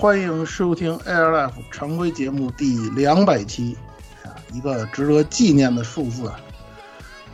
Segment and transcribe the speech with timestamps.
[0.00, 3.76] 欢迎收听 Air Life 常规节目第两百期，
[4.24, 6.40] 啊，一个值得纪念的数字啊。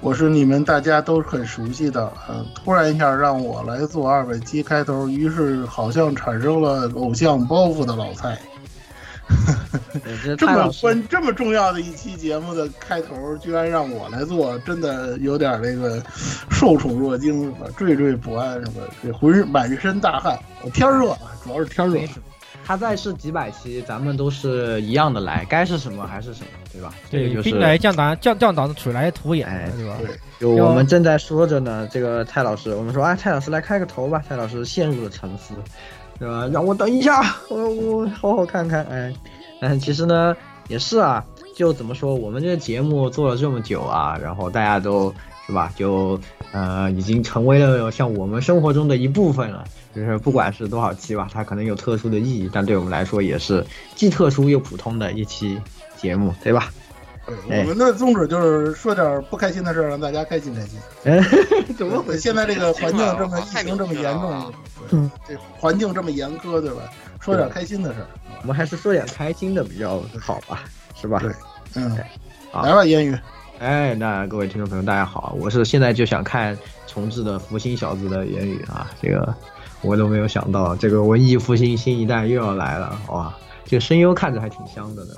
[0.01, 8.37] 我是你们大家都很熟悉的，呃，突然一下让我来做二百期开头，于是好像产生了偶像包袱的老蔡。
[10.37, 16.03] 这么关这么重要的一期节目的开头，居然让我来做，真的有点那个
[16.51, 17.69] 受宠若惊是吧？
[17.79, 18.83] 惴惴不安是吧？
[19.01, 22.01] 这浑满身大汗，我天热啊，主要是天热。
[22.67, 26.93] 他再是几百期，咱们都是一样的来，该是什么还是什么，对吧？
[27.09, 29.97] 对，就是兵来将挡，将将挡水来土掩，哎对吧？
[30.01, 34.21] 对，就我们正在说着呢，这个蔡老师，我们说，哎，蔡老师来开个头吧。
[34.29, 35.55] 蔡老师陷入了沉思，
[36.19, 36.49] 对吧？
[36.53, 39.15] 让我等一下，我我好好看看，哎，
[39.61, 41.25] 但其实呢，也是啊，
[41.55, 45.15] 就怎么说，我们这个节目做了这么久啊，然后大家都
[45.47, 46.19] 是吧，就
[46.53, 49.65] 呃，已经成为了像我们生活中的一部分了。
[49.95, 53.65] 就是不管是多少期吧，它可能有特殊的意义，但对我们来说也是
[53.95, 55.59] 既特殊又普通的一期
[55.97, 56.71] 节目，对吧？
[57.49, 60.79] 对，我们的宗旨就是说点不开心的事儿，让大家开心开心。
[61.05, 61.19] 哎，
[61.79, 62.21] 怎么回事？
[62.21, 64.53] 现在这个环境这么疫情这么严重，
[64.91, 66.83] 嗯，这环境这么严苛，对吧？
[67.21, 68.07] 说点开心的事儿。
[68.43, 70.65] 我们还是说点开心的比较好吧，
[70.95, 71.19] 是吧？
[71.21, 71.33] 对，
[71.75, 71.97] 嗯，
[72.53, 73.17] 好来吧，烟雨。
[73.59, 76.57] 哎，那各位听众朋友，大家好，我是现在就想看
[76.87, 79.35] 重置的福星小子的言语啊，这个
[79.81, 83.35] 我都没有想到，这个文艺复兴新一代又要来了，哇，
[83.65, 85.15] 这个声优看着还挺香的呢。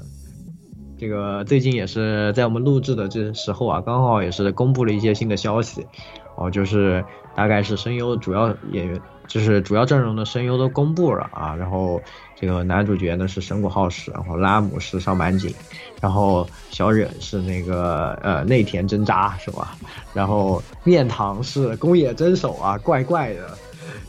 [0.99, 5.87] 这个最近也是在我们录制的这时候啊，刚好也是公布了一些新的消息，
[6.35, 7.05] 哦，就是
[7.37, 12.01] 大概是声优主要演员，就是主要阵容的声优都公布了啊，然后
[12.35, 15.55] 这个男主角呢是神谷浩史，然后拉姆是上坂井，
[16.01, 19.77] 然后小忍是那个呃内田真扎是吧？
[20.13, 23.57] 然后面堂是宫野真守啊，怪怪的，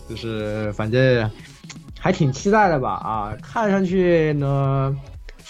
[0.10, 1.30] 就是反正
[2.00, 4.98] 还挺期待的吧啊，看上去呢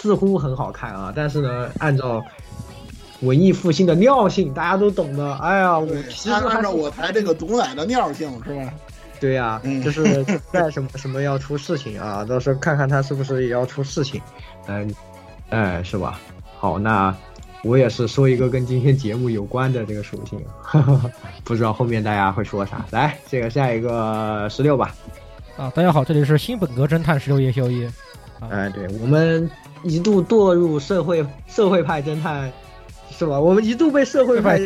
[0.01, 2.23] 似乎很好看啊，但是呢按照
[3.21, 5.33] 文艺复兴的尿性，大家都懂的。
[5.35, 8.73] 哎呀，我其实按照我台这个毒奶的尿性是吧？
[9.19, 10.23] 对呀、嗯就是
[10.53, 14.21] 在什么 什么要出事情啊，到时候看看他是不是也要出事情，
[14.67, 14.95] 嗯，
[15.49, 16.17] 哎，是吧？
[16.57, 17.13] 好，那
[17.65, 20.41] 我也是说一个跟今天节目有关的这个属性，
[21.43, 22.85] 不知道后面大家会说啥。
[22.91, 24.95] 来，这个下一个十六吧。
[25.57, 27.91] 啊，大家好，这里是新本格侦探十六夜宵夜。
[28.49, 29.51] 哎，对我们
[29.83, 32.51] 一度堕入社会社会派侦探，
[33.11, 33.39] 是吧？
[33.39, 34.59] 我们一度被社会派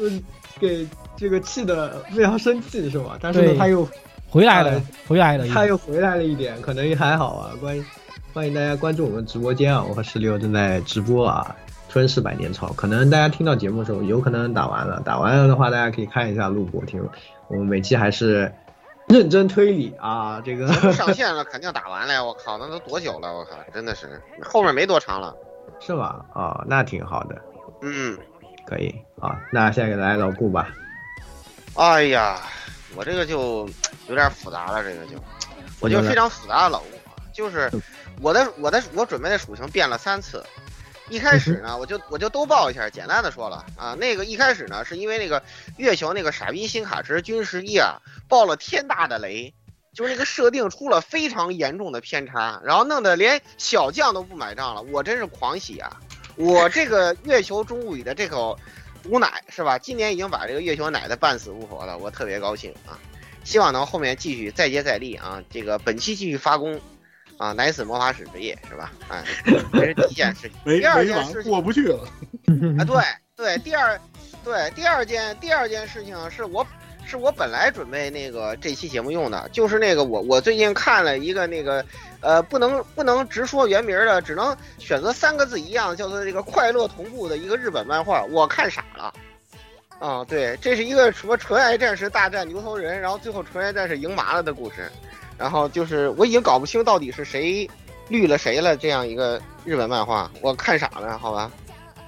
[0.00, 0.22] 嗯
[0.58, 3.18] 给这个气的非常生气，是吧？
[3.20, 3.88] 但是呢，他又
[4.28, 7.50] 回来了呃，回来了，他又回来了一点，可能也还好啊。
[7.60, 7.84] 欢迎
[8.32, 11.56] 欢迎大家关注我们直播间啊，我和石榴正在直播啊，
[11.88, 12.72] 吞噬百年潮。
[12.76, 17.02] 可能大家听到节目的时候，有可能打完了，打完了的话，大家可以看一下录播听。
[17.48, 18.52] 我们每期还是
[19.08, 22.22] 认真推理啊，这个上线了，肯定打完了呀！
[22.22, 23.32] 我靠，那都多久了？
[23.32, 25.34] 我靠，真的是后面没多长了。
[25.80, 26.24] 是吧？
[26.34, 27.40] 哦，那挺好的，
[27.82, 28.18] 嗯，
[28.66, 29.40] 可以啊。
[29.52, 30.68] 那下一个来老顾吧。
[31.74, 32.40] 哎呀，
[32.94, 33.68] 我这个就
[34.08, 35.16] 有点复杂了，这个就
[35.80, 37.70] 我就非常复杂的老顾啊，就是
[38.20, 40.44] 我的我的我准备的属性变了三次。
[41.10, 45.42] 一开始呢，我就我就都报一下，简单的说了啊，那个一开始呢，是因为那个
[45.76, 49.54] 月球那个傻逼新卡池军十一啊，爆了天大的雷，
[49.94, 55.96] 就是那个设定出了非常严重的偏差，然后弄得连小将都不买账了，我真是狂喜啊！
[56.36, 58.58] 我这个月球中物语的这口
[59.02, 59.78] 毒奶是吧？
[59.78, 62.98] 今年已经把这个月球奶的半死不活了，我特别高兴啊！
[63.44, 65.42] 希望能后面继续再接再厉啊！
[65.50, 66.78] 这个本期继续发功。
[67.38, 68.92] 啊，奶死魔法使之夜是吧？
[69.08, 69.24] 哎，
[69.72, 70.78] 这是第一件事情。
[70.78, 72.04] 第二件事情过不去了。
[72.78, 73.02] 啊，对
[73.36, 73.98] 对，第二
[74.44, 76.66] 对第二件第二件事情是我
[77.06, 81.84] 是我本来准备那个这期节目用的，就是那个我我最近看了一个那个
[82.20, 89.14] 呃不能不能直说原名的，只能选择三个字一样，叫做这个快乐同步的一个日本漫画，我看傻了。
[90.00, 94.90] 啊，对，这是一个什么纯爱战士大战牛头人，然后最后纯爱战士赢麻了的故事。
[95.38, 97.70] 然后就是我已经搞不清到底是谁
[98.08, 101.50] 绿了谁了，这样一个日本漫画，我看傻了，好吧？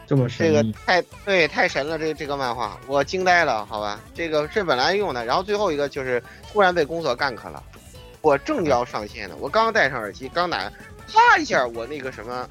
[0.06, 4.00] 这么神这个，太对太神了，这这个漫画我惊呆了，好吧？
[4.12, 7.62] 这个是本来用的，然后最后一个就是突然被工作干克了，
[8.21, 10.59] 我正要上线呢，我刚戴上耳机，刚打，
[11.06, 12.49] 啪一下，我那个什么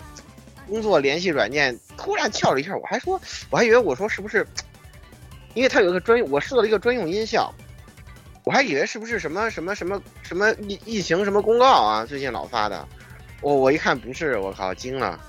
[0.69, 4.47] 工作联系软件突然跳了一下，我还说我还以为我说是不是，
[5.53, 7.53] 因为它有一个专用，我设了一个专用音效。
[8.49, 12.03] 我还以为是不是什么什么什么什么疫疫情什么公告啊？
[12.03, 12.83] 最近老发的，
[13.41, 15.19] 我我一看不是，我靠惊了。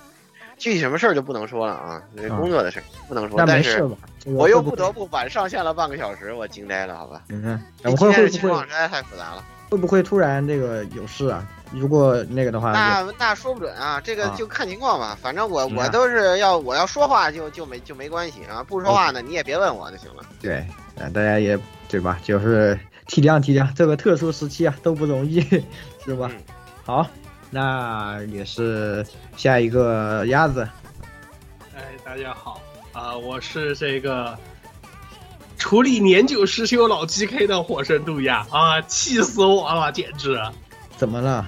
[0.57, 2.03] 具体什么事儿就不能说了啊，
[2.39, 3.45] 工作的事儿不能说。
[3.47, 3.99] 但是事吧？
[4.25, 7.21] 我又不得不晚上线了半个小时，我惊呆了，好吧？
[7.29, 9.45] 嗯哼，这我今天的情会会不会况实在太复杂了。
[9.69, 11.47] 会不会突然这个有事啊？
[11.73, 15.15] 如果那个的话，那那说不准啊，这个啊就看情况吧。
[15.21, 20.23] 反正我我都是要我要说话就就没就没关系啊，不说话呢你也别问我就行了。
[20.41, 22.19] 对，嗯，大家也对吧？
[22.25, 22.79] 就是
[23.11, 25.41] 体谅体谅，这个特殊时期啊都不容易，
[26.07, 26.31] 是吧？
[26.33, 26.41] 嗯
[26.85, 27.07] 好，
[27.51, 29.05] 那也是
[29.37, 30.67] 下一个鸭子，
[31.75, 32.61] 哎，大家好
[32.93, 34.39] 啊、我是这个
[35.59, 40.41] 处理年久失修老 GK 的火神杜亚啊，气死我了，简直！
[40.97, 41.45] 怎么了？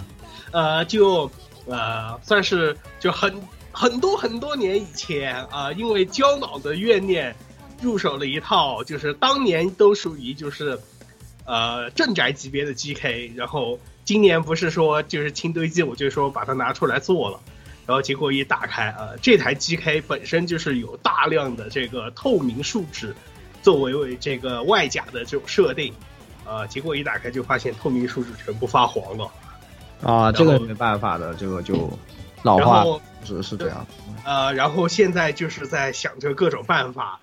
[0.51, 1.31] 呃，就
[1.67, 3.33] 呃，算是就很
[3.71, 7.35] 很多很多年以前啊、因为焦脑的怨念，
[7.81, 10.79] 入手了一套就是当年都属于就是
[11.45, 17.41] 呃镇宅级别的 GK，然后今年不是说就是清堆积，我就说把它拿出来做了。
[17.85, 23.15] 然后结果一打开，呃，这台 GK 本身就是有大量的这个透明树脂
[23.61, 25.93] 作为为这个外甲的这种设定，
[26.47, 29.31] 呃，结果一打开就发现透明树脂全部发黄了。
[30.01, 31.91] 啊，这个没办法的，这个就
[32.45, 32.85] 老化
[33.25, 33.85] 是是这样。
[34.25, 37.19] 呃，然后现在就是在想着各种办法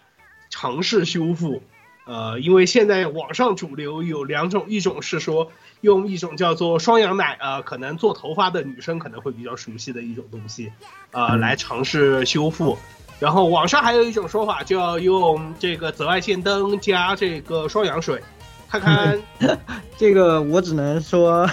[0.49, 1.63] 尝试修复。
[2.09, 5.51] 呃，因为现在网上主流有两种，一种是说
[5.81, 10.71] 用一种叫做双氧奶，呃，可能做头发的女生可能会比较熟悉的一种东西，
[11.11, 12.75] 呃，来尝试修复。
[13.19, 18.19] 然后网上还有一种说法，就要用这个紫外线灯加这个双氧水，
[18.67, 19.19] 看看
[19.95, 21.47] 这个我只能说，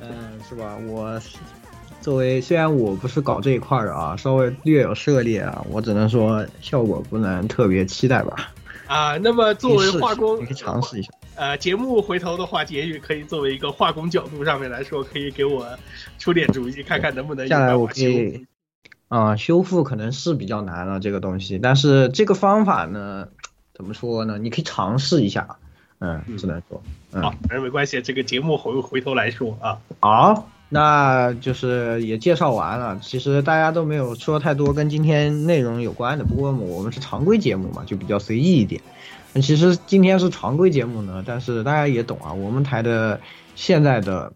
[0.00, 0.76] 嗯， 是吧？
[0.86, 1.18] 我
[2.02, 8.50] 作为虽然我不是搞这一块的啊，稍微略有涉猎啊，我只能说效果不能特别期待吧。
[8.92, 11.10] 啊、那么作为化工，你可以尝试一下。
[11.34, 15.66] 呃，节目回头的话，结语可以作为一个化工角度上面来说，可以给我
[16.18, 18.46] 出点主意，看看能不能下来我可以
[19.08, 23.28] 啊、修复可能是比较难了这个东西，但是这个方法呢，
[23.74, 24.38] 怎么说呢？
[24.38, 25.56] 你可以尝试一下，
[25.98, 26.82] 嗯，只能说，
[27.12, 29.78] 嗯，好，没关系，这个节目回回头来说啊。
[30.00, 32.98] 好，那就是也介绍完了。
[33.02, 38.80] 其实大家都没有说太多跟今天内容有关的，不过我们是常规节目嘛，就比较随意一点。
[39.34, 43.20] 其实今天是常规节目呢，但是大家也懂啊，我们台的
[43.54, 44.32] 现在的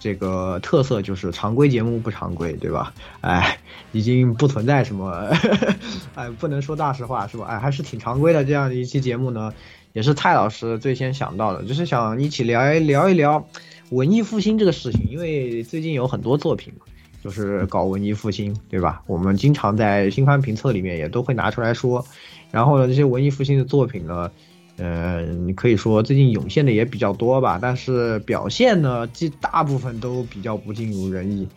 [0.00, 2.94] 这个特色就是常规节目不常规，对吧？
[3.20, 3.58] 哎，
[3.92, 5.30] 已经不存在什么，
[6.16, 7.44] 哎，不能说大实话是吧？
[7.44, 9.52] 哎，还是挺常规的这样一期节目呢，
[9.92, 13.46] 也是蔡老师最先想到的，就是想一起聊一聊一聊
[13.90, 16.86] 文艺复兴这个事情，因为最近有很多作品嘛，
[17.22, 19.02] 就是搞文艺复兴，对吧？
[19.06, 22.04] 我们经常在新番评测里面也都会拿出来说。
[22.50, 24.30] 然后呢，这些文艺复兴的作品呢，
[24.76, 25.26] 呃，
[25.56, 31.48] 可以说最近涌现的也比较多吧，但是表现呢，这大部分都比较不尽如人意。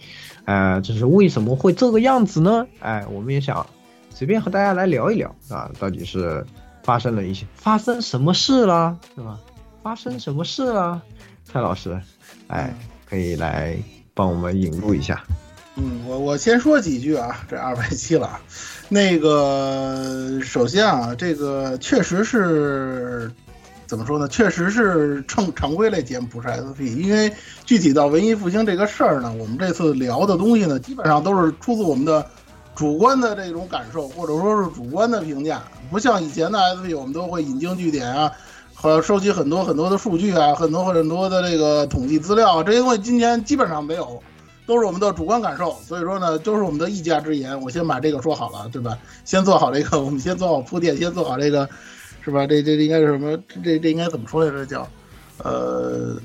[0.46, 2.68] 呃，这是为什么会这个样子呢？
[2.80, 3.66] 哎，我们也想
[4.10, 6.46] 随便和大家来聊一聊啊，到底是
[6.84, 9.40] 发生了一些发生什么事了，是吧？
[9.84, 11.02] 发生什么事了？
[11.44, 11.98] 蔡老师，
[12.48, 12.74] 哎，
[13.10, 13.78] 可以来
[14.14, 15.24] 帮我们引入一下。
[15.76, 18.40] 嗯，我我先说几句啊，这二百七了。
[18.90, 23.32] 那个，首先啊，这个确实是
[23.86, 24.28] 怎么说呢？
[24.28, 26.98] 确实是正常规类节目，不是 SP。
[26.98, 27.32] 因为
[27.66, 32.26] 具体到文艺复兴这个事儿呢，我们这次聊的东西呢，基本上都是出自我们的
[32.74, 35.62] 主观的这种感受，或者说是主观的评价，
[35.92, 38.32] 不像以前的 SP，我们都会引经据典啊，
[38.80, 44.22] 和收集很多很多的数据啊，很多很多的这个统计资料啊，这些东西今年基本上没有。
[44.68, 47.58] 都是我们的主观感受，所以说呢，都是我们的一家之言。
[47.62, 48.98] 我先把这个说好了，对吧？
[49.24, 51.70] 先做好这个， 我们先做好铺垫，先做好这个，
[52.22, 52.46] 是吧？
[52.46, 53.38] 这这应该是什么？
[53.64, 54.66] 这这应该怎么说来着？
[54.66, 54.86] 叫，
[55.38, 56.18] 呃，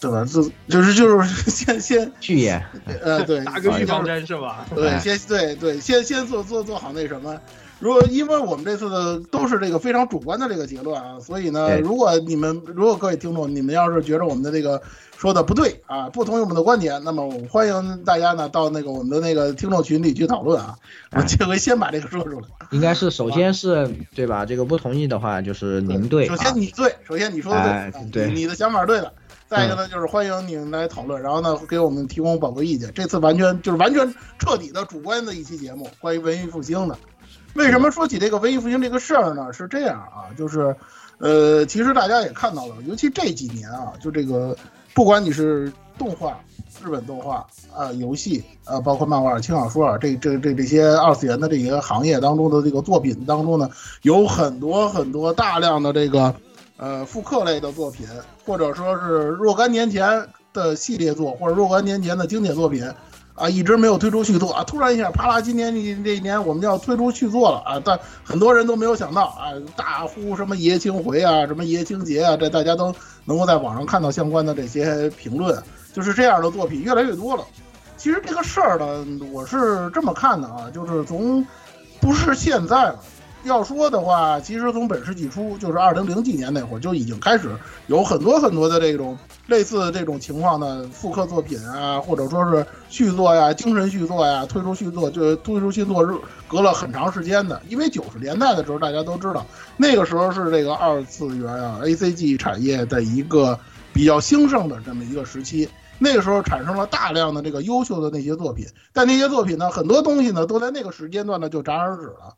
[0.00, 0.24] 对吧？
[0.24, 2.64] 就就是就是 先先去演，
[3.02, 4.64] 呃，对，打个预防针是吧？
[4.72, 7.36] 对，先对对，先先做做做好那什么。
[7.80, 14.80] 如果因为我们这次的都是这个非常主观的这个结论啊，所以呢，如果你们如果各位听众，你们要是觉得我们的这个。
[15.20, 20.74] 说的不对啊，不同意我们的观点，那么我欢迎大家呢到那个我们的那个听众群里去讨论啊。
[21.12, 22.46] 我这回先把这个说出来。
[22.70, 24.46] 应该是首先是对吧？
[24.46, 26.26] 这个不同意的话就是您对。
[26.26, 29.12] 首先你对，首先你说的对，对，你的想法是对的。
[29.46, 32.90] 再一个呢，就是欢迎你们来讨论，然后呢给我们提供宝贵意见。
[32.94, 36.96] 这次完全就是完全彻底的主观的一期节目，关于文艺复兴的。
[37.54, 39.52] 为什么说起这个文艺复兴这个事儿呢？
[39.52, 40.74] 是这样啊，就是，
[41.18, 44.56] 呃，其实大家也看到了，尤其这几年啊，就这个。
[44.92, 46.40] 不管你是动画、
[46.84, 53.70] 日本动画啊、游戏啊，包括漫画、轻小说啊，这这这这些二次元的这些行业当中的这个作品当中呢，
[54.02, 56.34] 有很多很多大量的这个
[56.76, 58.04] 呃复刻类的作品，
[58.44, 62.92] 或者说是若干年前的系列作，或者若干年前的经典作品。
[63.40, 64.62] 啊，一直没有推出续作啊！
[64.64, 67.80] 突然一下，啪啦，今年这这一年我们要推出续作了啊！
[67.82, 72.94] 但很多人都没有想到啊，大呼什么爷青回啊，什么爷青节啊，这大家都
[73.24, 75.60] 能够在网上看到相关的这些评论，
[75.94, 77.42] 就是这样的作品越来越多了。
[77.96, 81.42] 其实这个事儿呢，我是这么看的啊，就是从
[81.98, 82.98] 不是现在了。
[83.44, 87.48] 要说的话，其实从本世纪初，就是二零零几年那会儿就已经开始
[87.86, 89.16] 有很多很多的这种
[89.46, 96.14] 类似这种情况的复刻作品啊，或者说是续作呀、精神续作呀，推出续作就推出新作日，
[96.46, 97.60] 隔了很长时间的。
[97.68, 103.58] 因为九十年代的时候，大家都知道，那个时候是这个二次元啊、A C G 产业的一个
[103.94, 105.68] 比较兴盛的这么一个时期。
[106.02, 112.34] 那个时候产生了大量的这个优秀的那些作品，但那些作品呢，很多东西呢，都在那个时间段呢就戛然而止了。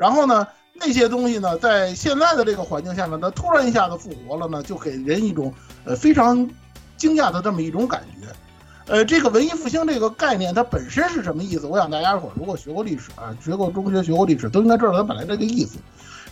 [0.00, 5.52] 然后呢，那些东西呢，在现在的这个环境下呢，它突然一下子复活了呢，就给人一种
[5.84, 6.48] 呃非常
[6.96, 8.26] 惊讶的这么一种感觉。
[8.86, 11.66] 呃，这个文艺复兴这个概念它本身是什么意思？
[11.66, 15.76] 我想大家伙如果学过历史啊，学过中学学过历史，都应该知道它本来这个意思。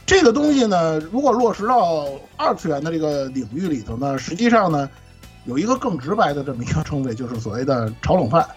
[0.07, 2.07] 这个东西呢，如果落实到
[2.39, 4.89] 二次元的这个领域里头呢，实际上呢，
[5.45, 8.49] 有一个更直白的这么一个称谓，就是所谓的炒冷饭。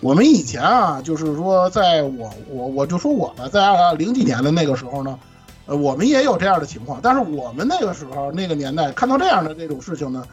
[0.00, 5.18] 我们以前啊，就是说，在我我我就说我吧，在二零几年的那个时候呢，
[5.66, 6.98] 呃，我们也有这样的情况。
[7.02, 10.24] 但是我们那个时候那个年代看到这样的这种事情呢，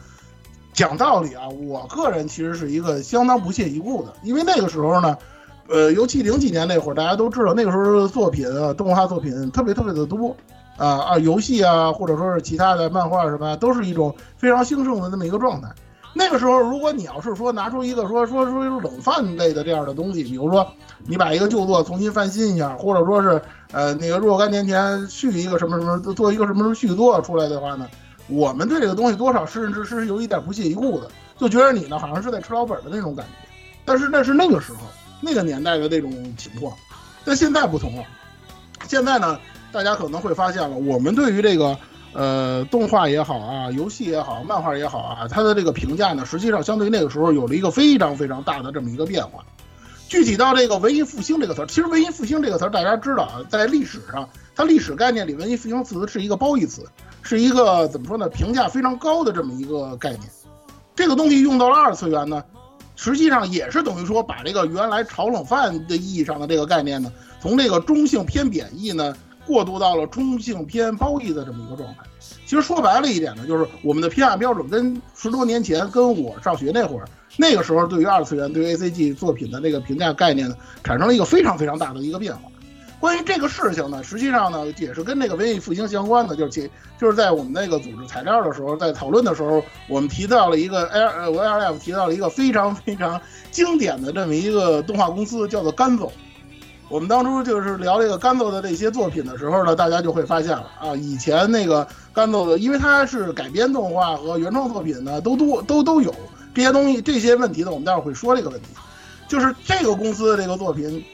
[0.72, 5.16] 讲道理啊，我个人其实是一个相当不屑一顾的，因为那个时候呢，
[5.68, 10.34] 呃，尤其零几年那会儿，大家都知道那个时候作品啊，动画作品特别特别的多
[10.76, 15.68] 啊啊，游戏啊，或者说是其他的漫画什么，都是一种非常兴盛的那么一个状态。
[16.12, 20.66] 那个时候，如果你要是说拿出一个说说说冷饭类的这样的东西，比如说
[21.06, 23.40] 你把一个旧作重新翻新一下，或者说是
[23.70, 27.88] 呃那个若干年前续一个什么什么做一个什么什么续作出来的话呢，
[28.26, 33.48] 我们对这个东西多少甚至是有一点不屑一顾的，就觉得你呢好像是在吃老本的那种感觉。
[33.84, 34.78] 但是那是那个时候
[35.20, 36.72] 那个年代的那种情况，
[37.24, 38.02] 但现在不同了。
[38.88, 39.38] 现在呢，
[39.70, 41.78] 大家可能会发现了，我们对于这个。
[42.12, 49.44] 呃，动画也好啊，游戏也好，漫画也好啊，它的这个评价呢，实际上相对于那个时候有了一个非常非常大的这么一个变化。
[50.08, 56.84] 具体到这个文艺复兴这个词儿，其实文艺复兴这个词儿大家知道啊，在历史上，它历史概念里，文艺复兴词是一个褒义词，
[57.22, 60.22] 是一个怎么说呢，评价非常高的这么一个概念。
[60.96, 62.42] 这个东西用到了二次元呢，
[62.96, 69.14] 实际上也是等于说把这个原来炒冷饭的意义上的这个概念呢，从这个中性偏贬义呢。
[69.46, 72.02] 过渡到了中性偏褒义的这么一个状态。
[72.46, 82.42] 其实说白了一点呢，就是我们的评价标准跟十多年前跟我上学那会儿，那个时候对于二次元、对于 A C G 作品的那个评价概念呢，产生了一个非常非常大的一个变化。
[82.98, 93.18] 关于这个事情呢，实际上呢也是跟那个文艺复兴相关的，就是其就是在我们那个组织材料的时候，在讨论的时候，我们提到了一个 L 呃 L F 提到了一个非常非常
[93.50, 96.12] 经典的这么一个动画公司，叫做甘总。
[96.90, 106.12] 我们当初就是聊这个甘奏的这些作品的时候呢，大家就会发现了啊，以前那个甘奏的，因为它是改编动画和原创作品呢，都多都都有
[106.52, 108.66] 这些东西，这些问题呢，我们待会儿会说这个问题。
[109.28, 111.04] 就是这个公司的这个作品，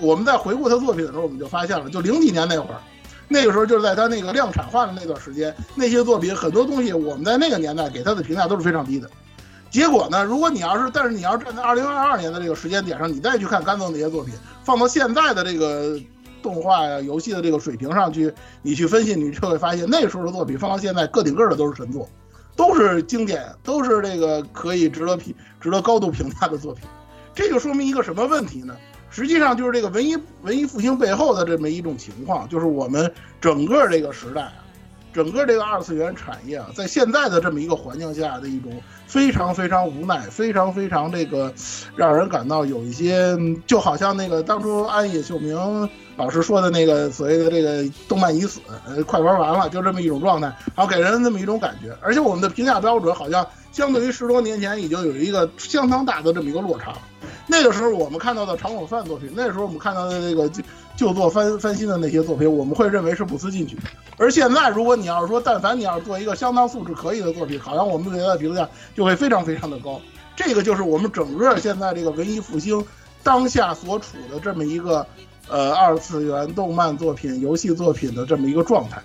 [0.00, 2.80] 我们在回顾他作品的时候，我们就发现了，就零几年那会儿，
[3.28, 9.10] 那个时候就是在他那个量产化的那段时间，那些作品很多东西我们在那个年代给他的评价都是非常低的。
[9.70, 15.98] 结果呢，如果你要是，但是你要站在二零二二年的这个时间点上，你再去看甘总那些作品，放到现在的这个
[16.42, 18.32] 动画呀、游戏的这个水平上去，
[18.62, 22.08] 你去分析，你就会发现那时候的作品放到现在个顶个的都是神作，
[22.54, 26.84] 都是经典，都是这个可以值得评、值得高度评价的作品。
[27.34, 28.74] 这就说明一个什么问题呢？
[29.10, 34.52] 实际上就是这个文艺文艺复兴背后的这么一种情况，就是我们整个这个时代啊，
[35.16, 38.70] 整个这个二次元产业啊，在现在的这么一个环境下的一种
[39.06, 41.50] 非常非常无奈，非常非常这个
[41.96, 43.34] 让人感到有一些，
[43.66, 45.56] 就好像那个当初安野秀明
[46.18, 51.96] 老师说的那个所谓的这个动漫已死，呃，快玩完了，就这么一种状态，然后给人这么一种感觉。
[52.02, 56.92] 而且我们的评价标准好像相对于十多年前已经有一个相当大的这么一个落差。
[57.46, 60.50] 那个时候我们看到的长尾饭作品，那时候我们看到的这个
[60.96, 63.76] 旧旧作翻翻新的那些作品，我们会认为是不思进取。
[64.16, 70.00] 而现在，如果你要是说，但凡你要是做一个相当素质可以的作品，好像我们对他的评价就会非常非常的高。
[70.34, 72.84] 这个就是我们整个现在这个文艺复兴
[73.22, 75.06] 当下所处的这么一个
[75.48, 79.00] 呃二次元动漫作品、游戏作品的这么一个状态。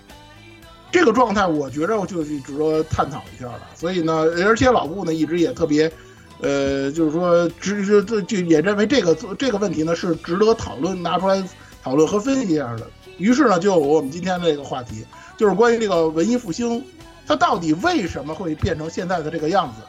[0.90, 3.60] 这个状态，我觉着就是值得探讨一下了。
[3.74, 5.92] 所以呢，而且老顾呢一直也特别。
[6.40, 11.40] 呃，就是说，值就就就也认为这个这个问题呢是值得讨论，拿出来
[11.82, 12.86] 讨论和分析一下的。
[13.18, 15.04] 于是呢，就有我们今天的这个话题，
[15.36, 16.82] 就是关于这个文艺复兴，
[17.26, 19.82] 它到底为什么会变成现在的这个样子？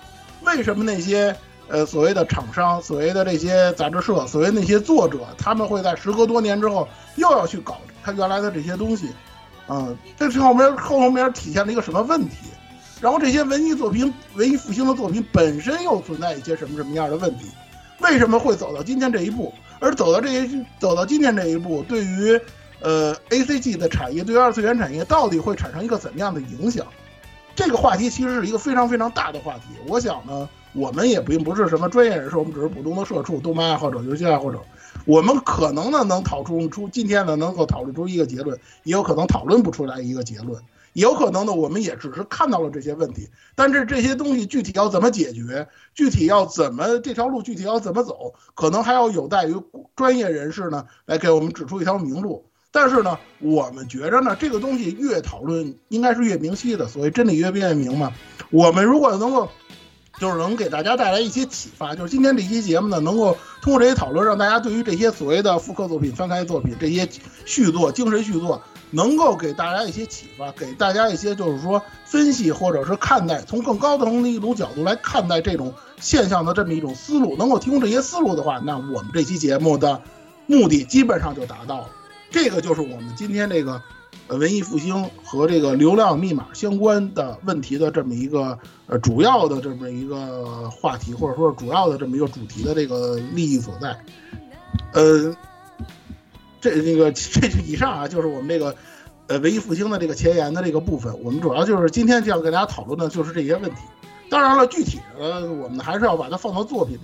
[0.46, 1.36] 为什么那些
[1.68, 9.10] 呃所谓的厂商、所谓的这些杂志社、所谓那些作者，他们会在时隔多年之后又要去搞他原来的这些东西？
[9.70, 12.36] 嗯，这后面后面体现了一个什么问题？
[13.00, 17.46] 然后这些文艺作品、文艺复兴的作品本身又存在一些什么什么样的问题？
[18.00, 19.54] 为什么会走到今天这一步？
[19.84, 22.40] 而走到这些走到今天这一步，对于
[22.80, 26.88] 呃 A C G 的产业，对于二次元产业到底会产生一个怎么样的影响？
[27.54, 29.64] 这个话题其实是一个非常非常大的话题。
[29.86, 34.58] 我想呢，我们也并不是什么专业人士，我们只是普通的社畜、动漫爱好者、游戏爱好者。
[35.06, 40.62] 我们可能呢能讨出出今天呢能够讨论出一个结论，也有可能讨论不出来一个结论。
[40.94, 49.56] 有可能呢，我们也只是看到了这些问题，但是这些东西具体要怎么解决，具体要怎么这条路具体要怎么走，可能还要有待于
[49.96, 52.46] 专业人士呢来给我们指出一条明路。
[52.72, 58.12] 但是呢，我们觉着呢，这个东西越讨论应该是越明晰的，所谓真理越辩越明嘛。
[58.50, 59.48] 我们如果能够，
[60.20, 67.08] 就是能给大家带来一些启发，就是今天这期节目呢，能够通过这些讨论，让大家对于这些所谓的复刻作品、翻开作品这些
[67.46, 68.62] 续作、精神续作。
[68.94, 80.00] 能够给大家一些启发，给大家一些就是说分析或者是看待，从更高层的一种角度来看待这种现象的这么一种思路，能够提供这些思路的话，那我们这期节目的
[80.46, 81.90] 目的基本上就达到了。
[82.30, 83.82] 这个就是我们今天这个
[84.28, 93.98] 呃文艺复兴和这个流量密码相关的问题的这么一个呃主要的这么一个话题，或者说主要的这么一个主题的这个利益所在，
[94.94, 95.36] 呃。
[96.64, 98.74] 这那个 这以上啊，就是我们这个，
[99.28, 101.14] 呃，文艺复兴的这个前沿的这个部分。
[101.22, 103.82] 我们主要就是今天就要跟大家讨论的就是这些问题。
[104.30, 107.02] 当然了，具体的我们还是要把它放到作品里。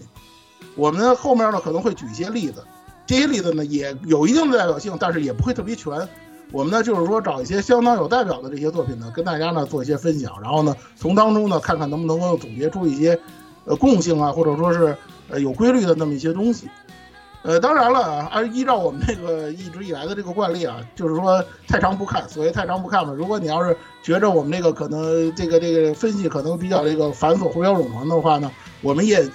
[0.76, 2.64] 我们后面呢可能会举一些例子，
[3.06, 6.08] 这些例子呢也有一定的代表性，但是也不会特别全。
[6.52, 13.20] 我们呢就是说找一些相当有代表的这些作品呢，跟大家呢做一些分享，然后呢从当中呢看看能不能够总结出一些，
[13.66, 14.96] 呃，共性啊，或者说是
[15.30, 16.68] 呃有规律的那么一些东西。
[17.42, 22.28] 呃，当然了啊，按依照我们这个一直以来的这个惯例啊，就是说太长不看。
[22.28, 29.26] 所谓太长不看嘛，如果你要是觉着我们这个可能这个这个分析可能比较这个繁琐、胡搅冗长的话呢，我们也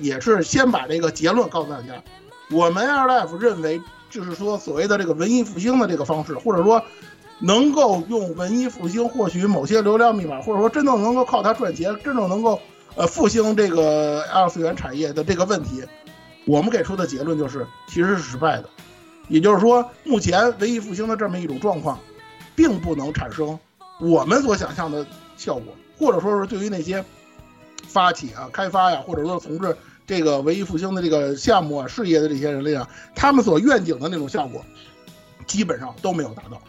[0.00, 2.02] 也是先把这个结论告诉大家。
[2.50, 6.82] 我们 Air Life 认为，就是说所谓的这个文艺复兴的这个方式，或者说
[7.38, 12.60] 能够用文艺复兴获取某些流量密码，或者说真正能够靠它赚钱，真正能够
[12.96, 15.84] 呃复兴这个二次元产业的这个问题。
[16.44, 18.68] 我们给出的结论就是，其实是失败的。
[19.28, 21.98] 也就是说，目前文艺复兴的这么一种状况，
[22.56, 23.58] 并不能产生
[24.00, 27.04] 我们所想象的效果，或者说是对于那些
[27.86, 29.76] 发起啊、开发呀，或者说从事
[30.06, 34.64] 这个文艺复兴的这个项目啊、事业的这些人来讲，他们所愿景的那种效果，
[35.46, 36.60] 基本上都没有达到。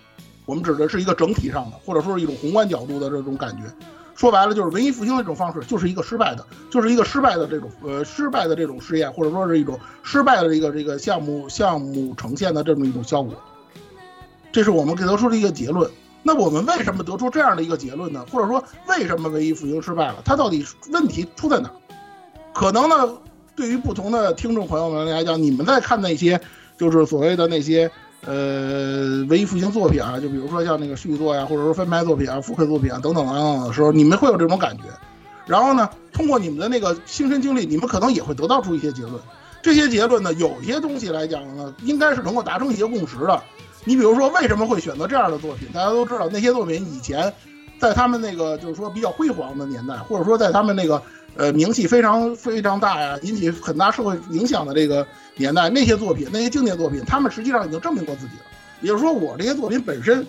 [0.46, 3.64] 我们指的是一个整体上的，或者说是一种宏观角度的这种感觉。
[4.16, 13.34] 说白了就是文艺复兴的这种方式，就是一个失败的，就是一个失败的这种呃失败的这种试验，或者说是一种失败的一个这个项目项目呈现的这么一种效果。
[14.52, 15.90] 这是我们给得出的一个结论。
[16.26, 18.26] 那我们为什么得出这样的一个结论呢？
[18.32, 20.22] 或者说为什么文艺复兴失败了？
[20.24, 21.70] 它到底问题出在哪？
[22.54, 23.18] 可能呢，
[23.56, 26.40] 对于不同的听众朋友们来讲，你们在看那些
[26.78, 27.92] 就是所谓的那些
[28.26, 34.84] 呃文艺复兴作品啊，就比如说像那个续作呀，或者说翻拍作品啊、复刻作品啊等等等等的时候，你们会有这种感觉。
[35.46, 39.14] 然后呢，通过你们的那个亲身经历，你们可能也会得到出一些结论。
[39.62, 43.42] 这些结论呢，有些东西来讲呢，应该是能够达成一些共识的。
[43.84, 45.68] 你比如说，为什么会选择这样的作品？
[45.74, 47.34] 大家都知道，那些作品以前
[47.78, 51.02] 在他们那个就是说比较辉煌的年代，或者说在他们那个
[51.36, 58.44] 呃名气非常非常大呀，引起很大社会影响的这个年代，那些作品，那些经典作品，他们实际上已经证明过自己了。
[58.82, 60.26] 也就是说，我这些作品本身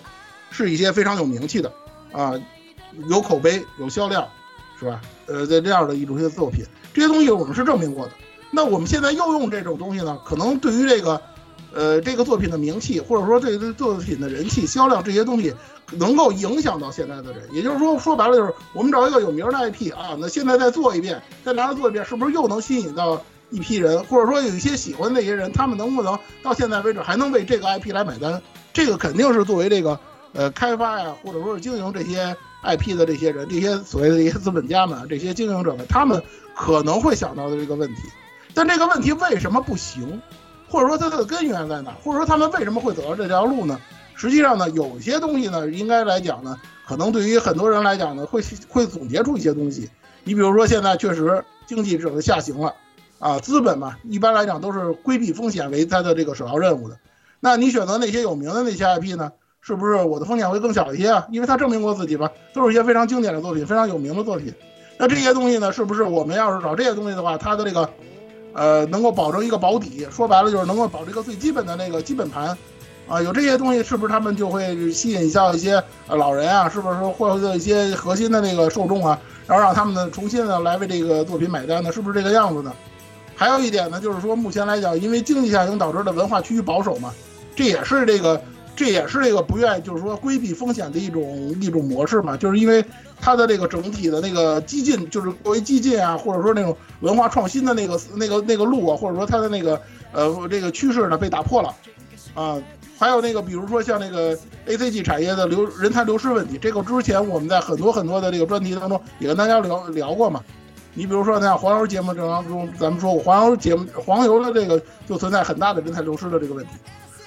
[0.49, 1.71] 是一些非常有名气的
[2.11, 2.33] 啊，
[3.09, 4.27] 有口碑、有销量，
[4.79, 5.01] 是吧？
[5.25, 8.11] 呃，在这样的一种些作品，这些东西我们是证明过的。
[8.51, 11.21] 那我们现在又用这种东西呢，可能对于这个，
[11.75, 15.53] 呃，这个作品的名气，或者说这个作品的人气、销量这些东西，
[15.91, 17.41] 能够影响到现在的人。
[17.51, 24.01] 也就是说，说白了就是，我们找一个有名的 IP 啊，那现在再做一遍，再拿着做一遍，是不是又能吸引到一批人？
[24.05, 28.41] 或者说有一些喜欢那些人，他们能不能到现在为止还能为这个 IP 来买单？
[28.71, 29.99] 这个肯定是作为这个
[30.31, 32.33] 呃开发呀，或者说是经营这些
[32.63, 36.23] IP 的这些人，这些所谓的一些资本家们，这些经营者们，他们
[36.55, 38.01] 可能会想到的这个问题。
[38.53, 40.21] 但这个问题为什么不行，
[40.75, 43.79] 或者说它的根源在哪，或者说他们为什么会走到这条路呢？
[44.13, 49.89] 实际上呢，有些东西呢，应该来讲呢，可能对于很多人来讲呢，会会总结出一些东西。
[50.25, 52.73] 你比如说，现在确实经济整个下行了，
[53.19, 56.97] 啊，资本嘛，一般来讲都是规避风险为它的这个首要任务的。
[57.39, 61.25] 那你选择那些有名的那些 IP 呢，是不是我的风险会更小一些啊？
[61.31, 64.53] 因为它证明过自己吧，都是一些非常经典的作品，非常有名的作品。
[64.97, 67.89] 那这些东西呢，是不是我们要是找这些东西的话，它的这个。
[68.55, 72.57] 呃，能够保证一个保底，说白了就是能够保这个最基本的那个基本盘，
[73.05, 81.91] 啊，有这些东西，是不是他们就会吸引像一些老人啊，是不是说或者一些核心的那个受众啊，然后让他们呢重新的来为这个作品买单呢？
[81.91, 82.71] 是不是这个样子呢？
[83.35, 87.13] 还有一点呢，就是说目前来讲，因为经济下行导致的文化趋于保守嘛，
[87.55, 88.41] 这也是这个。
[88.75, 92.83] 这也是这个不愿意，就是说规避风险的一种一种模式嘛，就是因为
[93.21, 101.73] 它的这个整体的那个激进，就是过于激进啊，或者说那种文化创新的那个那个那个路啊，或者说它的那个呃这个趋势呢被打破了，
[102.33, 102.61] 啊，
[102.97, 110.43] 还有那个比如说像那个 A C G 产业的流人才流失问题，这个之前我们在很多很多的这个专题当中也跟大家聊聊过嘛，
[110.93, 116.71] 你比如说像黄油节目当中，咱们说过黄油节目黄油的这个就存在很大的人才流失的这个问题。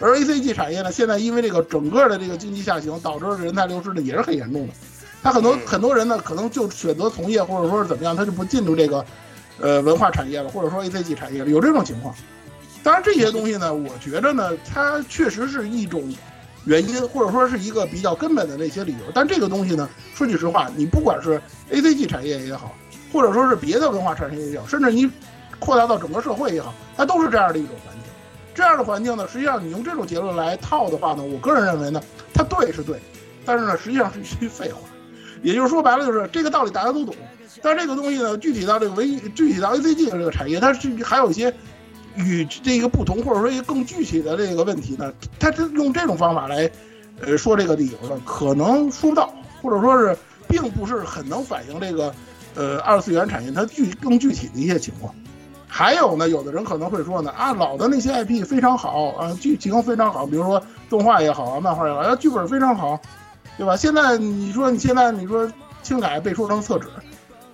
[0.01, 4.73] 而 A C G 产业呢，现在因为这个整个的这个经济下行，导致人才流失呢也是很严重的。
[5.23, 9.05] 他很多很多人呢，可能就选择从业，或者说是怎么样，他就不进入这个，
[9.61, 12.15] 呃，文化产业了，或者说 A C G 产业了，有这种情况。
[12.85, 16.15] 当然这些东西呢，我觉着呢，它确实是一种
[16.65, 18.99] 原因，或者说是一个比较根本的那些理由。
[19.13, 22.73] 但这个东西呢，说句实话，你不管是 A C G 产业也好，
[23.13, 25.11] 或者说是别的文化产业也好，甚至你
[25.59, 27.98] 扩大到整个社会也好，它都是这样的一种环境。
[28.59, 32.03] 这样的环境呢，实际上你用这种结论来套的话呢，我个人认为呢，
[32.35, 32.99] 它对是对，
[33.45, 34.81] 但是呢，实际上是一句废话。
[35.45, 37.15] 也就是说白了，就是这个道理大家都懂，
[37.63, 41.55] 但这个东西呢，具体到这个唯一具体到 A C G 的这个产业，它是还有一些
[42.17, 46.69] 与这个不同，或者说一个更具体的这个问题呢，它是用这种方法来，
[47.21, 50.19] 呃，说这个理由呢，可能说不到，或者说是
[50.49, 52.13] 并不是很能反映这个，
[52.57, 55.15] 呃，二次元产业它具更具体的一些情况。
[55.69, 62.99] 还有呢，有的人可能会说呢，啊，老的那些 IP 非常好啊，剧情非常好，比如说动画也好啊，漫画也好，啊，剧本非常好，
[63.57, 63.77] 对吧？
[63.77, 65.49] 现在你说你现在你说
[65.83, 66.89] 轻改被说成厕纸，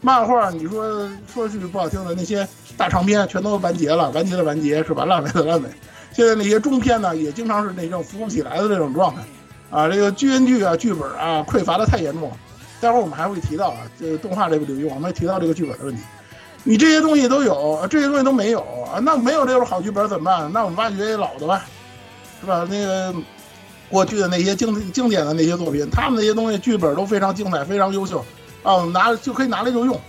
[0.00, 2.46] 漫画你说说句不好听的，那些
[2.77, 5.05] 大长篇全都完结了，完结的完结是吧？
[5.05, 5.68] 烂尾的烂尾。
[6.14, 9.22] 现在那些中篇呢，也经常是那种扶不起来的这种状态，
[9.70, 12.31] 啊，这个剧编剧啊、剧本啊匮乏的太严重。
[12.81, 16.03] 待会儿我们还会提到啊，这动画这个领域，我们会提到这个剧本的问题。
[16.66, 18.98] 你这些东西都有，这些东西都没有啊？
[19.03, 20.50] 那没有这种好剧本怎么办？
[20.53, 21.66] 那我们挖掘老的吧，
[22.40, 22.66] 是吧？
[22.70, 23.14] 那个
[23.90, 28.24] 过去的那些经经典的那些作品，他们那些东西剧本都非常精彩，非常优秀
[28.62, 30.00] 啊，拿就可以拿来就用。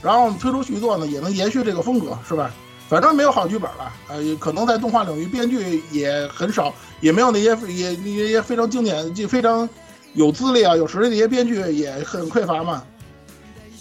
[0.00, 2.50] 然后我们推出续作呢，也能延续这个风格，是吧？
[2.88, 9.68] 反正没有好剧本了，呃，可能在动画领域编剧也很少，也没有那些也那些非常经典、就非常
[10.12, 12.84] 有资历啊、有实力的一些编剧也很匮乏嘛。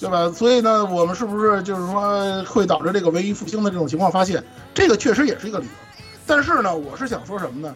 [0.03, 0.29] 对吧？
[0.33, 4.43] 所以呢，我们是不是就是说会导致这个文艺复兴的这种情况发现？
[4.73, 5.71] 这个确实也是一个理由。
[6.27, 7.73] 但是呢，我是想说什么呢？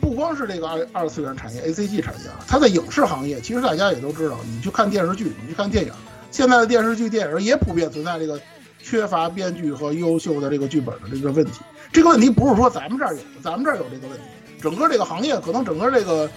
[0.00, 5.92] 不光是这个二二次元产业 A C G 产业啊，它的影视行业，其实大家也都知道，你去看电视剧，你去看电影，
[6.32, 8.40] 现在的电视剧、电影也普遍存在这个
[8.82, 11.60] 缺乏编剧和优秀的这个剧本的这个问题。
[11.92, 14.24] 这个问题不是说咱们这儿有，咱们这儿有这个问题，
[14.60, 16.28] 整个这个行业可能整个这个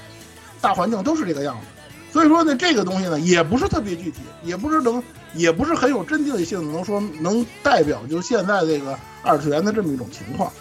[0.61, 1.78] 大环境都是这个样子。
[2.11, 5.01] 所以说呢，这个东西呢也不是特别具体，也不是能，
[5.33, 10.51] 也不是很有针对性，能说能代表就现在这个二次元的这么一种情况。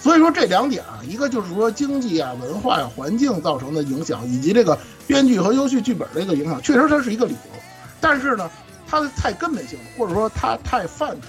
[0.00, 7.60] 所以说这两点啊，一个就是说经济啊、文化呀、环境造成的影响，以及这个编剧和优秀剧本的一个影响，确实它是一个理由。
[8.00, 8.50] 但是呢，
[8.86, 11.20] 它太根本性了，或者说它太泛了。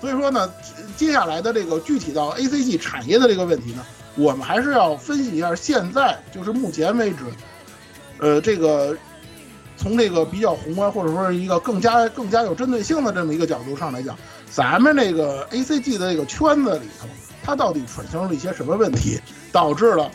[0.00, 0.48] 所以说呢，
[0.96, 3.84] 接下来的这个具体到 A C G 产业的这个问题呢，
[4.14, 7.24] 我们还是要分析一下现在就是目前为止，
[8.18, 8.96] 呃，这个
[9.76, 14.18] 从这个比较宏观或者说是一个更加更加有针对性的这么一个角度上来讲，
[14.50, 17.06] 咱们这个 A C G 的这个圈子里头，
[17.42, 19.20] 它到底产生了一些什么问题，
[19.52, 20.10] 导致了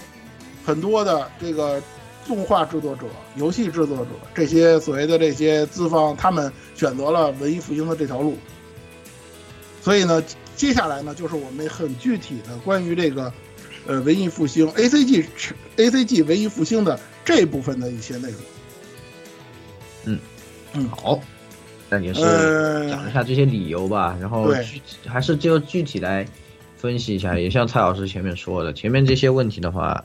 [0.66, 1.82] 很多的这个
[2.28, 8.38] 动画制作者、游戏制作者这些所谓的这些资方，他们选择了文艺复兴的这条路。
[9.82, 10.24] 所以呢，
[10.56, 13.32] 接下来呢，就是我们很具体的关于这个，
[13.86, 15.26] 呃，文艺复兴 A C G
[15.78, 18.40] A C G 文艺复兴的这部分的一些内容。
[20.06, 20.20] 嗯
[20.74, 21.20] 嗯，好，
[21.90, 26.28] 那也是呃讲一下这些理由吧，然后具体还是就具体来
[26.76, 27.38] 分析一下。
[27.38, 30.04] 也像蔡老师前面说的，前面这些问题的话，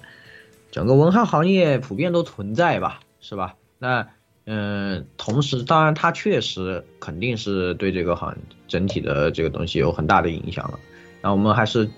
[0.70, 3.56] 整个文化行业普遍都存在吧，是吧？
[3.78, 4.06] 那
[4.44, 10.78] 嗯，同时当然它确实肯定是对这个行整体的这个东西有很大的影响了。
[11.20, 11.88] 那我们还是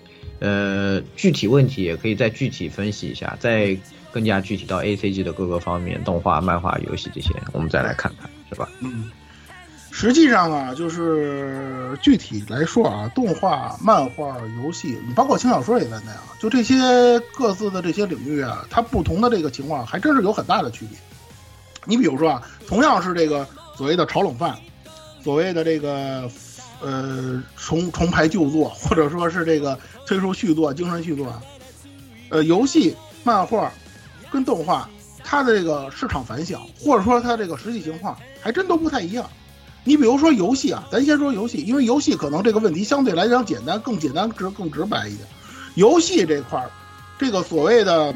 [0.41, 3.77] 呃具体问题也可以再具体分析一下，再
[4.13, 8.69] 更加具体到 A C G 的各个方面，动画、漫画、游戏这些，我们再来看看，是吧？
[8.81, 9.11] 嗯，
[9.91, 16.77] 实际上啊，就是具体来说啊，动画、漫画、游戏，你包括轻小说也在内啊，就这些
[17.35, 20.99] 各自的这些领域啊，它不同的这个情况还真是有很大的区别。
[21.87, 23.47] 你比如说啊，同样是这个
[23.77, 24.57] 所谓的炒冷饭，
[25.23, 26.31] 所谓的这个
[26.83, 31.43] 呃重重排旧作，或者说是这个推出续作、精神续作啊，
[32.29, 32.95] 呃，游戏、
[33.25, 33.73] 漫画
[34.31, 34.89] 跟动画，
[35.25, 39.29] 它的这个市场反响，或者说它这个实际情况，还真都不太一样。
[39.83, 45.27] 你比如说游戏啊，咱先说游戏，因为游戏可能这个问题相对来讲简单，更简单直更直白一点。
[45.75, 46.71] 游戏这块儿，
[47.19, 48.15] 这个所谓的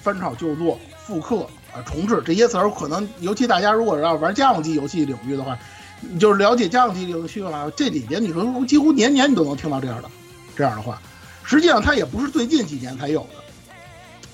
[0.00, 5.58] 翻炒旧作、复刻啊、重置这些词儿，可能尤其大家如果要玩家用机游戏领域的话，
[6.00, 10.10] 你就是了解家用机领域的话，这几年你说几乎年年你都能听到这样的
[10.54, 11.00] 这样的话。
[11.44, 13.41] 实际上，它也不是最近几年才有的。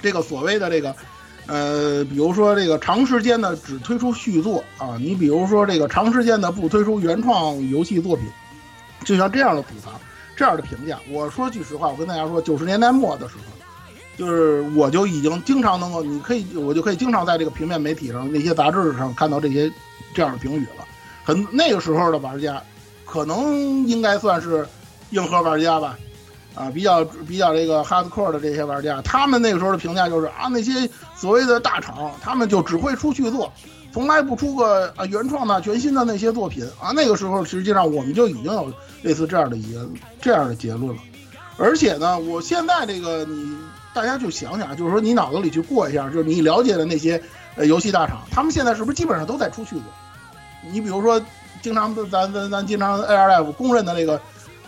[0.01, 0.95] 这个所谓的这个，
[1.47, 8.27] 呃，比如说这个长时间的只推出续作啊，你比如说这个长时间的不推出原创游戏作品，
[9.05, 10.01] 就像这样的吐槽，
[10.37, 10.99] 这样的评价。
[11.11, 13.43] 我说句实话，我跟大家说，九十年代末的时候，
[14.17, 19.71] 就是我就已经经常能够，你可以，我就可以经常在这个平面媒体上、那些杂志上看到这些
[20.15, 20.85] 这样的评语了。
[21.25, 22.63] 很那个时候的玩家，
[23.05, 24.67] 可能应该算是
[25.11, 25.99] 硬核玩家吧。
[26.59, 33.53] 啊，比较比较这个 hardcore 的这些玩家，他们那个时候的评价就是啊，那些所谓的大厂，他们就只会出续作，
[33.93, 36.91] 从来不出个啊原创的全新的那些作品啊。
[36.91, 39.89] 那个时候实际上我们就已经有类似这样的一个
[40.21, 41.01] 这样的结论了。
[41.59, 43.57] 而且呢，我现在这个你
[43.95, 47.23] 大家就想想，就是说你脑子里去过一下，就是你了解的那些
[47.55, 49.85] 呃游戏大厂，他们现在是不是基本上都在出续作？
[50.73, 51.23] 你比如说，
[51.63, 54.21] 经常咱咱咱经常 ARF 公认的那个。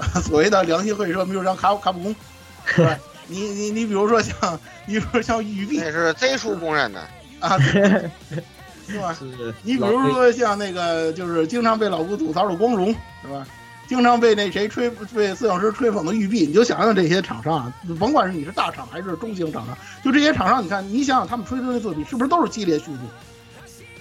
[0.23, 2.17] 所谓的良心会社，比如像卡卡普空，
[2.65, 2.99] 是吧？
[3.27, 7.01] 你你你比如说像，你比如说像育碧，那是 Z 叔公认的
[7.39, 9.17] 啊， 是吧？
[9.63, 13.47] 你比如说像那个，就是经常被老吴吐槽的光荣，是吧？
[13.87, 22.99] 经常被那谁吹，被摄影师吹捧的育碧，你就想想这些厂商啊，甭管是你是大厂还是中型厂商，就这些厂商，你看，你想想他们吹出的作品是不是都是系列续作？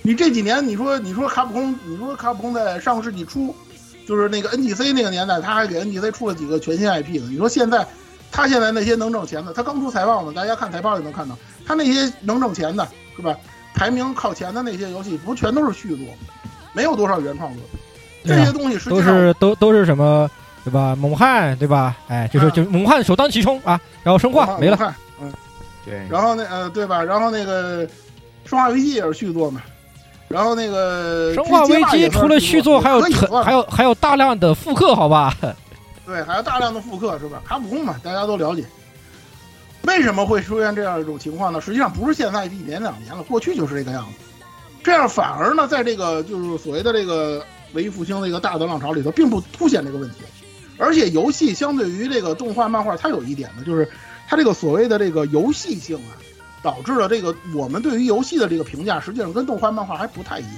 [0.01, 3.55] 你这几年，你说你说卡普空，你说卡普空在上个世纪初。
[4.09, 7.27] 就是那个 NGC 那个年代，他还给 NGC 出了几个全新 IP 呢。
[7.29, 7.85] 你说现在，
[8.31, 13.37] 他现在那些能挣钱的，他刚出财报呢，大家看财报就能看到，他那些能挣钱的，是吧？
[13.75, 16.07] 排名靠前的那些游戏，不全都是续作，
[16.73, 17.79] 没有多少原创作品。
[18.25, 20.27] 这些东西实际都是都都是什么，
[20.63, 20.95] 对吧？
[20.95, 21.95] 猛汉，对吧？
[22.07, 25.31] 哎，就是就猛汉首当其冲啊，然后生化没了，嗯，
[25.85, 26.01] 对。
[26.09, 27.03] 然后那呃，对吧？
[27.03, 27.87] 然后那个
[28.43, 29.61] 生化危机也是续作嘛。
[30.29, 33.01] 然后那个《生化危机》除了续作，还有
[33.43, 35.35] 还有还有大量的复刻，好吧？
[36.05, 37.41] 对，还有大量的复刻，是吧？
[37.45, 38.63] 卡普空嘛，大家都了解。
[39.83, 41.59] 为什么会出现这样一种情况呢？
[41.59, 44.25] 实际上不是现在一年两年了，过去就是这个样子。
[44.83, 50.17] 这样反而呢，在这个就是所谓的这个文艺复兴的一个大的浪潮里头，并不凸显这个问题。
[50.77, 53.89] 而且游戏相对于这个动画、漫画，它有一点呢，就是
[54.27, 56.13] 它这个所谓的这个游戏性啊。
[56.61, 60.55] 导致了这个我们对于游戏的这个评价，实际上跟动画、漫画还不太一样。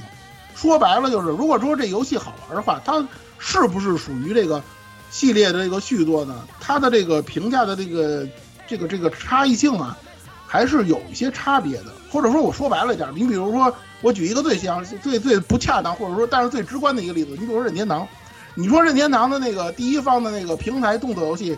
[0.55, 3.05] 说白了就是，如果说这游戏好玩的话，它
[3.39, 4.61] 是不是属于这个
[5.09, 6.43] 系列的这个续作呢？
[6.59, 8.27] 它的这个评价的这个
[8.67, 9.97] 这个这个差异性啊，
[10.45, 18.07] 还是有一些差别的，或者说我说白了一点，你比如说，我举一个最相最最不恰当，或者说但是最直观的一个例子，你比如说任天堂，
[18.53, 21.57] 你说任天堂的那个第一方的那个平台动作游戏，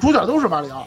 [0.00, 0.86] 主角都是马里奥，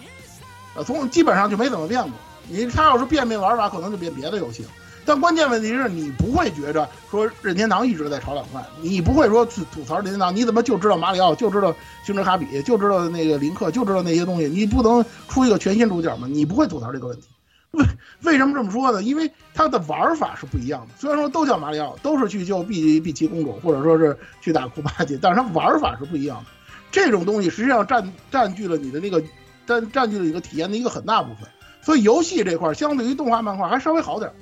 [0.75, 2.11] 呃，从基本上就没怎么变过。
[2.47, 4.69] 你他要是变变玩法，可能就变别的游戏了。
[5.05, 11.75] 但关键问题是你不会觉着说任天堂一直在炒两块，你不会说去吐槽任天堂，你怎么就知道马里奥，就知道
[12.05, 16.27] 星之卡比，就知道那个林克，就知道那些东西，你不能出一个全新主角吗？
[16.29, 17.27] 你不会吐槽这个问题。
[17.71, 17.83] 为
[18.21, 19.03] 为什么这么说呢？
[19.03, 20.93] 因为它的玩法是不一样的。
[20.97, 26.45] 虽然说都叫马里奥，都是去救碧碧琪公主，或者说是去打库巴奇，但是它玩法是不一样的。
[26.91, 29.21] 这种东西实际上占占据了你的那个
[29.65, 31.49] 占占据了一个体验的一个很大部分。
[31.83, 34.33] 所以游戏这块儿相对于动画漫画还稍微好点儿。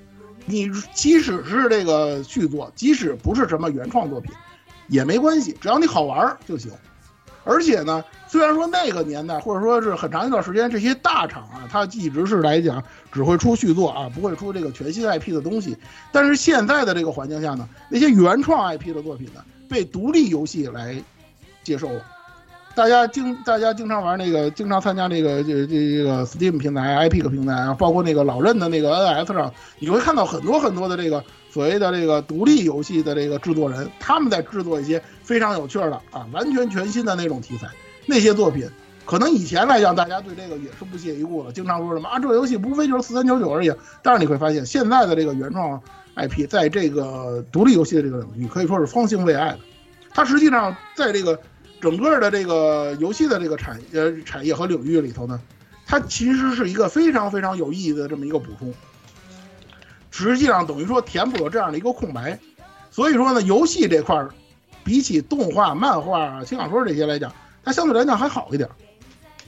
[0.45, 4.31] 你即使是这个续作，即使不是什么原创作品，
[4.87, 6.71] 也没关系，只要你好玩儿就行。
[7.43, 15.75] 而且呢，虽然说那个年代或者说是很长一段时间，这些大厂啊，它一直是来讲只会出续作啊，不会出这个全新 IP 的东西。
[16.11, 20.95] 但是现在的这个环境下呢，那些原创 IP 的作品呢，被独立游戏来
[21.63, 22.05] 接受了。
[22.73, 37.67] 大家经大家经常玩那个，经常参加这个这这这个 Steam 平台、Epic 平台啊，包括那个老任的那个 NS 上，你会看到很多很多的这个所谓的这个独立游戏的这个制作人，他们在制作一些非常有趣的啊，完全全新的那种题材。
[38.05, 38.67] 那些作品，
[39.05, 43.71] 可能以前来讲，大家对这个也是不屑一顾的，经常说什么啊，这游戏无非就是四三九九而已。
[44.01, 45.79] 但是你会发现，现在的这个原创
[46.15, 49.59] IP 在这个独立游戏的这个领域，可以说是方兴未艾的。
[50.13, 51.39] 它实际上在这个
[51.81, 55.41] 整个的这个游戏的这个产呃产业和领域里头呢，
[55.85, 58.73] 它其实是一个非常非常有意义的这么一个补充。
[60.11, 62.37] 实际上等于说填补了这样的一个空白，
[62.91, 64.29] 所以说呢，游戏这块儿
[64.83, 68.69] 比起动画、漫画、轻小说这些来讲，它相对来讲还好一点。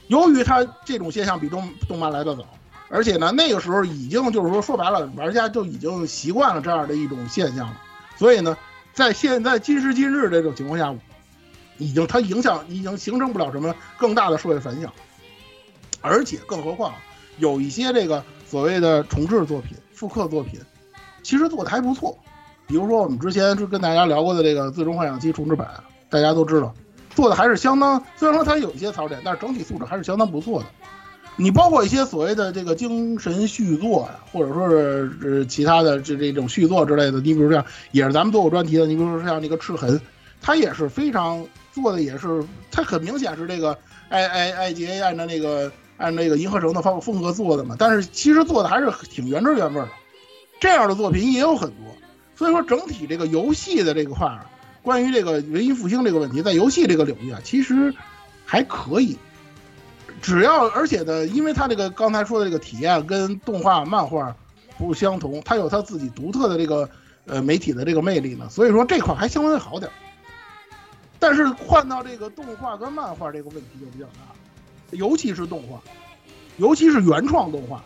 [0.08, 2.46] 由于它这种现象比动动漫来的早，
[2.90, 7.82] 而且呢，那个时候已经就是说说白了，玩家就已经习惯了这样的一种现象了，
[8.18, 8.58] 所以呢，
[8.94, 10.96] 在现在今时今日这种情况下，
[11.78, 14.92] 已经它影响已经形成不了什么更大的社会反响，
[16.02, 16.94] 而且更何况
[17.38, 20.60] 有一些这个所谓的重制作品、复刻作品，
[21.24, 22.18] 其实做的还不错。
[22.66, 25.68] 比如说我们之前就跟大家聊过的这个《最终幻想七》重制版，
[26.10, 26.74] 大家都知道，
[27.14, 28.02] 做的还是相当。
[28.16, 30.66] 虽然说它有一些槽点，但是整体素质还是相当不错的。
[31.36, 38.86] 你包括一些所谓的这个精神续作呀，或者说是呃其他的这这种续作之类的，你比如像，也是咱们做过专题的。
[38.86, 40.00] 你比如说像那个《赤痕》，
[40.44, 43.76] 它也是非常做的，也是它很明显是这个
[44.10, 47.76] I I I G A 按照那个按那个银河城的方风格做的嘛。
[47.80, 49.90] 但是其实做的还是挺原汁原味的。
[50.60, 51.78] 这样的作品也有很多，
[52.36, 54.40] 所以说整体这个游戏的这个块，
[54.82, 57.94] 关于这个文艺复兴这个问题，在游戏这个领域啊，其实
[58.46, 59.18] 还可以。
[60.22, 64.34] 只要而且呢，因为它这个刚才说的这个体验跟动画、漫画
[64.78, 66.90] 不相同，它有它自己独特的这个
[67.26, 69.94] 呃媒体的这个魅力呢，所以说这块还相对好点儿。
[71.24, 74.36] 但是换到这个动画跟漫画这个问题就比较大，
[74.92, 75.80] 尤其是动画，
[76.58, 77.82] 尤其是原创动画，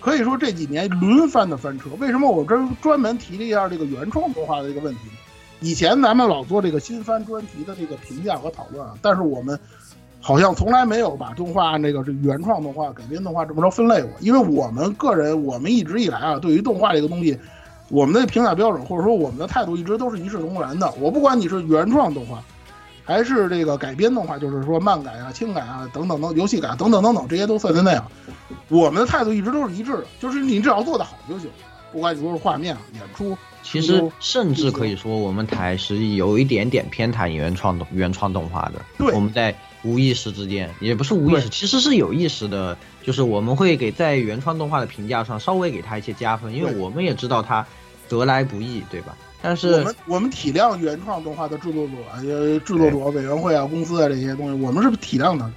[0.00, 1.90] 可以说这几年轮番的翻车。
[2.00, 5.00] 为什么我这儿专门提了一下这个原创动画的这个问题？
[5.60, 9.60] 以前咱们老做这个新番专题的这个评价和讨论啊，但是我们
[10.18, 14.10] 好像从来没有把动画按这个是原创动画、改编动画这么着分类过。
[14.20, 17.38] 因为我们个人，我们一直以来啊，对于动画这个东西，
[17.90, 20.90] 我们的评价标准或者说我们的态度一直都是一视同仁的。
[20.98, 22.42] 我不管你是原创动画，
[23.08, 28.06] 还是这个改编动画，就是说漫改啊、轻改啊等等等游戏改等等等等，这些都算在内啊。
[28.68, 31.48] 我们的态度一直都是一致的，就是你只要做得好就行，
[31.90, 33.34] 不管你说是画面、演出。
[33.62, 38.82] 其实甚至可以说，我们台是有一点点偏袒原创动原创动画的。
[38.98, 47.66] 对，我们在无意识之间，也不是无意识，其实是有意识的，就是我们会给在原创动画的评价上稍微给他一些加分，因为我们也知道他
[48.06, 49.16] 得来不易，对吧？
[49.40, 55.50] 但是我们我们体谅原创动画的制作者、呃制作者委员会啊、公司啊这些东西，我们是体谅的。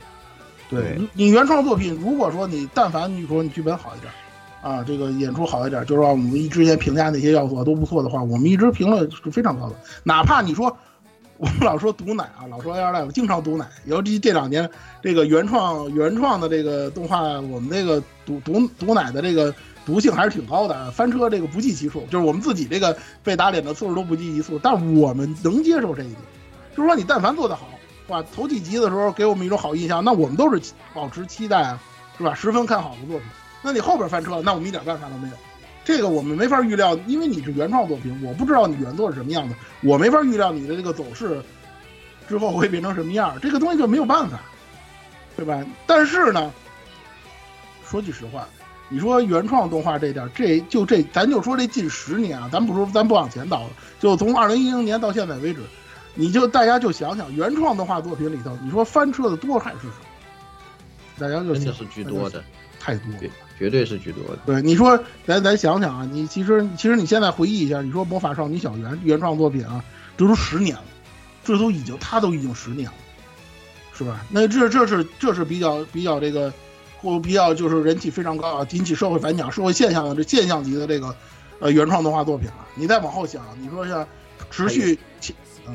[0.70, 4.12] 对你原创作品，如果说你但凡你说你剧本好一点。
[4.62, 9.76] 啊，这个演出好一点，就是说我们一之前评价那些要素都不错的话，我们一直评论是非常高的。
[10.04, 10.78] 哪怕你说
[11.38, 14.70] 我们老说毒奶啊，老说 Air Live 经常毒奶，尤其这两年
[15.02, 19.52] 这个原创原创的这个动画，我们这个毒毒毒奶的这个
[19.86, 24.60] 毒性还是挺高的，翻车这个不计其数，就是我们自己这个被打脸的次数都不计其数。
[24.60, 26.18] 但我们能接受这一点，
[26.76, 27.68] 就是说你但凡做得好，
[28.08, 31.82] 哇，头几集的时候给我们一种好印象，那我们都是保持期待啊，
[32.18, 32.34] 是吧？
[32.34, 33.28] 十分看好的作品。
[33.64, 35.36] 那你后边翻车了，那我们一点办法都没有。
[35.84, 41.42] 这个我们没法预料，因为你是原创作品，我不知道你原作是什么样的，我没法预料你的这个走势
[42.30, 44.40] 之后会变成什么样，这个东西就没有办法，
[45.36, 45.66] 对吧？
[45.88, 46.54] 但是呢，
[47.84, 48.48] 说句实话，
[48.92, 53.70] 你说原创动画这点儿，这就这，咱就说这近十年啊，咱不说，咱不往前倒了，
[54.02, 55.62] 就从二零一零年到现在为止，
[56.14, 59.94] 你就大家就想想原创动画作品里头，你说翻车的多还是少？
[61.18, 62.44] 大家就想真的是居多的，
[62.80, 63.20] 太多了。
[63.20, 64.40] 对，绝对是居多的。
[64.46, 69.82] 对，你说咱咱想想啊，你其实其实你现在回忆一下，你说《魔法少女小圆》原创作品啊，
[70.18, 70.84] 这都十年了，
[71.46, 72.94] 这都已经它都已经十年了，
[73.94, 74.26] 是吧？
[74.30, 76.52] 那这这是这是比较比较这个
[77.02, 81.16] 或比较就是人气非常高啊，引起社会反响、社会现象的这现象级的这个
[81.60, 82.68] 呃原创动画作品了。
[82.76, 84.08] 你再往后想，你说像
[84.50, 84.98] 持续
[85.66, 85.74] 啊。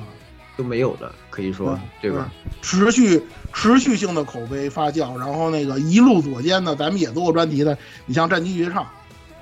[0.57, 2.33] 都没有的，可以说对吧？
[2.63, 3.23] 持续
[3.53, 7.77] 持续性的口碑发酵，然后那个一路左肩的，咱们也做过专题的。
[8.07, 8.83] 你像《战机绝唱》，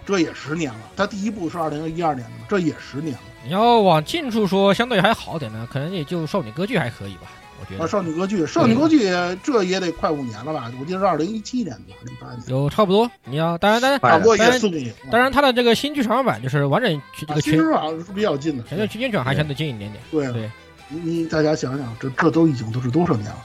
[0.04, 0.80] 这也十年了。
[0.96, 3.20] 它第一部是二零一二年的，这也十年了。
[3.44, 7.30] 你要往近处说，相对还好点呢，可能也就《少女歌剧》还可以吧，
[7.60, 7.84] 我觉得。
[7.84, 9.08] 啊，《少女歌剧》《少女歌剧》
[9.42, 10.70] 这也得快五年了吧？
[10.80, 12.42] 我记得是二零一七年吧，零八年。
[12.48, 13.10] 有差不多。
[13.24, 14.92] 你要当然当然，差不多当然也四五年。
[15.10, 20.02] 当然，它的这个新剧场版就是完整这个全新剧场是比较近的，全球区间转还相对近一点点。
[20.10, 20.50] 对对。
[20.88, 23.36] 你你大家想想，这这都已经都是多少年了？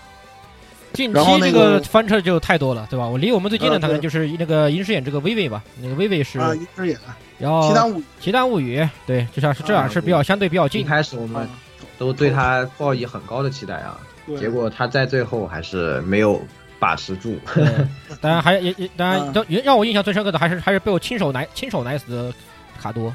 [0.91, 3.07] 近期这个翻车就太多了，对吧？
[3.07, 6.97] 我离我们最近的可能就是那个银饰演这个薇薇吧，那个薇薇是啊，银饰演，
[7.37, 10.81] 然后奇谭物奇谭物语，对，就像是这样是比较相对比较近。
[10.81, 11.47] 一开始我们
[11.99, 13.99] 都对他抱以很高的期待啊，
[14.39, 16.41] 结果他在最后还是没有
[16.79, 17.37] 把持住。
[18.19, 22.33] 当然还也也当然都让我印象最深刻的还是还是被我亲手奶亲手奶死的
[22.81, 23.13] 卡多。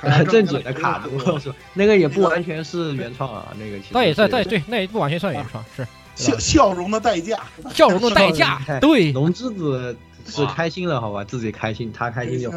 [0.30, 1.38] 正经的卡多。
[1.38, 1.54] 是吧？
[1.74, 7.38] 那个也不完全是原创啊，那个其实倒也算对对，那也不完全算原创，是笑笑容的代价，
[7.70, 9.12] 笑容的代价，对。
[9.12, 9.94] 龙之子
[10.26, 12.56] 是开心了，好吧，自己开心，他开心就好。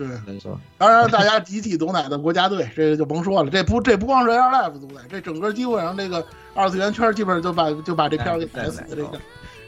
[0.00, 0.58] 对，没错。
[0.78, 9.18] 当然，大家集体毒奶的国家队，这个就甭说了，这不这不光是 Air Life 毒奶，这整个基本上这个二次元圈基本上就把就把这片给踩死的这个，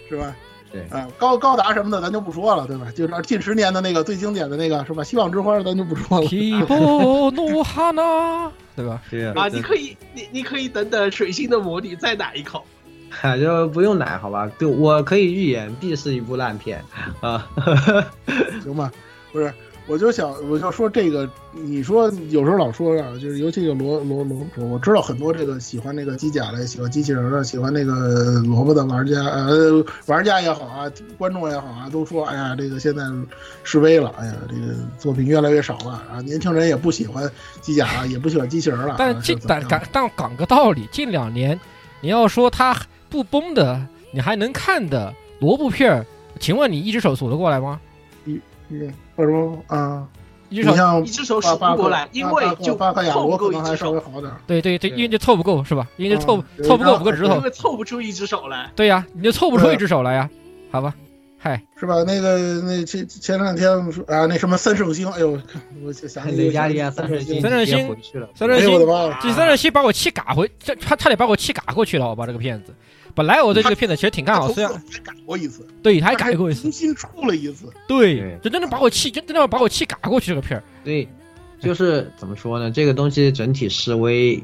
[0.09, 0.35] 是吧？
[0.72, 2.91] 对啊，高高达什么的咱就不说了，对吧？
[2.97, 5.05] 就是近十年的那个最经典的那个是吧？
[5.05, 6.26] 希望之花咱就不说了。
[6.26, 9.03] 提波努哈娜， 对吧？
[9.37, 12.64] 啊，你可以，你你可以等等水星的魔女再奶一口。
[13.39, 14.51] 就不用奶好吧？
[14.59, 16.83] 对，我可以预言必是一部烂片
[17.20, 17.47] 啊。
[18.64, 18.91] 行吧，
[19.30, 19.53] 不是。
[19.89, 33.03] 我就想，我就说这个，你说有时候老说啊，就是尤其有罗罗罗，我知道很多这个喜欢那个机甲的，喜欢机器人的，喜欢那个萝卜的玩家，呃，玩家也好啊，观众也好啊，都说，哎呀，这个现在
[33.64, 37.28] 示威了，哎呀，这个作品越来越少了啊，年轻人也不喜欢
[37.61, 38.95] 机甲了，也不喜欢机器人了。
[38.99, 41.59] 但近但讲但讲个道理，近两年
[42.01, 42.76] 你要说它
[43.11, 46.07] 不崩的，你还能看的萝卜片儿，
[46.39, 47.80] 请问你一只手数得过来吗？
[48.24, 48.89] 一一。
[49.17, 50.07] 或者说啊，
[50.49, 54.33] 一只手一只手数不过来，因为就凑不够可能还稍微好点。
[54.47, 55.87] 对对对，因为就凑不够是吧？
[55.97, 58.71] 因为凑凑不够五个指头，因为凑不出一只手来。
[58.77, 60.29] 对呀，你就凑不出一只手来呀，
[60.71, 60.95] 好吧？
[61.39, 62.05] 嗨，是吧？
[62.05, 63.69] 那个那前前两天
[64.07, 65.37] 啊，那什么三圣星，哎呦，
[65.85, 72.27] 我想起压力啊，三圣星，三圣星回去了，三圣星，这这三圣星把我气嘎回，这他差点把我气嘎过去了，好吧？
[72.27, 72.73] 这个骗子。
[73.15, 80.63] 本来我对这个片子其实挺看好，虽然还改过一次，对，他还改过一次，重新出了一次，对，就真的把我气，真真的把我气嘎过去这个片儿。
[80.85, 81.09] 对，
[81.61, 82.71] 就是怎么说呢？
[82.71, 84.43] 这个东西整体示威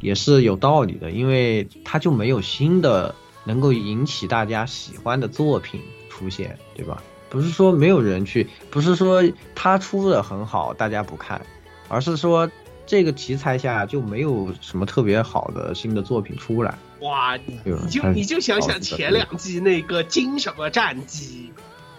[0.00, 3.14] 也是有道理的，因为它就没有新的
[3.44, 7.02] 能够引起大家喜欢的作品出现，对吧？
[7.30, 9.22] 不是说没有人去，不是说
[9.54, 11.40] 他出的很好大家不看，
[11.88, 12.50] 而是说
[12.86, 16.76] 这个题材下就没有什么特别好的新的作品出来。
[17.00, 21.50] 哇，你你就你就想想前两季那个金什么战机，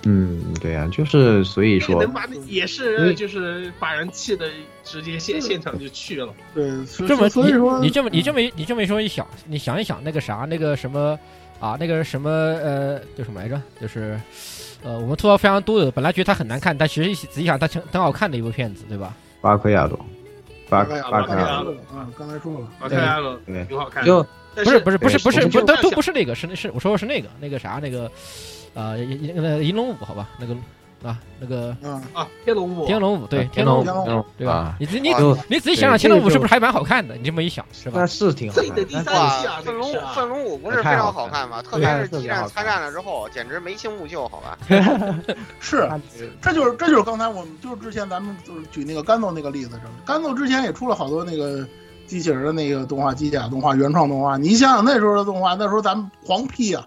[0.04, 4.48] 嗯，对呀，就是所以说能把也是就是把人气的
[4.84, 6.34] 直接现现场就去了。
[6.54, 6.72] 对，
[7.08, 11.18] 这么所以说你这么你这么你这么一说一想，你想一想那个啥那个什么
[11.60, 13.60] 啊那个什么呃叫什么来着？
[13.80, 14.20] 就是
[14.84, 19.16] 呃我们吐槽非常多的，本来觉得它很难看，但其实仔细想它挺挺好看的一部片子，对吧？
[19.40, 20.00] 巴克亚罗，
[20.70, 24.26] 巴克巴克亚罗啊，刚才说了，巴克亚罗对挺好看，就。
[24.56, 28.12] 不是不是不是不是不都都不是那个是那是我说的是那个那个啥那个，
[28.74, 30.56] 呃那个银龙舞好吧那个
[31.04, 31.76] 啊那个
[32.14, 34.76] 啊天龙舞天龙舞对天龙舞对吧？
[34.80, 35.14] 你你
[35.48, 37.16] 你仔细想想天龙舞是不是还蛮好看的？
[37.16, 38.00] 你这么一想是吧？
[38.02, 38.62] 那是挺好。
[39.14, 41.62] 哇，愤龙愤龙舞不是非常好看吗？
[41.62, 44.58] 特别是激战参战了之后，简直眉清目秀，好吧？
[45.60, 45.90] 是，
[46.42, 51.66] 这就是这就是刚才我们就是之前咱们就是举那个甘豆那个例子上，甘豆之前也出了好多那个。
[52.12, 56.86] 机器人的那个动画，机甲动画，原创动画，你想想那时候的动画，那时候咱们狂批啊，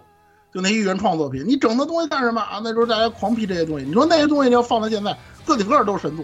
[0.53, 2.61] 就那些原创作品，你整那东西干什么啊？
[2.63, 6.23] 那时候大家狂批这些东西，你说那些东西你要放到现在，个顶个都是神作。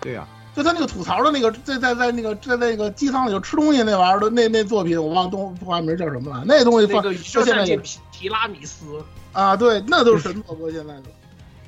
[0.00, 0.26] 对呀，
[0.56, 6.42] 就他那个吐槽的那个，在在在那个在那个机舱里头吃东西那玩意儿的那那作品，我忘动动画名叫什么了。
[6.46, 7.66] 那东西放到现在
[8.10, 11.02] 提拉米斯啊，对，那都是 神作，现在的。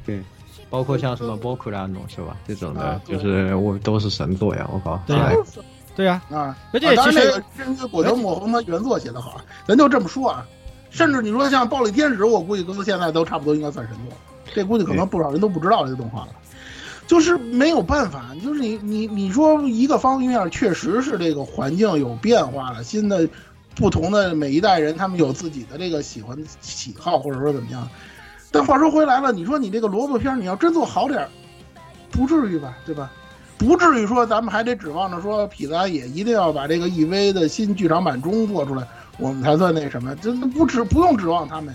[0.06, 0.22] 对，
[0.70, 2.34] 包括像什么波库拉诺是吧？
[2.48, 4.66] 这种的就是我都是神作呀！
[4.72, 5.30] 我靠，对啊
[5.94, 10.46] 对呀、啊，而且其实啊当然那个这个果条抹红他原作写的好啊，咱就这么说啊。
[10.90, 14.16] 甚至你说像《暴力天使》，我估计搁到现在都差不多应该算神作，
[14.54, 16.28] 这估计可能不少人都不知道这个动画了。
[17.06, 23.28] 就是没有办法，就是你你你说一个方面确实是这个环境有变化了，新的
[23.74, 27.88] 不同的每一代人他们有自己的这个喜欢喜好或者说怎么样。
[28.50, 31.28] 但话说回来了，你说你这个萝卜片你要真做好点儿，
[32.10, 33.10] 不至于吧，对吧？
[33.62, 38.86] 不至于说咱们还得指望着说痞子也一定要把这个 EV 的新剧场版中做出来，
[39.18, 41.72] 我们才算那什么，这不指不用指望他们，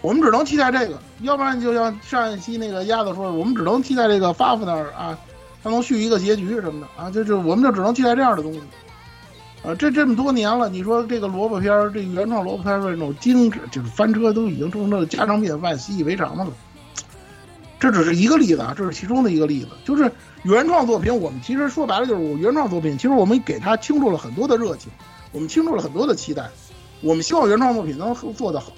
[0.00, 5.18] 我们只能期待这个，要不然就像上一期那个鸭子说的，我们只能期待这个发福那儿啊，
[5.62, 8.60] 他能续一个结局什么的啊，就就我们就只能期待这样的东西。
[9.64, 16.50] 啊，这这么多年了，你说这个萝卜片儿，这原创萝卜片儿的这种精致，就是翻车都已经成了家常便饭、习以为常的了。
[17.78, 19.68] 这只是一个例子啊，这是其中的一个例子。
[19.84, 20.10] 就是
[20.42, 24.90] 原创作品，我们其实说白了就是我原创作品，其实我们给他倾注了很多的热情，
[25.30, 26.50] 我们倾注了很多的期待，
[27.00, 28.72] 我们希望原创作品能做得好。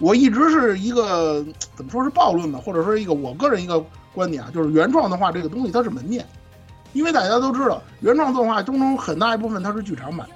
[0.00, 1.44] 我一直是一个
[1.76, 6.26] 怎么说是暴论吧，或者说一个我个人一个观点啊，就是原创的话这个东西它是门面，
[6.92, 10.26] 因为大家都知道原创动画当中很大一部分它是剧场版，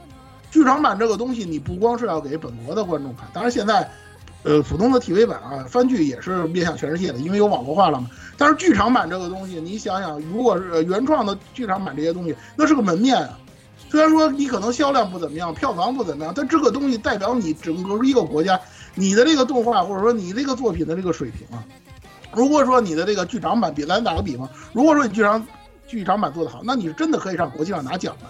[0.51, 3.91] 剧场版这个东西你不光是要给本国的观众看，当然现在。
[4.49, 8.09] 呃，普通的 TV 版啊，番剧也是面向全世界的，因为有网络化了嘛。
[8.39, 13.39] 但是剧场版这个东西，你想想，如果是原创的剧场版这些东西，那是个门面啊。
[13.91, 18.59] 虽然说你可能销量不怎么样，票房不怎么样，但这个东西代表你整个一个国家，
[18.95, 21.63] 你的这个动画或者说你这个作品的这个水平啊。
[22.33, 25.47] 如果说你的这个剧场版，比咱打个比方，如果说你剧场
[25.87, 28.27] 剧场版做得好，那你是真的可以上国际上拿奖的，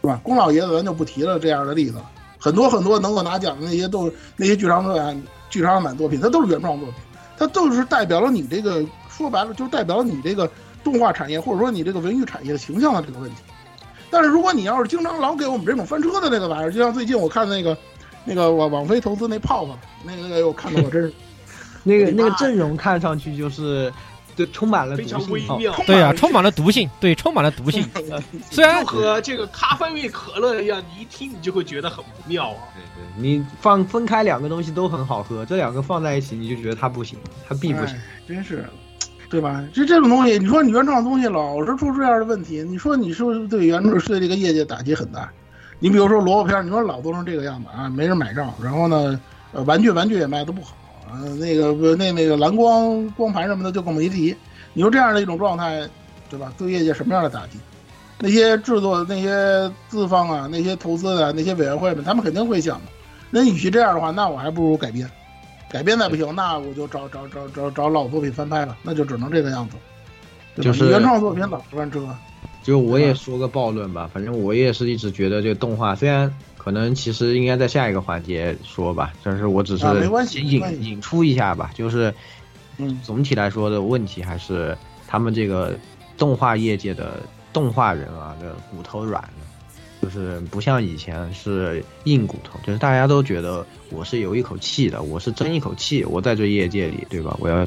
[0.00, 0.18] 是吧？
[0.24, 1.98] 宫老爷子咱就不提了这样的例子。
[2.38, 5.22] 很多很多能够拿奖的那些都那些剧场版
[5.52, 6.96] 剧场版作品，它都是原创作品，
[7.36, 10.50] 它都是代表了你这个说白了，就是代表了你这个
[10.82, 13.36] 动画产业或者说你这个文娱产业的形象的这个问题。
[14.10, 17.76] 但是如果你要是经常老给我们这种翻车的那个玩意儿，就像最近我看那个
[18.24, 21.12] 那个网网飞投资那泡泡，那个那个我看的我真是
[21.82, 23.92] 那个那个阵容看上去就是，
[24.44, 25.74] 就充满了非常毒性哦微妙。
[25.86, 27.84] 对啊，充满了毒性，对，充满了毒性。
[28.50, 32.58] 虽然就和这个咖啡味可乐一样，你一听你就会觉得很不妙啊。
[32.74, 37.18] 对对，你放分开两个东西都很好喝，这两个放在一起你就觉得它不行，
[37.48, 37.96] 它必不行。
[37.96, 38.64] 哎，真是，
[39.30, 39.64] 对吧？
[39.72, 45.30] 就这种东西，你说你原创的东西老是出这样的问题，你说你是不是对原创对这个业界打击很大？
[45.78, 49.20] 你比如说萝卜片，你说老做成这个样子啊，没人买账，然后呢，
[49.52, 50.81] 呃，玩具玩具也卖的不好，呃，
[51.38, 54.34] 那个不那那个蓝光光盘什么的就更没提。
[54.72, 55.88] 你说这样的一种状态，
[56.30, 56.52] 对吧？
[56.56, 57.58] 对业界什么样的打击？
[58.18, 62.80] 那些制作、那些资方啊、那些投资的、那些委员会们，他们肯定会想。
[63.30, 65.10] 那与其这样的话，那我还不如改编。
[65.70, 69.76] 改编再不行，那我就找找找找找老作品翻拍了，那就只能这个样子。
[70.62, 72.06] 就是原创作品老是翻车，
[72.62, 76.32] 就我也说个暴论吧，反正我也是一直觉得这个动画虽然
[76.62, 79.86] 可能其实应该在下一个环节说吧，但是我只是
[80.40, 82.14] 引引出一下吧，就是
[82.78, 84.76] 嗯总体来说的问题还是
[85.08, 85.76] 他们这个
[86.16, 87.20] 动画业界的
[87.52, 89.30] 动画人啊的骨头软了。
[90.00, 97.36] 就是不像以前是硬骨头，就是大家都觉得我是有一口气的，我是争一口气，我在这业界里，对吧？
[97.38, 97.64] 我要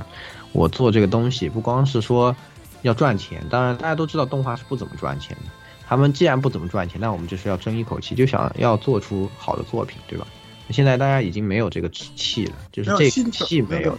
[0.52, 2.36] 我做这个东西，不光是说
[2.82, 5.52] 要赚钱，当然大家都知道动画是不怎么赚钱的。
[5.88, 10.26] 他们既然不怎么赚钱，那我们就是要争一口气，就想要做出好的作品，对吧？
[10.72, 13.96] 现在大家已经没有这个气了，就是这气，没有，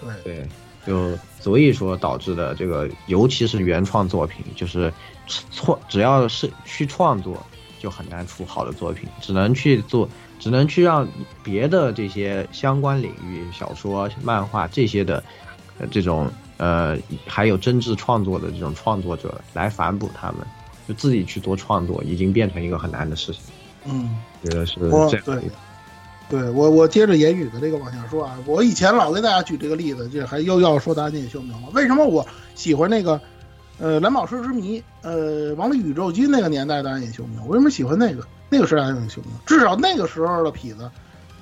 [0.00, 0.48] 对，对，
[0.86, 4.90] 就所以说导致的这个，尤其是原创作品，就是
[5.52, 7.36] 创，只要是去创作，
[7.78, 10.08] 就很难出好的作品，只能去做，
[10.38, 11.06] 只能去让
[11.42, 15.22] 别的这些相关领域，小说、漫画这些的，
[15.78, 20.38] 呃，这种呃，还有真挚创作的这种创作者来反哺他们，
[20.88, 23.42] 就自己去多创作，已经变成一个很难的事情。
[23.84, 25.50] 嗯，觉得是我这样对
[26.30, 31.68] 对我我接着言语的这个往下说啊，我以前老给大家举这个例子，这还又要说达尼修明了。
[31.74, 33.20] 为什么我喜欢那个
[33.78, 37.38] 呃蓝宝石之谜，呃王力宇宙军那个年代的暗夜修明？
[37.42, 39.32] 我为什么喜欢那个那个时代的暗夜修明？
[39.46, 40.90] 至少那个时候的痞子，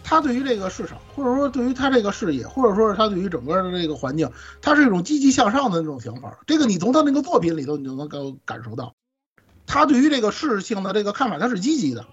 [0.05, 4.31] 他对于这个市场，或者说对于他这个事业，或者说是他对于整个的这个环境，
[4.63, 6.39] 他是一种积极向上的那种想法。
[6.47, 8.95] 这个你从他那个作品里头，你就能够感受到，
[9.67, 12.07] 他对于这个事情的这个看法，他是积极的。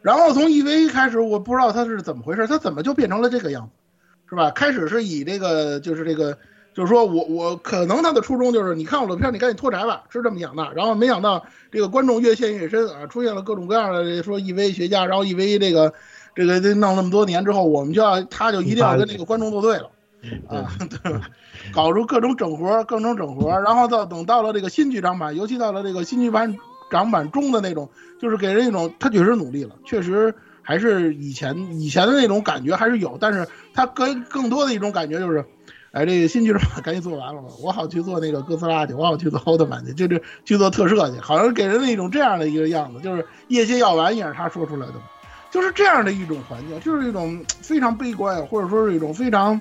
[0.00, 3.72] 然后从 E V A 开始，我不知道他是怎么回事，他怎么就变成了这个样子，
[4.30, 4.50] 是吧？
[4.50, 6.38] 开始是以这个就是这个，
[6.72, 10.72] 就是说我我可能他的初衷就是你看我的片，你赶紧脱宅吧，是这么想的。
[10.76, 15.92] 然后没想到这个观众越陷越深啊，出现了各种各样的说 E V A 学家，然后 E V A 这个
[16.36, 19.90] 这个这弄那么多年之后，我们就要他就一定要跟这个观众作对了。
[20.48, 20.68] 啊，
[21.02, 21.28] 对吧？
[21.72, 26.56] 搞出各种整活，各种整活，然后到等到了这个新剧场版，尤其到了这个新剧场
[26.90, 27.88] 长版中的那种，
[28.20, 35.44] 就是给人一种他确实努力了，确实还是以前以前的那种感觉还是有，但是他更更多的一种感觉就是，
[35.92, 44.94] 哎，这个新剧场版赶紧做完了吧，我好去做那个哥斯拉去，我好去做奥特曼去，就是去做特摄去，好像给人一种这样的一个样子，就是业界要完也是他说出来的。
[45.50, 49.58] 就是这样的一种环境，就是一种非常悲观，或者说是一种非常，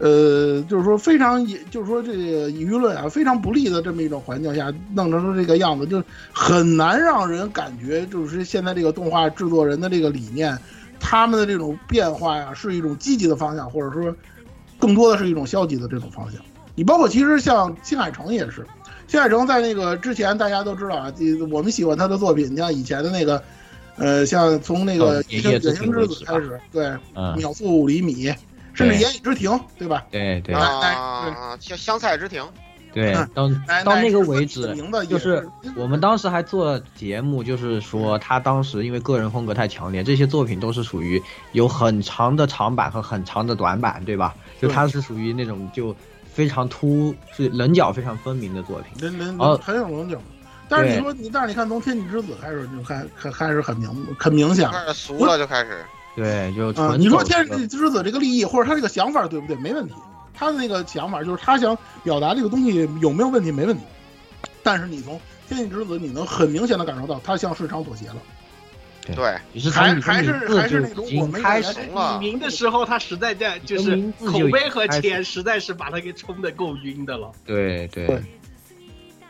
[0.00, 10.58] 呃，就是说非常，就是说这个舆论啊非常不利的这么一种环境下，弄成这个样子，就很难让人感觉，就是现在这个动画制作人的这个理念，
[10.98, 14.16] 他们的这种变化呀，是一种积极的方向，或者说
[14.78, 16.40] 更多的是一种消极的这种方向。
[16.74, 18.66] 你包括其实像新海诚也是，
[19.06, 21.12] 新海诚在那个之前大家都知道啊，
[21.50, 23.42] 我们喜欢他的作品，你像以前的那个。
[23.96, 28.32] 呃，像从那个《野野行之子》开始，对，嗯秒速五厘米，
[28.74, 30.04] 甚至《言语之庭》，对吧？
[30.10, 32.44] 对对啊，香香菜之庭，
[32.92, 33.48] 对，到
[33.84, 34.74] 到那个为止，
[35.08, 44.34] 就是我们当时还做节目，就是说他当时因为个人风格太强烈，这些作品都是属于有很长的长板和很长的短板，对吧？
[44.60, 45.94] 就他是属于那种就
[46.24, 48.92] 非常突，是棱角非常分明的作品。
[49.00, 50.16] 棱棱哦很有棱角。
[50.68, 54.70] 但是你说你，但是你看从《天气之子》开始就还还还是很明很明显。
[54.70, 55.84] 开始俗了就开始，
[56.20, 59.56] 对，就啊、纯你说《天气之子》这个利益或者他这个想法对不对？
[59.56, 59.94] 没问题。
[60.34, 63.50] 他的那个想法就是他想表达这个东西有没有问题？
[63.50, 63.82] 没问题。
[64.62, 65.16] 但是你从
[65.48, 68.16] 《天气之子》，你能很明显的感受到他向市场妥协了。
[69.16, 73.96] 对，还还是还是那种我们开始怂了明的时候，他实在在就是
[74.26, 77.32] 口碑和钱实在是把他给冲的够晕的了。
[77.46, 78.06] 对对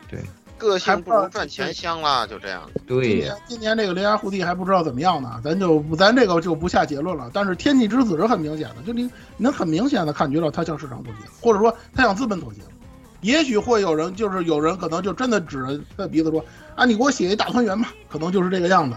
[0.09, 0.19] 对
[0.61, 2.69] 个性不如赚钱香啦，就这样。
[2.75, 7.31] 今对年今年这个铃芽护地还不知道怎么样呢，咱就咱这个就不下结论了。
[7.33, 12.59] 但是天气之子是很明显的，就你你能很明显的感觉到他向市场妥协，或者说他向资本妥协。
[13.21, 16.45] 也许会有人就是有人可能就真的指着他的鼻子说
[16.75, 18.95] 啊，你给我写一大团圆吧，可能就是这个样子。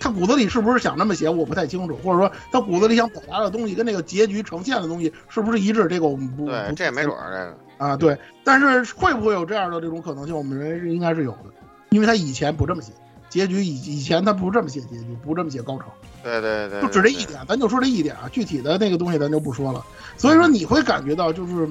[0.00, 10.36] 他骨子里是不是想这么写，我不太清楚，或者说他骨子里想表达的东西跟那个结局呈现的东西是不是一致，这个我们不对，这也没准儿，这个啊，对，但是会不会有这样的这种可能性？
[10.36, 11.44] 我们认为是应该是有的，
[11.90, 12.92] 因为他以前不这么写，
[13.28, 15.84] 结局以以前他不这么写结局，不这么写高潮，
[16.22, 19.84] 对对对，就只这一点，咱就说这一点啊，具体的那个东西咱就不说了。
[20.16, 21.68] 所以说你会感觉到，就是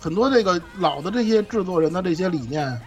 [0.00, 2.80] 很多这个老的这些制作人的这些理念，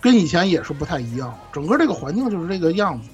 [0.00, 3.08] 跟以前也是不太一样，整个这个环境就是这个样子。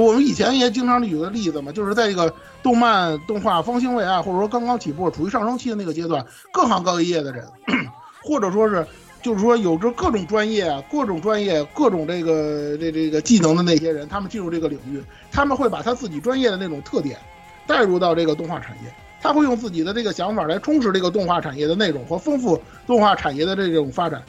[0.00, 2.34] 我们以前也经常举个例子嘛，就是在这个
[2.64, 7.46] 动漫动画方兴未艾，或者说刚刚起步、处于上升期的那个阶段，各行各业的人，
[8.24, 8.84] 或者说是
[9.22, 17.16] 就是说有着各种专业、各种专业、各种这个这这个技能的那些人，他们进入这个领域，他们会把他自己专业的那种特点
[17.64, 18.92] 带入到这个动画产业，
[19.22, 24.20] 他会用自己的这个想法来充实这个动画产业的内容和丰富动画产业的这种发展。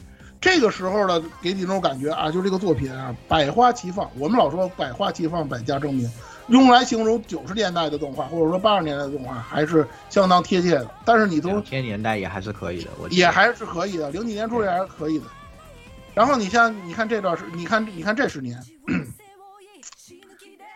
[0.45, 4.07] 这个时候呢，给你那种感觉啊，就这个作品啊，百花齐放。
[4.19, 6.07] 我们老说百花齐放，百家争鸣，
[6.49, 10.87] 用来形容九十年代的动画，或者说八十年代的动画，还是相当贴切的。
[11.03, 15.25] 但是你从两千年代也还是可以的，我觉得也还是可以的，零几年出也还是可以的。
[16.13, 18.61] 然后你像你看这段时，你看你看这十年，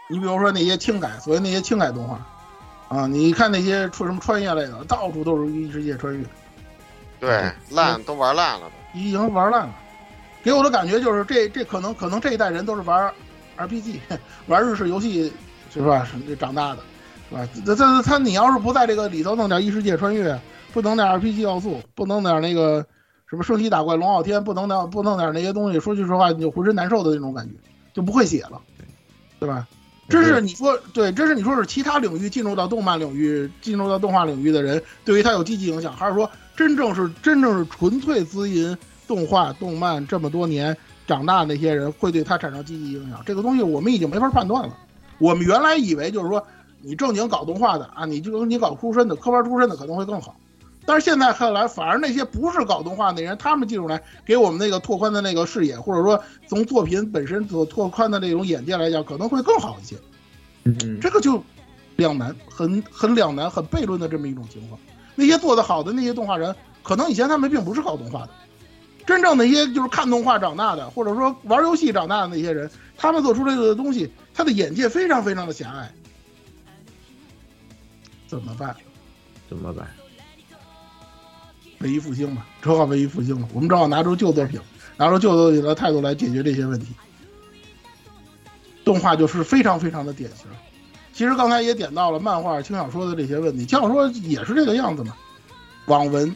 [0.09, 2.20] 你比如说那些轻改，所谓那些轻改动画，
[2.88, 6.26] 啊，你看那些出什么穿越类的，到处都是异世界穿越，
[7.20, 8.78] 对烂都玩烂了都。
[8.93, 9.75] 已经玩烂了。
[10.41, 13.11] 给我的感觉就是这这可能可能这一代人都是玩
[13.57, 13.99] RPG
[14.47, 15.31] 玩日式游戏
[15.73, 16.07] 是吧？
[16.27, 16.81] 是长大的，
[17.29, 17.47] 是吧？
[17.65, 20.39] 这这他你要是不在这个里头弄点异世界穿越，
[20.71, 22.85] 不弄点 RPG 要素，不弄点那个
[23.29, 27.53] 什么升级打怪龙傲天，不弄点不弄点那些东西，说句实话，你就浑身难受的那种感觉，
[27.93, 28.61] 就不会写了，
[29.39, 29.67] 对吧？
[30.07, 40.76] 这是你说对，这是你说是其他领域进入到动漫领域、进入到动画领域的人，对于他有积极影响，还是说真正是真正是纯粹滋银动画、动漫这么多年
[41.07, 43.24] 长大的那些人会对他产生积极影响？
[43.26, 44.76] 这个东西我们已经没法判断了。
[45.20, 46.45] 我们原来以为就是说，
[46.82, 50.36] 你正经搞动画的啊，你就你搞出身的科班出身的可能会更好。
[50.86, 59.95] 但是现在看来，反而那些不是搞动画的人，他们进入来给我们那个拓宽的那个视野，或者说从作品本身所拓宽的那种眼界来讲，可能会更好一些。
[60.66, 61.41] 嗯，这个就
[61.95, 64.78] 两难，很很两难，很悖论的这么一种情况。
[65.20, 68.30] 那些做得好的那些动画人，可能以前他们并不是搞动画的，
[69.05, 75.91] 真正那些就是看动画长大的，或者说玩游戏长大的那些人，他们做出来的东西，他的眼界非常非常的狭隘。
[78.28, 78.74] 怎么办？
[79.49, 79.86] 怎么办？
[81.80, 83.47] 文艺复兴嘛，只好文艺复兴了。
[83.53, 84.57] 我们只好拿出旧作品，
[84.95, 86.95] 拿出旧作品的态度来解决这些问题。
[88.86, 90.47] 动画就是非常非常的典型。
[91.20, 95.13] 其实刚才也点到了漫画、轻小说的这些问题，轻小说也是这个样子嘛。
[95.88, 96.34] 网文，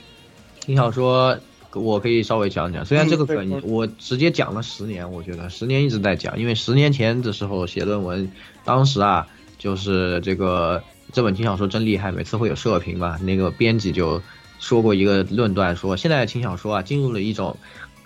[0.59, 1.39] 轻小说
[1.73, 8.29] 我可以稍微讲讲，虽然这个梗我直接讲了十年，我觉得十年一直在讲，因为十年前的时候写论文，
[8.65, 9.25] 当时啊
[9.57, 14.21] 就是这个这本轻小说真厉害，每次会有社评嘛，那个编辑就
[14.59, 17.55] 说过一个论断，说现在的轻小说啊进入了一种，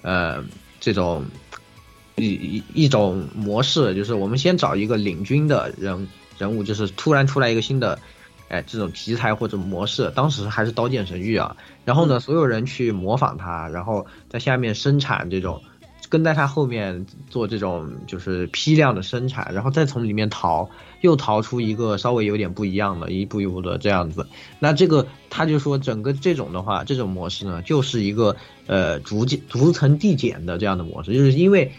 [0.04, 0.44] 呃
[0.80, 1.26] 这种
[2.18, 6.08] 一一一种模式，就是我们先找一个领军的人
[6.38, 8.00] 人物，就是突然出来一个新的。
[8.50, 15.62] 哎，这种题材或者模式，当时还是《刀剑神域》啊，然后呢，所有人去模仿他，然后在下面生产这种，
[16.08, 20.70] 跟在他后面做这种就是批量的生产，然后再从里面逃，
[21.02, 24.26] 又逃出一个稍微有点不一样的，一步一步的这样子。
[24.60, 31.74] 那这个他就说，整个这种的话，这种模式呢，就是一个呃逐渐逐层递减的这样的模式，就是因为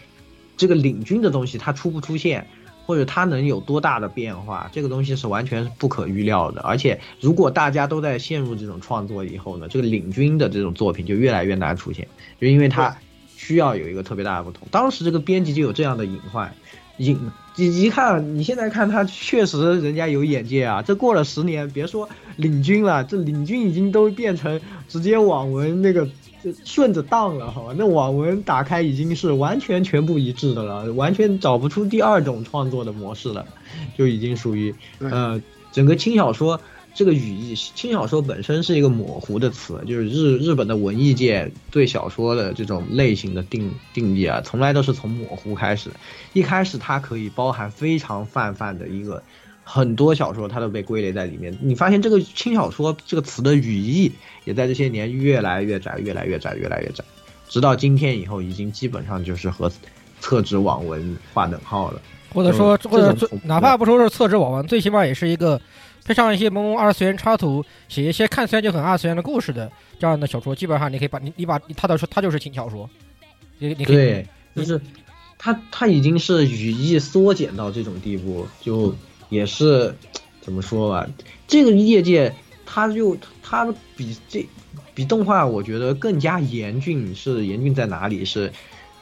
[0.55, 2.47] 这个领军的东西它出不出现。
[2.89, 6.59] 或者它能有多大的变化，这个东西是完全是不可预料的。
[6.61, 12.07] 而且，如果大家都在陷入这种创作以后呢，这个领军的这种作品就越来越难出现，
[12.41, 12.97] 就因为它
[13.37, 14.67] 需要有一个特别大的不同。
[14.71, 16.51] 当时这个编辑就有这样的隐患，
[16.97, 17.15] 隐
[17.57, 20.81] 一一看，你现在看他确实人家有眼界啊。
[20.81, 26.09] 这过了十年，别说领军了，这领军已经都变成直接网文那个。
[26.43, 33.45] 就顺着荡了好吧，那网文打开已经是完全全部一致的了，完全找不出第二种创作的模式了，
[33.97, 36.61] 就已经属于呃整个轻小说
[36.93, 45.89] 这个语义，轻小说本身是一个模糊的词，就是日日本的文艺界对小说的这种类型的定定义啊，从来都是从模糊开始，
[46.33, 49.23] 一开始它可以包含非常泛泛的一个。
[49.71, 54.11] 很多小说它都被归类在里面，你发现这个轻小说这个词的语义
[54.43, 57.03] 也在这些年越来越窄，越来越窄，越来越窄，
[57.47, 59.71] 直到今天以后，已经基本上就是和
[60.19, 62.01] 厕纸网文划等号了。
[62.33, 65.61] 或者说，或者最哪怕不说是厕纸网文，最起码也是一个
[66.03, 72.89] 配上一些萌萌二次元插图，写一些看起来就很二次元的故事的这样的小说，基本上你可以把你你把它的说它就是轻小说，
[73.59, 74.81] 你你可以对，就是
[75.37, 78.95] 它它已经是语义缩减到这种地步，就。
[79.29, 79.95] 也是
[80.41, 81.07] 怎么说吧，
[81.47, 82.33] 这个业界
[82.65, 84.45] 它就它比这
[84.93, 87.15] 比动画，我觉得更加严峻。
[87.15, 88.25] 是严峻在哪里？
[88.25, 88.51] 是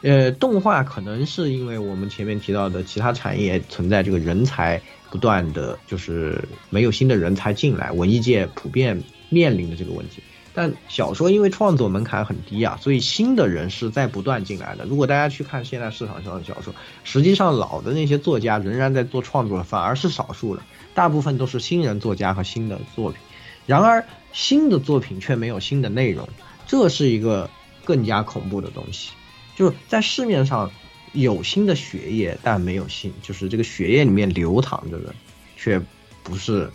[0.01, 10.21] 呃，动画可能是因为我们前面提到的其他产业存在这个人才不断的就是没有新的人才进来，文艺界普遍面临的这个问题。
[10.57, 14.85] 但小说因为创作门槛很低啊，所以新的人是在不断进来的。
[14.85, 23.21] 如果大家去看现在市场上的小说，实际上老的那些作家仍然在做创作，反而是少数了，大部分都是新人作家和新的作品。
[23.67, 24.03] 然而
[24.33, 26.27] 新的作品却没有新的内容，
[26.65, 27.47] 这是一个
[27.85, 29.11] 更加恐怖的东西。
[29.55, 30.71] 就是在市面上
[31.13, 35.13] 有新的血液，但没有新，就是这个血液里面流淌着的，
[35.55, 35.79] 却
[36.23, 36.67] 不是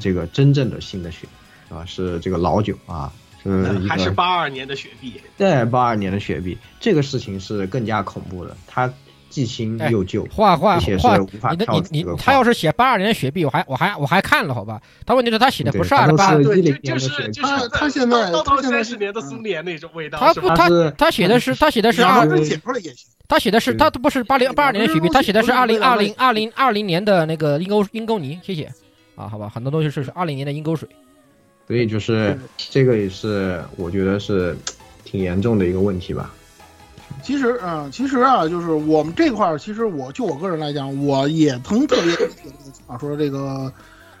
[0.00, 1.28] 这个真正的新的血。
[1.72, 3.10] 啊，是这个老酒啊，
[3.42, 5.20] 是还是八二年的雪碧？
[5.38, 8.56] 对，八二年的雪碧，这个事情是更加恐怖的。
[8.66, 8.92] 它
[9.30, 11.16] 既新又旧，画画画，
[11.50, 14.78] 你的你你他要是写八二年的雪碧，我还我还我还看了，好吧？
[15.06, 20.18] 他问题是，他写的不是二八，对，就是就是他现在到到三十年的苏联那种味道。
[20.18, 22.28] 他不他他写的是他写的是二，
[23.26, 28.70] 他写的是他不是八零八二年的雪碧，他写的是二零二零二零二零年的那个阴沟阴沟泥，谢谢
[29.16, 30.86] 啊，好吧，很多东西是二零年的阴沟水。
[31.72, 34.54] 所以就是这个也是我觉得是
[35.06, 36.30] 挺严重的一个问题吧。
[37.22, 42.14] 其实啊、呃，其实啊，就是我们这块儿，其实我就我个人来讲，我也曾特别
[42.86, 43.72] 想说这个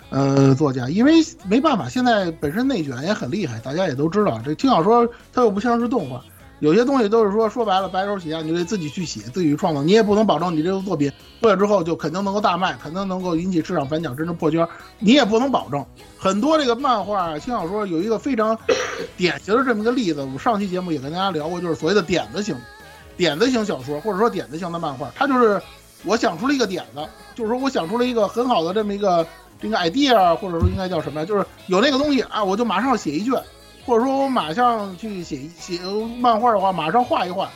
[0.08, 1.12] 呃作家，因为
[1.46, 6.24] 没办法，现在本身内卷也很厉害，大家也都知道，这听小说它又不像是动画，
[6.62, 11.10] 有些东西都是说说白了白手起家，你就得自己去写，自己去创作，你也不能保证你这个作品
[11.40, 14.64] 出来之后就肯定能够大卖，肯定能够引起市场反响，真正破圈，
[15.00, 15.84] 你也不能保证。
[16.16, 18.56] 很多这个漫画、轻小说有一个非常
[19.18, 22.54] 典型的这么一个例子，我上期节目也跟大家聊过，就是所谓的点子型、
[23.16, 25.60] 点子型小说，或者说点子型的漫画，它就是
[26.04, 27.04] 我想出了一个点子，
[27.34, 29.26] 就是说我想出了一个很好的这么一个
[29.60, 31.26] 这个 idea，或者说应该叫什么呀？
[31.26, 33.34] 就是有那个东西啊，我就马上写一卷，
[33.84, 35.78] 或者说我马上去写写
[36.18, 37.48] 漫画的话，马上画一画，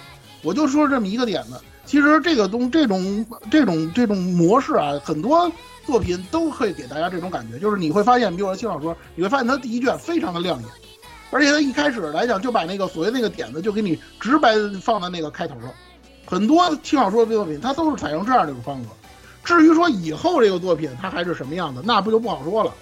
[0.43, 1.61] 我就说这么一个点子。
[1.85, 5.51] 其实这个东这种这种这种模式啊，很多。
[5.87, 10.68] 作品都会给大家这种感觉，就是你会发现，比如说轻小说，你会发现它第一卷非常的亮眼，
[11.31, 15.70] 而且它一开始来讲就把那个所谓那个点子就给你直白放在那个开头上。
[16.24, 18.89] 很多轻小说的作品它都是采用这样的一种风格。
[19.45, 22.74] 至于说以后这个作品它还是什么样的，那不就不好说了，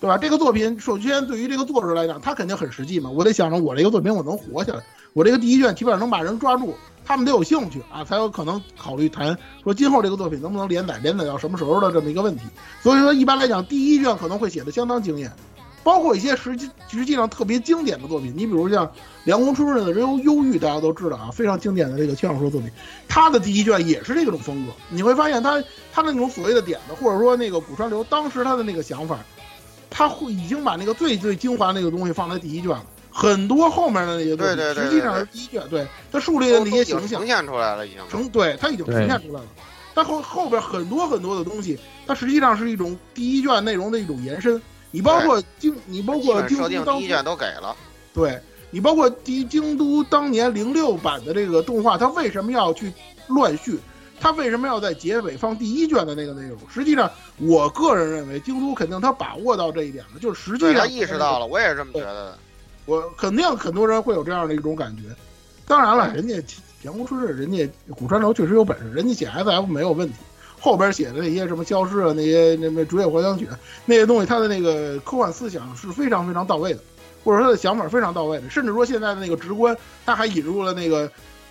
[0.00, 0.16] 对吧？
[0.16, 4.82] 这个作品首先对于这个作者来讲，他肯定很实际嘛，我得想着我这个作品我能活下来，
[5.12, 6.74] 我这个第一卷起码能把人抓住。
[7.04, 12.44] 他们得有兴趣啊，才有可能考虑谈说今后这个作品能不能连载，连载到什么时候的这么一个问题。
[12.80, 15.32] 所以说，一般来讲，第一卷可能会写的相当惊艳，
[15.82, 18.88] 包括一些实际实际上特别经典的作品，你比如像
[19.24, 22.70] 凉宫春日的《忧忧郁》，大家都知道啊，非常经典的这个轻小说作品，
[23.08, 24.72] 他的第一卷也是这种风格。
[24.88, 25.60] 你会发现他
[25.92, 29.18] 他那种所谓的点子，或者说那个古川流当时他的那个想法，
[29.90, 32.86] 他会已经把那个最最精华那个东西放在第一卷了。
[33.12, 39.46] 很多后面的那些东西，对对对实际上是第一卷，对他树立的那些形象呈现出来了，已经呈对他已经呈现出来了。
[39.92, 41.76] 但后后边很多很多的东西，
[42.06, 44.62] 它实际上是一种第一卷内容的一种延伸。
[44.92, 47.76] 你包括京，你包括京都当第一卷都给了。
[48.14, 52.92] 对你包括第京都当年零六版的这个动画，它为什么要去
[53.26, 53.78] 乱序？
[54.20, 56.58] 它为什么要在结尾放第一卷的那个内容？
[56.72, 62.38] 实际上，我个人认为京都肯定他把握到这一点了，就是实际上他意识到了，我也是这么觉得的。
[62.84, 65.02] 我肯定很多人会有这样的一种感觉。
[65.66, 66.42] 当然了，人家
[66.82, 70.14] 田宫春日，人家古川流确实有本事，人家写 SF 没有问题。
[70.58, 73.48] 后边写的那些什么消失啊，那些那么竹野幻想曲
[73.86, 76.80] 那些东西，他的那个科幻思想是非常非常到位的，
[77.24, 78.50] 或者说他的想法非常到位的。
[78.50, 81.10] 甚至说现在的那个直观，他还引入了那个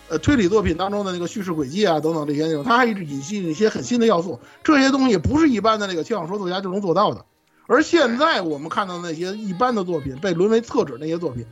[0.09, 4.39] 呃推理作品当中的那个叙事轨迹啊等等这些内容，他还一直引进一些很新的要素。
[4.63, 7.25] 这些东西不是一般的那个轻小说作家就能做到的。
[7.67, 11.45] 而现在我们看到那些一般的作品被沦为厕纸那些作品，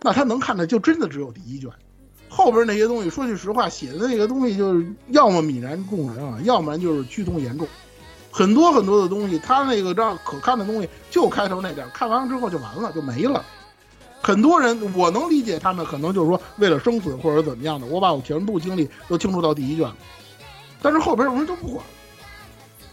[0.00, 1.70] 那他能看的就真的只有第一卷。
[2.28, 7.68] 后边那些东西，说句实话，写的那个东西就是要么泯然众人啊，要不然就是剧痛严重。
[8.30, 13.44] 很多很多的东西，他那个让可看的东西就开头那点，看完了之后就完了，就没了。
[14.22, 19.96] 很多人我能理解，他们可能就是说为了生存或者怎么样的，我把我全部精力都倾注到第一卷了，
[20.80, 21.84] 但是后边我们都不管了。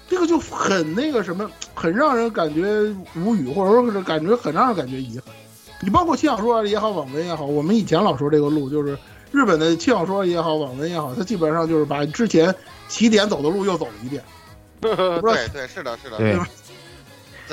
[0.09, 5.33] 这个就很那个什么，很让人感觉无语，或者说是感觉很让人感觉遗憾。
[5.81, 8.97] 你包括轻小说也好，网文也好，我们以前老说这个路就是。
[9.31, 12.55] 日本的轻小说也好，网文也好，它基本上就是把之前
[12.87, 14.23] 起点走的路又走了一遍。
[14.81, 16.35] 对对，是的，是的，对。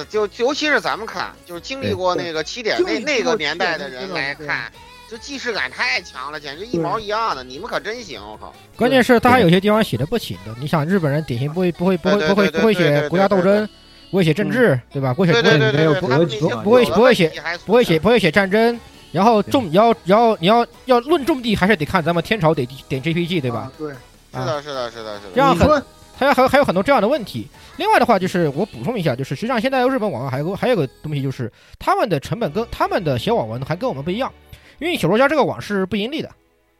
[0.04, 4.70] 就尤其是咱们看，就是经历过那个起点那那个年代的人来看，
[5.10, 7.42] 就既视感太强了，简直一毛一样的。
[7.44, 8.52] 你们可真行，我靠！
[8.76, 10.54] 关键是他还有些地方写的不行的。
[10.60, 13.68] 你想，日本人典型不会不会不会不会不会写国家斗争，
[14.10, 15.14] 不会写政治，对吧？
[15.14, 17.32] 不会写不会没有格局，不会不会写
[17.64, 18.78] 不会写不会写战争。
[19.12, 23.70] 然后种，你要，然后你要要论种地，还是得看咱们天朝得点 JPG，对吧？
[23.78, 25.32] 对，是的，是的，是的，是的。
[25.34, 25.82] 这样很，
[26.16, 27.46] 还有还有还有很多这样的问题。
[27.76, 34.32] 另外的话，就是我补充一下，就是实际上现在日本网文还有还有个东西，就是他们的成本跟他们的写网文还跟我们不一样，
[34.78, 36.28] 因为小说家这个网是不盈利的，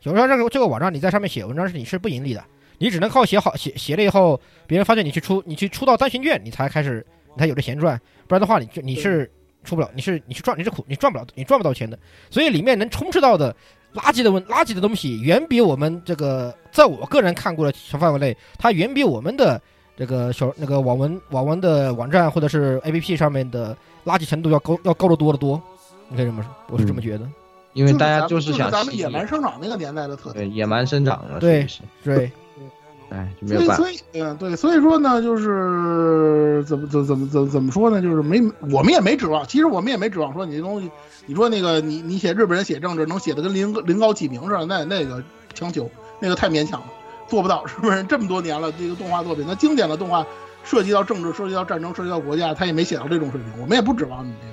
[0.01, 2.43] 小说家这个这个网站你在上面写文章是你是不盈利的，
[2.78, 9.30] 你只能靠写好写写了以后，别人发现你去出你去出到单行卷，你才开始你才有这闲赚，不然的话你就你是。
[9.64, 11.99] 出不了，你是你是赚你是苦，你赚不了，你赚不到钱的。
[12.30, 13.53] 所以里面能充斥到的
[13.97, 19.61] 垃圾的问垃圾的东西，远比我们这个在我个人看过的小范围内，它远比我们的
[19.97, 25.61] 这个小那个网文网文的网站或者是 A P P 上面的垃圾程度要高要高得多得多。
[26.09, 27.27] 你可以这么说，我是这么觉得。
[27.73, 30.49] 因为大家就是想咱们野蛮生长那个年代的特点。
[30.49, 31.41] 对，野蛮生长了。
[31.41, 31.67] 对
[32.05, 32.31] 对。
[33.09, 38.03] 哎，所以所以嗯对，所以说呢，就是怎么怎怎么怎怎么说呢？
[38.03, 38.43] 就是没
[38.73, 40.91] 我们也没指望，其实我们也没指望说你这东西，
[41.27, 45.23] 你说那个你你写日本人写政治能写的跟临临高启明似的，那那个
[45.55, 45.89] 强求，
[46.21, 46.87] 那个太勉强了，
[47.29, 48.03] 做不到，是不是？
[48.05, 50.27] 这么多年了，这个动画作品，那经典的动画
[50.65, 54.53] 涉及到政治、涉及到战争、涉及到国家，他也没写到这种水平，我们也不指望你这个。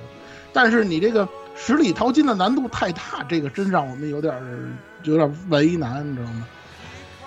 [0.53, 4.31] 但是你这个十里淘金的难度太大，这个真让我们有点
[5.01, 6.45] 有点为难，你知道吗？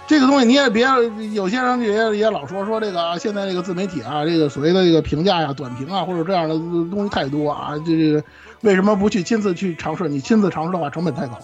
[0.06, 0.86] 这个东西你也别，
[1.32, 8.22] 有些人也也老说说这个啊，现在这个自媒体啊，这个所谓的这个评价呀、短评啊，或者这样的东西太多啊，这这个
[8.60, 10.08] 为什么不去亲自去尝试？
[10.08, 11.36] 你亲自尝试的话，成本太高。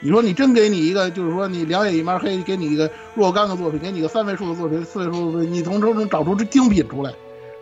[0.00, 7.12] 你说你真给你一个，就是说你两眼一抹黑，给你一个若干个作品，给你个三位数的作品、四位数的，你从中能找出这精品出来，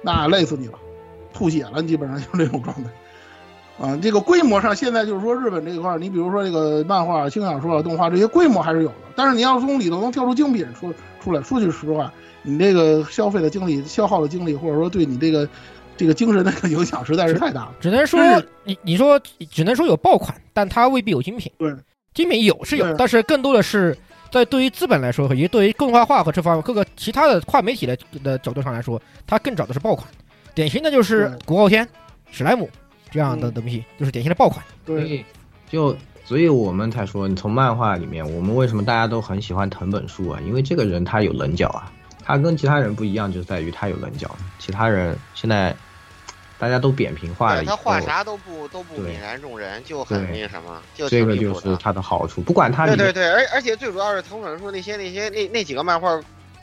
[0.03, 0.75] 那累死你了，
[1.33, 2.91] 吐血了，基本上就这种状态。
[3.79, 12.13] 啊，这个规模上现在就是说日本这一块，你比如说这个漫画、轻小说、动画这些规模还是有的，但是你要从里头能挑出精品出出来，说句实话，
[12.43, 15.49] 你这个消费的精力、消耗的精力，或者说对你这个
[15.97, 17.73] 这个精神的影响实在是太大了。
[17.81, 18.21] 只能说
[18.63, 19.21] 你你说
[19.51, 21.51] 只能说有爆款，但它未必有精品。
[21.59, 21.75] 对，
[22.15, 23.97] 精品有是有，但是更多的是
[24.31, 30.07] 在对于资本来说，以及对于动画化和这方面各个其他的跨媒体的的角度上来说，它更找的是爆款。
[30.55, 31.89] 典型的就是古傲天、
[32.31, 32.69] 史莱姆。
[33.13, 34.65] 这样的东西就是典型的爆款。
[34.85, 35.25] 对，
[35.69, 35.95] 就
[36.25, 40.41] 所以我们才说，你从漫画里面，我们为什么大家都很喜欢藤本树啊？
[40.47, 41.93] 因为这个人他有棱角啊，
[42.25, 44.31] 他跟其他人不一样，就在于他有棱角。
[44.59, 45.77] 其他人现在
[46.59, 52.41] 大家都扁平化了，他画啥都不都不泯然众人，就很那什么，就这个就是他的好处。
[52.41, 56.19] 不管他对对对，而而且最主要是藤本树那些那些那那几个漫画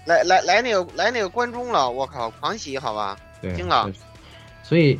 [0.06, 3.92] 来来来那个来那个关中了，我靠，狂喜好吧，对，惊了。
[4.64, 5.00] 所以。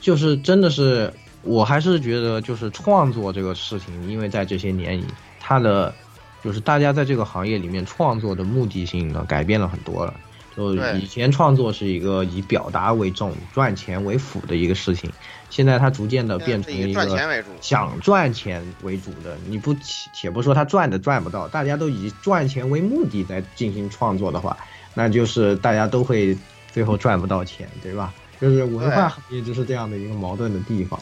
[0.00, 5.04] 就是真的是我还是觉得就是创作这个事情，因为在这些年里，
[5.38, 5.94] 它的
[6.42, 10.14] 就是大家在这个行业里面创作的目的性呢改变了很多了。
[10.56, 15.10] 就以前创作是一个以表达为重、赚钱为辅的一个事情，
[15.48, 17.44] 现在它逐渐的变成以一个。
[17.60, 19.38] 想赚钱为主的。
[19.46, 24.56] 你不且且不说他赚的赚不到，大家都以赚钱为目的在进行创作的话，
[24.92, 26.36] 那就是大家都会
[26.72, 28.12] 最后赚不到钱，对吧？
[28.40, 30.98] 就是文化行业就是这样的一个矛盾的地方。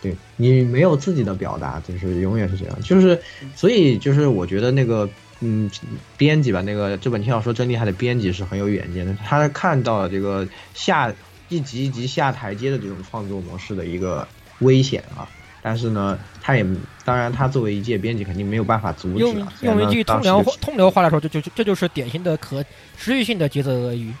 [0.00, 2.82] 对你没有自己的表达，就是永远是这样。
[2.82, 3.20] 就是
[3.54, 5.70] 所以就是我觉得那个嗯，
[6.16, 11.12] 编辑吧，那个这本轻小说真厉害的编辑是很有远见的，他看到了这个下
[11.48, 14.26] 一级一级下台阶的这种创作模式的一个
[14.58, 15.28] 危险啊。
[15.64, 16.66] 但是呢，他也
[17.04, 19.52] 当然，他作为一届编辑，肯定没有办法阻止用啊。
[19.60, 22.60] 用一句通辽话通辽话来说，就就就这就是典型的可
[22.96, 24.12] 持续性的节奏俄语。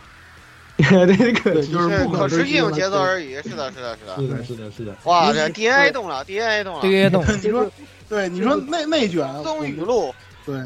[0.76, 4.16] 对这个对，就是是不可持续性节奏而已，是的，是的，是的。
[4.16, 4.96] 是的，是的，是的。
[5.04, 7.70] 哇，这 DNA 动了，DNA 动了，，DNA 动了， 你说，
[8.08, 10.14] 对，你说内内卷，风语录，
[10.44, 10.56] 对，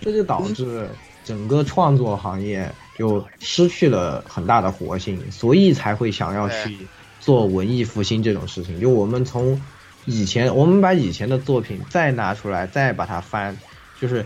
[0.00, 0.88] 这就导致
[1.24, 6.86] 整个创作行业就失去了很大的活性，所以才会想要去
[7.20, 8.80] 做文艺复兴这种事情。
[8.80, 9.60] 就我们从
[10.06, 13.56] 以前，我们把以前的作品再拿出来，再把它翻，
[14.00, 14.24] 就是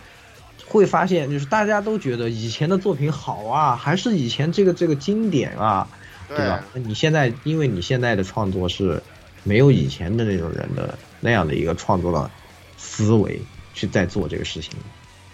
[0.71, 5.89] 会发现，就是大家都觉得以前的作品好啊，还是以前这个这个经典啊，
[6.29, 6.65] 对吧？
[6.73, 9.03] 那你现在，因为你现在的创作是
[9.43, 12.31] 没有以前的那种人的那样的一个创作的
[12.79, 13.41] 思维
[13.75, 14.71] 去在做这个事情，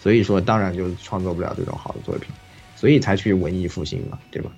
[0.03, 2.31] 所以说当然就创作不了这种好的作品，
[2.75, 4.51] 所以才去文艺复兴嘛，对吧？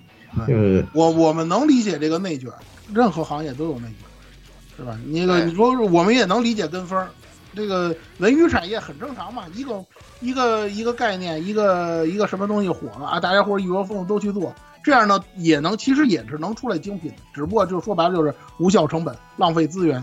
[0.47, 2.49] 就是我我们能理解这个内卷，
[2.95, 4.97] 任何行业都有内卷，是吧？
[5.07, 7.11] 那个你说我们也能理解跟风儿，
[7.55, 9.84] 这个文娱产业很正常嘛，一个
[10.20, 20.03] 一个一个概念，一个一个什么东西火了啊，大家伙一窝蜂都去做，这样呢也能其实也是能出来精品，只不过就说白了就是无效成本，浪费资源，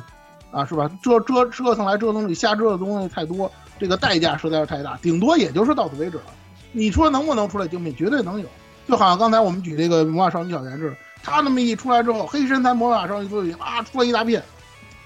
[0.52, 0.90] 啊，是吧？
[1.02, 6.24] 折折折腾来折腾去，瞎折腾东西太多，这个代价实在是太大，顶多也就是到此为止了。
[6.72, 7.96] 你说能不能出来精品？
[7.96, 8.48] 绝对能有。
[8.88, 14.44] 就好像刚才我们举这个《魔法少女小圆似的，他那么一出来之后，黑神坛魔法少女作品啊出了一大片，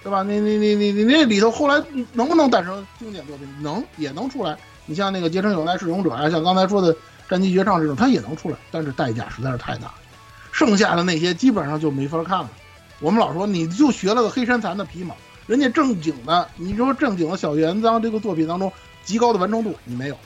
[0.04, 0.24] 对吧？
[0.24, 1.84] 你你你你你那里头后来
[2.14, 3.47] 能不能诞生经典作品？
[3.62, 4.58] 能，也能出来。
[4.86, 6.93] 你像那个《结成有奈是勇者》啊，像刚才说的
[7.30, 9.93] 《战机绝唱》这种，它也能出来，但是代价实在是太大。
[10.52, 12.50] 剩下的那些基本上就没法看了。
[13.00, 18.72] 我们老说你就学了个黑山残的皮毛，人家正经的，你说正经的小原章这个作品当中
[19.04, 20.18] 极高的完成度你没有，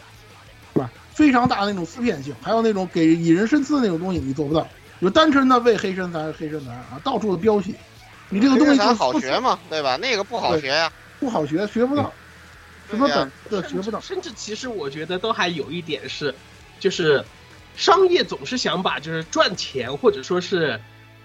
[0.74, 0.90] 是吧？
[1.12, 4.66] 非常大的那种思辨性，还有那种给引人深思的那种东西你做不到，
[5.02, 7.76] 就单纯的为黑身残黑身残啊，到处的标戏，
[8.34, 9.96] 你这个东西就好学嘛，对吧？
[9.98, 12.12] 那个不好学呀，不好学，学不到，
[12.90, 14.00] 什么本对学不到。
[14.00, 16.34] 甚至其实我觉得都还有一点是，
[16.80, 17.24] 就是
[17.76, 20.80] 商业总是想把就是赚钱或者说是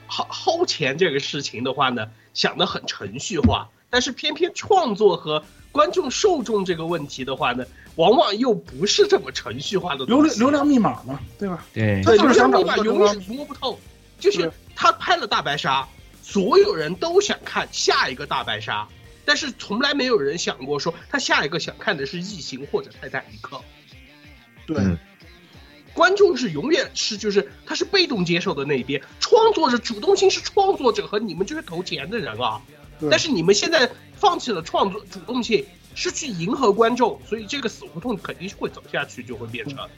[0.09, 5.43] 薅薅钱这个事情的话呢，想得很程序化，但是偏偏创作和
[5.73, 7.65] 观众受众这个问题的话呢，
[7.97, 10.05] 往往又不是这么程序化的。
[10.07, 11.65] 流量流量密码嘛，对吧？
[11.75, 13.79] 对他，就是想把流量密码永远摸不透，
[14.19, 15.87] 就是他拍了大白鲨，
[16.31, 18.87] 所有人都想看下一个大白鲨，
[19.25, 23.59] 但是从来没有人想过说他下一个想看的是异形或者泰坦尼克。
[24.67, 24.99] 对，嗯
[25.95, 32.61] 观众是永远是就是他是被动接受的那一边，创作者主动性是创作者和你们这些投钱的人啊。
[33.11, 35.65] 但是你们现在放弃了创作主动性，
[35.95, 39.89] 是去迎合观众，所以这个死胡同肯定是会走下去，就会变成。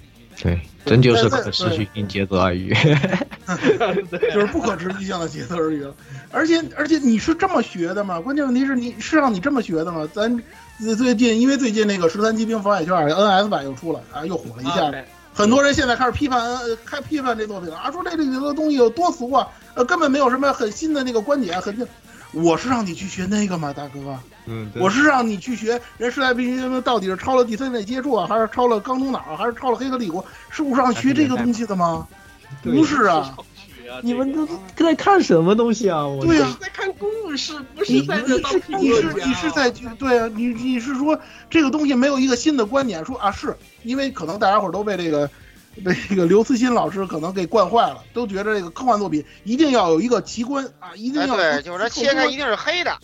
[0.43, 2.71] 对，真就是可持续性节奏而已。
[4.33, 5.85] 就是不可持续性的节奏而已。
[6.31, 8.21] 而且而且你是这么学的吗？
[8.21, 10.09] 关键问题是你是让你这么学的吗？
[10.15, 10.43] 咱
[10.97, 14.91] 最近因为最近那个十三机兵防海圈 NS 版又出了啊，又火了一下。
[15.33, 21.87] 很多人现在开始批判，呃，开批判这作品了啊，说这里头的东西有多俗啊，呃，根本没有什么很新的那个观点，很
[22.33, 24.19] 我是让你去学那个吗，大哥？
[24.47, 30.25] 嗯，我是让你去学人时代必须到底是抄了第三代接触啊，还是抄了钢中脑，还是抄了黑客帝国？
[30.51, 32.07] 是不是让学这个东西的吗？
[32.63, 33.37] 不是啊，
[34.03, 36.07] 你们都在看什么东西啊？
[36.07, 38.37] 我对呀、在看故事，不是在这
[38.79, 39.15] 你是。
[39.25, 41.19] 你是在对啊，你你是说
[41.49, 45.31] 这个东西没有一个新的观点，说啊是因为可能大家伙都被这个
[45.85, 52.99] 被这个刘慈欣老师可能给惯坏了，都觉得这个科幻作品一定要有一个奇观啊，一定哎，要对，就是它切开一定是黑的，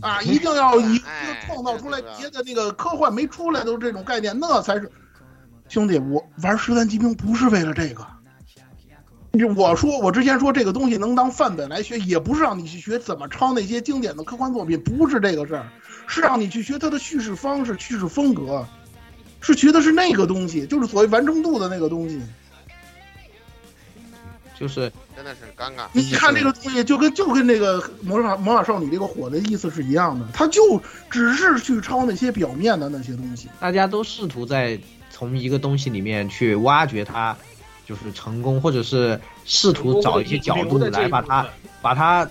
[0.00, 4.90] 啊，一定要一个哎创造出来别的那个科幻没出来的这种概念，那才是
[5.68, 8.06] 兄弟，我玩十三级兵不是为了这个。
[9.32, 15.68] 你我说，我之前说这个东西能当范本来学，也不是让你去学怎么抄那些经典的科幻作品，不是这个事儿，
[16.06, 18.66] 是让你去学它的叙事方式、叙事风格，
[19.40, 22.20] 是学的是那个东西，就是所谓完成度的那个东西。
[24.58, 25.86] 就是真的是尴尬。
[25.92, 30.80] 你看这个东西，就跟就跟那个魔法魔法少女这个火的意思是一样的，它就
[31.10, 33.48] 只是去抄那些表面的那些东西。
[33.60, 34.78] 大家都试图在
[35.10, 37.36] 从一个东西里面去挖掘它，
[37.86, 41.46] 就是成功，或者是试图找一些角度来把它
[41.82, 42.28] 把它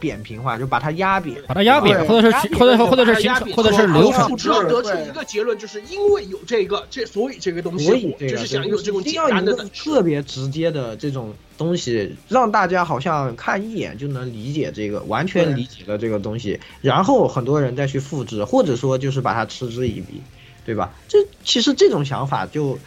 [0.00, 4.36] 扁平化，就把它压扁，把它压扁，或者是或者或者是形成，或者是流程。
[4.36, 20.22] 只要得出一个结论，就是因为有这个，这所以这个东西，所以就是想有这种简要单的特别直接的这种东西，让大家好像看一眼就能理解这个，完全理解了这个东西，然后很多人再去复制，或者说就是把它嗤之以鼻，
[20.64, 20.94] 对吧？
[21.08, 22.78] 这其实这种想法就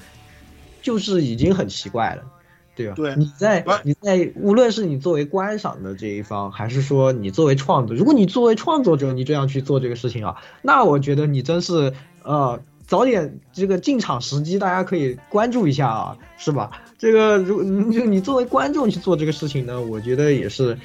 [0.81, 2.23] 就是已经很奇怪了。
[2.73, 2.93] 对吧？
[2.95, 11.93] 对，你在你在，无论是你作为观赏的这一方，还是说你作为创作，如果你作为创作者，你这样去做这个事情啊，那我觉得你真是
[12.23, 16.71] 呃，早点这个进场时机，大家可以关注一下啊，是吧？
[17.01, 20.77] 这个如就你作为观众去做这个事情呢，我觉得也是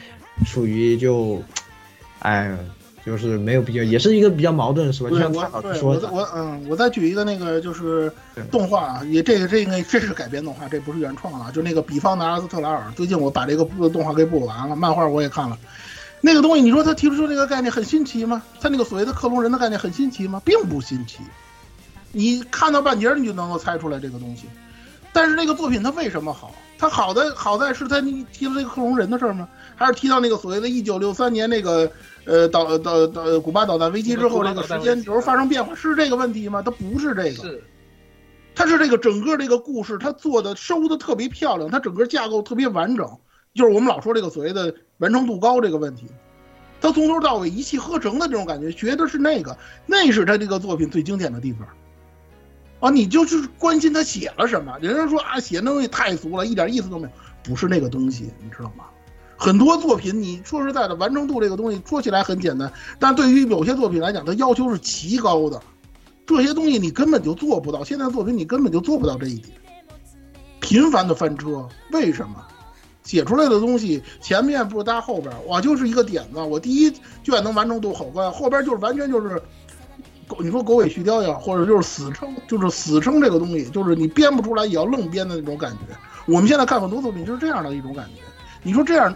[0.46, 1.42] 属于就，
[2.20, 2.58] 哎。
[3.04, 5.10] 就是没有必要，也是一个比较矛盾，是吧？
[5.10, 5.48] 就像我
[5.80, 8.10] 我我嗯，我再举一个那个就是
[8.50, 11.52] 动画，也这个这个这是改编动画，这不是原创了。
[11.52, 15.56] 就那个比方的阿斯特拉尔，最近我把这个动画给补完了，漫画我也看了。
[16.20, 18.42] 那个东西，你说他提出这个概念很新奇吗？
[18.60, 20.42] 他那个所谓的克隆人的概念很新奇吗？
[20.44, 21.18] 并不新奇。
[22.10, 24.46] 你看到半截你就能够猜出来这个东西。
[25.16, 26.54] 但是那个作品它为什么好？
[26.78, 29.48] 它好的好在是它你提了这个克隆人的事儿吗？
[29.74, 31.90] 还是提到那个所谓的一九六三年那个？
[32.26, 36.60] 呃，导导导，古巴导弹危机之后，这个时间轴发生变化是这个问题吗？
[36.60, 37.62] 它不是这个，是，
[38.52, 43.08] 它是这个整个这个故事，它做的收的特别漂亮，它整个架构特别完整，
[43.54, 46.08] 就是我们老说这个所谓的完成度高这个问题，
[46.80, 49.56] 它从头到尾一气呵成的这种感觉，学的是那个，
[49.86, 51.60] 那是他这个作品最经典的地方。
[52.80, 57.12] 啊，你就是关心他写了什么，人家说啊，写那东西太俗了，一点意思都没有，
[57.42, 58.84] 不是那个东西，你知道吗？
[59.38, 65.60] 很多作品，你说实在的，完成度这个东西说起来很简单，但对于有些作品来讲，它要求是极高的。
[66.26, 69.56] 这些东西你根本就做不到，现在作品你根本就做不到这一点。
[70.60, 72.42] 频繁的翻车，为什么？
[73.04, 79.40] 写出来的东西前面不搭后边，我就是一个点子，我第一卷能完成度好高，后边就是完全就是，
[80.26, 85.78] 狗你说狗尾续貂也好，或者就是死撑，就是死撑这个东西，就是你编不出来也要愣编的那种感觉。
[86.26, 88.22] 我们现在看很多作品就是这样的一种感觉。
[88.62, 89.14] 你说这样。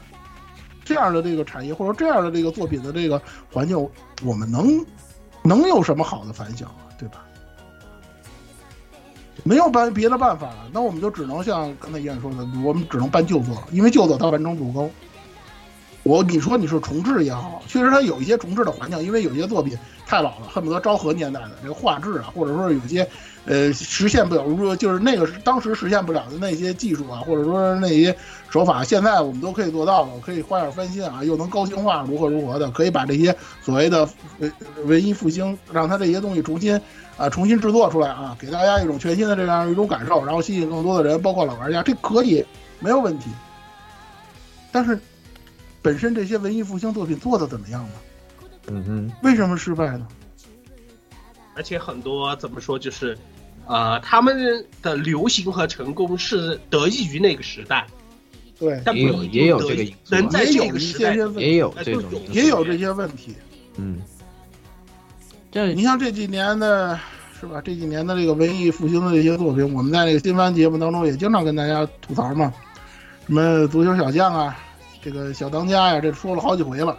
[0.83, 3.21] 这样的这个产业，或者这样的这个作品的这个
[3.53, 3.89] 环境，
[4.25, 4.85] 我们能
[5.45, 6.91] 能有什么好的反响啊？
[6.99, 7.23] 对吧？
[9.45, 14.91] 没有办别的办法了，那我们就只能像刚才燕说的，我们只能搬旧作了，因为旧作它完成度高。
[16.03, 19.77] 我你说你是重置也好，确实它有一些重置的环境，因为有些作品
[20.07, 23.07] 太老了，恨不得昭和年代的这个画质啊，或者说有些。
[23.47, 28.15] 呃，实现不了，如说就是那个当时实现不了的那些技术啊，或者说那些
[28.51, 34.07] 手法，现在我们都可以做到了，可以花样翻新啊，又能高清化，如何如何的，可以把这些所谓的
[34.39, 34.53] 文
[34.85, 36.79] 文艺复兴，让它这些东西重新
[37.17, 42.45] 啊重新制作出来啊，给大家一种全新的这样一种感受，然后吸引更多的人，包括老玩家，这可以
[42.79, 43.31] 没有问题。
[44.71, 45.01] 但是
[45.83, 47.93] 本身这些文艺复兴作品做的怎么样呢？
[48.68, 50.07] 嗯哼，为什么失败呢？
[51.57, 53.18] 而且很多怎么说就是，
[53.66, 57.87] 呃，他们的流行和成功是得益于那个时代，
[58.59, 63.35] 对，但也有也有这个能在这个时代也有这种也有这些问题，
[63.76, 63.99] 嗯，
[65.51, 66.99] 这你像这几年的，
[67.39, 67.61] 是吧？
[67.62, 72.53] 这几年的这个文艺复兴的这些作品，我们在那个新番节目当中也经常跟大家吐槽嘛，
[73.26, 74.57] 什么足球小将啊，
[75.03, 76.97] 这个小当家呀，这说了好几回了，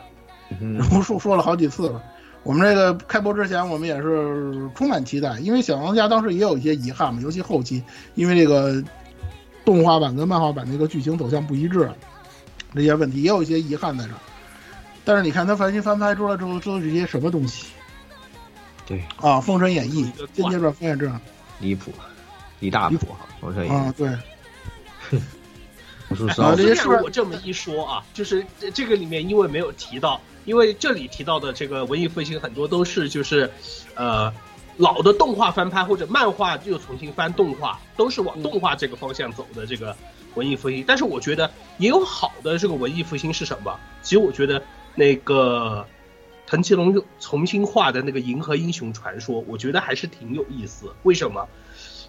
[0.59, 2.01] 然后说说了好几次了。
[2.43, 7.83] 我们这个开播之前，我们也是充满期待，因为小当家当时也有一些遗憾嘛，尤其后期，
[8.15, 8.83] 因为这个
[9.63, 11.87] 动画版跟漫画版那个剧情走向不一致，
[12.73, 14.17] 这些问题也有一些遗憾在这儿。
[15.05, 17.67] 但是你看他翻新翻拍出来之后，都是些什么东西？
[18.87, 20.03] 对啊，《封神演义》
[20.33, 21.13] 《间接转》《封神传》
[21.59, 21.91] 离谱，
[22.59, 25.19] 离大谱哈，《封神演义》啊，对。
[26.37, 30.19] 啊，这些我这么一说啊，就是这个里面因为没有提到。
[30.43, 33.47] 因为这里提到的这个文艺复兴很多都是就是，
[33.93, 34.33] 呃，
[34.77, 39.95] 老的动画翻拍或者漫画又重新翻动画，都是往动画这个方向走的这个
[40.33, 40.83] 文艺复兴。
[40.87, 43.79] 但是我觉得也有好的这个文艺复兴是什么？
[44.01, 44.59] 其实我觉得
[44.95, 45.85] 那个
[46.47, 50.91] 藤崎龙重新画的那个《银河英雄传说》，我觉得还是挺有意思。
[51.03, 51.47] 为什么？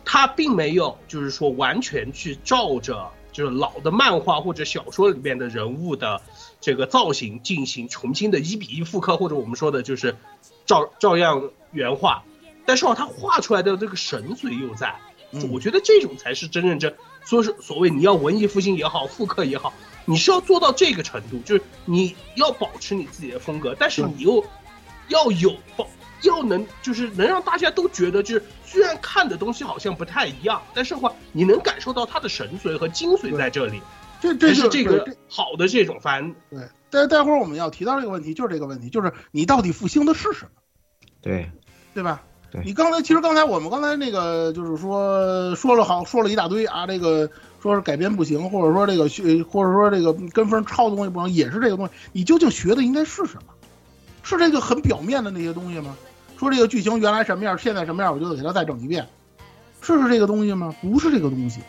[0.07, 6.21] 他并没有就是说完全去照着就是老的漫画或者小说里面的人物的。
[6.65, 10.15] 这个造型进行重新的一比一复刻，或者我们说的就是
[10.65, 12.23] 照照样原画，
[12.65, 14.95] 但是啊，他画出来的这个神髓又在，
[15.33, 24.45] 嗯我觉得这种才是真正这说是所谓你要文艺复兴也好，复刻也好，你是要做到这个程度，就是你要保持你自己的风格，但是嗯你又
[25.09, 25.89] 要有保，
[26.23, 33.81] 要能就是能让大家都觉得，就是虽然看的东西好像不太一样，但是的话你能感受到它的神髓和精髓在这里，
[34.21, 36.35] 这这是这个好的这种番。
[36.51, 40.51] 对，待待会儿我们要提到这个问题，就是这个问题，就是你到底复兴的是什么，
[41.21, 41.51] 对，
[41.95, 42.23] 对吧？
[42.51, 47.31] 对你刚才其实刚才我们刚才那个就是说说了好说了一大堆啊，这个
[47.63, 51.93] 说是改编不行，或者说这个学，或者说这个跟风抄的东西不行，也是这个东西。
[52.13, 53.55] 你究竟学的应该是什么？
[54.23, 55.97] 是这个很表面的那些东西吗？
[56.43, 59.07] 说这个剧情原来什么样，现在什么样，我就得给它再整一遍，
[59.81, 60.75] 是是这个东西吗？
[60.83, 61.61] 不是这个东西。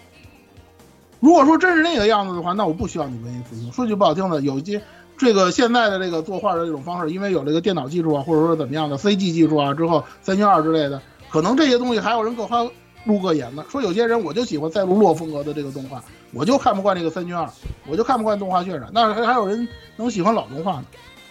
[1.20, 3.72] 如果说真是那个样子的话，那我不需要你文艺复兴。
[3.72, 4.82] 说句不好听的，有一些
[5.16, 12.68] 这个现在的这个作画的这种方式，因为有这个电脑技术啊，或者说怎么样的 CG 技术啊，之后三圈二之类的，可能这些东西还有人各花
[13.04, 13.64] 入各眼的。
[13.70, 17.48] 说有些人我就喜欢赛璐珞风格的这个动画，我就看不惯这个三圈二，
[17.88, 18.90] 我就看不惯动画渲染。
[18.91, 19.68] 那还还有人
[19.98, 20.86] 能喜欢老动画呢？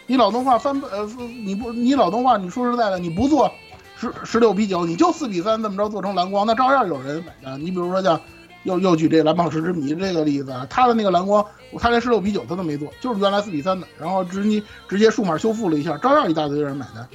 [0.07, 1.09] 你老动画翻呃，
[1.45, 3.51] 你不你老动画，你说实在的，你不做
[3.97, 7.61] 十十六比九，你就四比三这么着做成蓝光，那照样有人买单。
[7.61, 8.21] 你比如说像
[8.65, 11.45] 又又举这蓝宝石之谜这个例子啊，他的那个蓝光，
[11.79, 17.09] 他连十六比九他都没做，就是原来四比三的，然后直接直接数码修复了一下，照样一大堆人买单，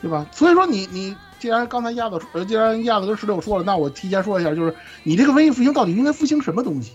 [0.00, 0.26] 对吧？
[0.32, 6.92] 所以说你你既然刚才鸭子呃，既然鸭子跟石榴说了，那我提前说一下，就是你这个文艺复兴到底应该复兴什么东西？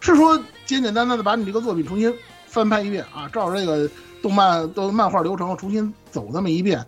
[0.00, 0.36] 是说
[0.66, 2.12] 简简单单的把你这个作品重新
[2.46, 3.88] 翻拍一遍啊，照着这个
[4.24, 6.82] 动漫的漫画流程重新走那么一遍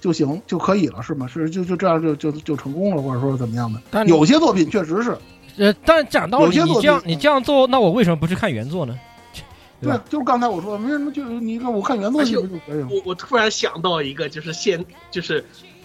[0.00, 1.26] 就行就可以了，是吗？
[1.28, 3.78] 是就就这样就就就成功了，或者说怎么样的？
[3.90, 5.18] 但有些作品确实是，
[5.58, 8.98] 呃，但讲道理，有些作你这样品你这样做，那我为什么不去看原作呢？
[9.82, 12.88] 对就是刚才我说，为什么就是你看我看原作而且就不就可以了？
[12.90, 15.44] 我我突然想到一个，就是现就是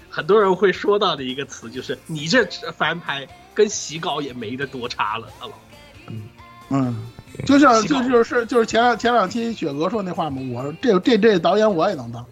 [0.10, 2.48] 很多人会说到的一个词，就是你这
[2.78, 5.54] 翻拍跟洗稿也没得多差了，大佬。
[6.08, 6.24] 嗯？
[6.70, 6.96] 嗯，
[7.46, 12.26] 就像就就是就是前两前两期雪哥说那话嘛，我这这这导演我也能当，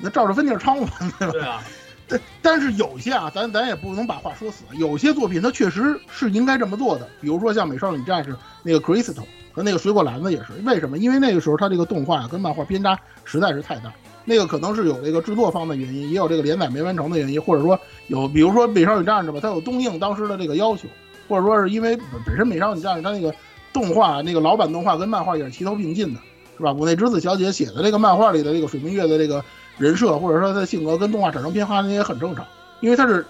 [0.00, 0.88] 那照着分镜抄嘛，
[1.18, 1.32] 对吧？
[1.32, 1.62] 对啊，
[2.06, 10.98] 对，但是有些啊，咱咱也不能把话说死，有些作品它确实是应该这么做的，比如说像《美少女战士》那个 Crystal 和那个水果篮子也是，为什么？
[10.98, 13.92] 因为那个时候它这个动画跟漫画偏差实在是太大，
[14.24, 20.86] 那个可能是有这个制作方的原因，也有这个连载没完成的原因，或者说有比如说《美少女战士》吧，它有东映当时的这个要求，
[21.28, 23.34] 或者说是因为本本身《美少女战士》它那个
[23.74, 26.20] 动画那个老版动画跟漫画也是齐头并进的，
[26.56, 26.72] 是吧？
[26.72, 29.44] 五内之子小姐写的这个漫画里的这个水明月的这个
[29.76, 32.46] 人设，或者说她的性格跟动画产生偏差，那也很正常，
[32.80, 33.26] 因为它是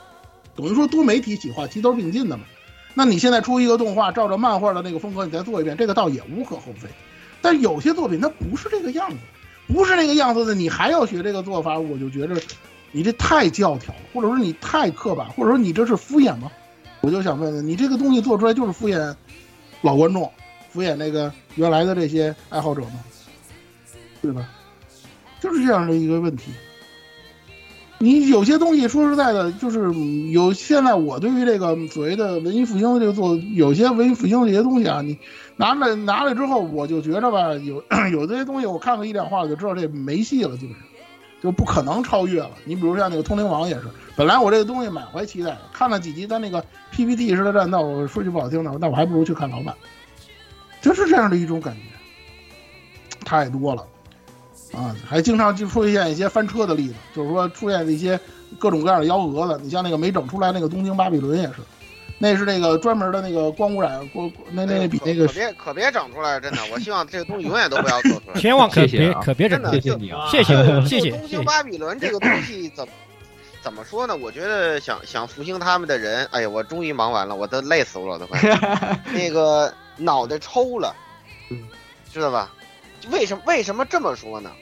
[0.55, 2.45] 等于说多媒体企划齐头并进的嘛。
[2.93, 6.89] 那你现在出一个动画，照着漫画的那个风格你再做一遍，这个倒也无可厚非。
[7.41, 9.17] 但有些作品它不是这个样子，
[9.67, 12.41] 不是那个样子的，你还要学这个做法，我就觉着
[12.93, 16.53] 你这太教条了，或者说你太刻板，或者说你这是敷衍吗？
[17.01, 19.15] 我就想问问你，这个东西做出来就是敷衍
[19.85, 20.31] 老观众，
[20.71, 22.93] 敷衍那个原来的这些爱好者们？
[24.23, 24.49] 对吧？
[25.39, 26.51] 就是这样的一个问题。
[27.99, 29.93] 你有些东西说实在的，就是
[30.31, 35.19] 有现在我对于这个所谓的文艺复兴的这个做，有些文艺复兴的这些东西啊，你
[35.57, 40.83] 拿来拿来之后，我就觉着吧，有 有这些东西我看了一两话，我就知道这没戏了，基本上
[41.43, 42.51] 就不可能超越了。
[42.65, 43.83] 你比如像那个《通灵王》也是，
[44.17, 49.75] 本来我这个东西满怀期待，看了几集他那个 PPT 式的战斗，我说句不好听的，那我还不如去看老版，
[50.81, 51.81] 就是这样的一种感觉，
[53.25, 53.85] 太多了。
[54.73, 58.19] 啊，还经常就出现一些翻车的例子，就是说出现一些
[58.59, 59.61] 各种各样的幺蛾子。
[59.63, 61.55] 你像那个没整出来那个东京巴比伦也是，
[62.19, 68.35] 那是那个专门的那个光污染，光那那那比那个可别可别整出来，真的， 我希望这个东西永远都不要做出来。
[68.41, 71.19] 千万可别谢谢啊可别整真的谢谢你啊，谢谢啊谢谢东谢谢。
[71.29, 72.93] 京巴比伦这个东西怎么
[73.65, 74.15] 怎么说呢？
[74.15, 78.39] 我觉得想想复兴他们的人，哎呀，我终于忙完了，我都累死我了，都快。
[79.11, 80.95] 那个脑袋抽了，
[82.13, 82.53] 知道吧？
[83.11, 84.53] 为什么为什么这么说呢？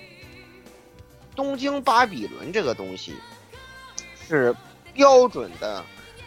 [1.35, 3.17] 东京巴比伦这个东西
[4.29, 4.55] 是
[4.95, 5.85] 标准的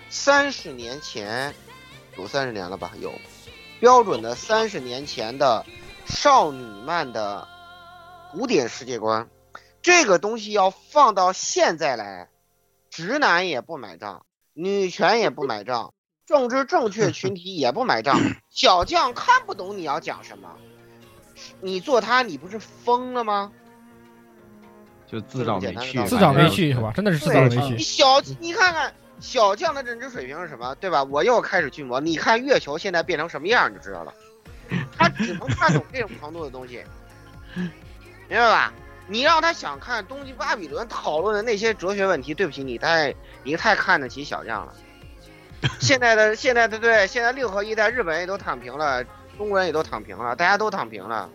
[0.10, 1.56] 三十年前，
[2.18, 2.91] 有三十年了吧？
[2.99, 3.10] 有
[3.80, 5.65] 标准的三十年前的
[6.06, 7.47] 少女漫的
[8.34, 9.26] 古典世界观。
[9.81, 12.27] 这个东西要放到现在来，
[12.95, 15.93] 直男也不买账，女权也不买账，
[16.26, 18.17] 政治正确群体也不买账，
[18.49, 20.49] 小将看不懂你要讲什么，
[21.59, 23.51] 你做他你不是疯了吗？
[25.05, 26.93] 就自找没趣，自找没趣是吧？
[26.95, 27.80] 真的是自找没趣你。
[27.80, 31.03] 小你看看小将的认知水平是什么，对吧？
[31.03, 34.13] 我又开始巨魔，你看月球现在变成什么样你就知道了，
[34.97, 36.81] 他只能看懂这种程度的东西，
[38.30, 38.73] 明白吧？
[39.07, 43.14] 你让他想看东京巴比伦讨论的那些哲学问题，对不起，你太
[43.44, 44.73] 你太看得起小将了。
[45.80, 49.03] 现在的现在的对，现在六合一代，日本人也都躺平了，
[49.38, 51.30] 中国人也都躺平了，大家都躺平了，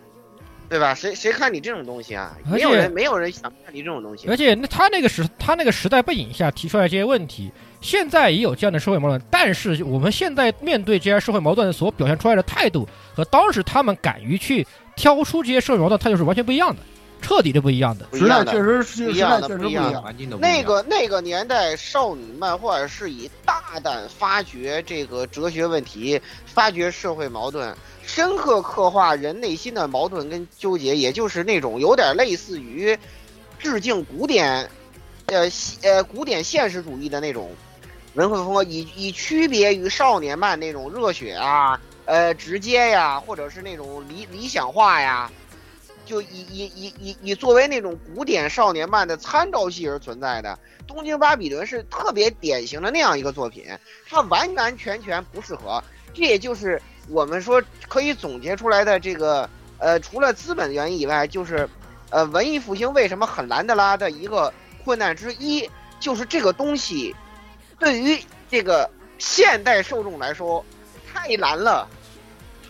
[0.69, 0.93] 对吧？
[0.93, 2.35] 谁谁看你这种东西啊？
[2.45, 4.37] 没有人没有人想看你这种东西而。
[4.37, 14.65] 且那他那个时他那个时代背景下提出来这些问题，现在也有这样的社会矛盾，但是我们现在面对这些社会矛盾所表现出来的态度，和当时他们敢于去
[14.95, 16.81] 挑出这些社会矛盾态度是完全不一样的，
[17.21, 18.05] 彻底的不一样的。
[18.11, 20.37] 不一样的时代确实是时不一样的代确实不一样的。
[20.39, 27.73] 那个那个年代，少女漫画是以大胆发掘这个哲学问题，发掘社会矛盾，
[28.03, 32.97] 深刻刻画人内心的矛盾跟纠结，也就是那种有点类似于
[33.59, 34.69] 致敬古典，
[35.27, 35.47] 呃
[35.83, 37.51] 呃古典现实主义的那种
[38.15, 45.31] 文化风格，以以区别于少年漫那种热血啊，呃直接呀，或者是那种理理想化呀。
[46.11, 53.63] 就以以以以以作为那种古典少年漫的参照系而存在的，《东京巴比伦》是特别典型的那样一个作品，
[54.09, 55.81] 它完完全全不适合。
[56.13, 61.69] 这也就是我们说可以总结出来的这个呃，除了资本原因以外，就是
[62.09, 65.65] 呃文艺复兴为什么很难的拉的一个困难之一，
[65.97, 67.15] 就是这个东西
[67.79, 70.65] 对于这个现代受众来说
[71.09, 71.87] 太难了，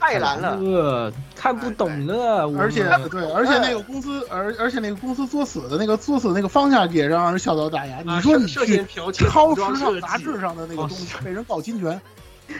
[0.01, 0.55] 太难了。
[0.57, 7.97] 了，看不懂了，而且对，而且那个公司，而而且那个公司作死的那个作死那个方向也让人笑到大牙。
[7.97, 12.01] 啊你说你涉去嫌剽窃抄服装时尚杂志上的那个东西，被人告侵权，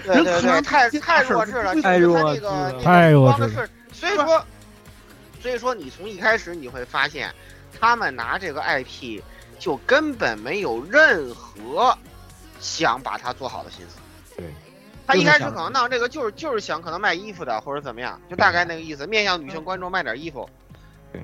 [0.04, 2.42] 对对对，人可能太太弱智了，就太弱智
[2.84, 4.46] 太弱智了，所以说，
[5.42, 7.34] 所以说你从一开始你会发现，
[7.80, 9.20] 他们拿这个 IP
[9.58, 11.98] 就根本没有任何
[12.60, 13.98] 想把它做好的心思。
[15.12, 20.50] 对，他一开始可能闹这个就是就是想可能卖衣服的或者怎么样，就大概那个意思，面向女性观众卖点衣服。
[21.12, 21.22] 对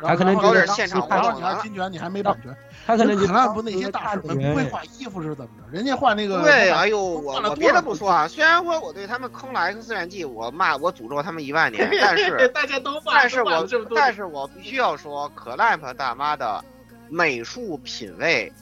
[0.00, 2.54] 他可能搞点现场活动你还侵权，你还没版权。
[2.86, 5.76] 他可能觉得可能不那些大使们不会画衣服是怎么着？
[5.76, 16.64] 人家画那个对，哎呦，我我别的不说啊，虽然说我对他们坑了 X 战记，我骂我诅咒他们一万年，但是 大家都画，但是我这么多但是我必须要说，可 lamp 大妈的
[17.08, 18.52] 美术品味，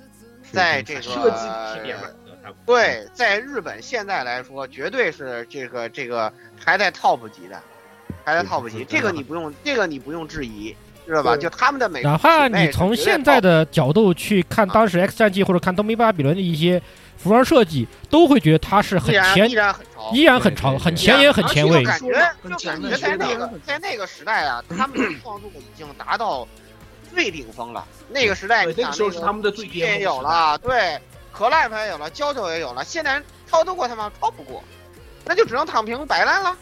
[0.50, 1.92] 在这个设计
[2.64, 6.32] 对，在日本现在来说，绝对是这个这个
[6.62, 7.60] 排在 top 级的，
[8.24, 10.74] 排在 top 级，这个你不用这个你不用质疑，
[11.06, 11.36] 知道吧？
[11.36, 16.80] 就他们的美哪怕你从现在的角度去看当时 X 战记或者看东京巴比伦的一些
[17.16, 21.88] 服装设计，都会觉得它是很前依然很潮，依然很很前沿，很前卫就。
[21.88, 26.46] 感觉就感觉在那个在那个时代啊，他们的创作已经达到
[27.12, 27.84] 最顶峰了。
[28.10, 30.98] 那个时代，对你想那个时候是他们的最巅峰也有了，对，
[31.36, 34.64] 可赖也有了，娇娇也有了，现在超得过他吗，超不过，
[35.26, 36.56] 那就只能躺平摆烂了，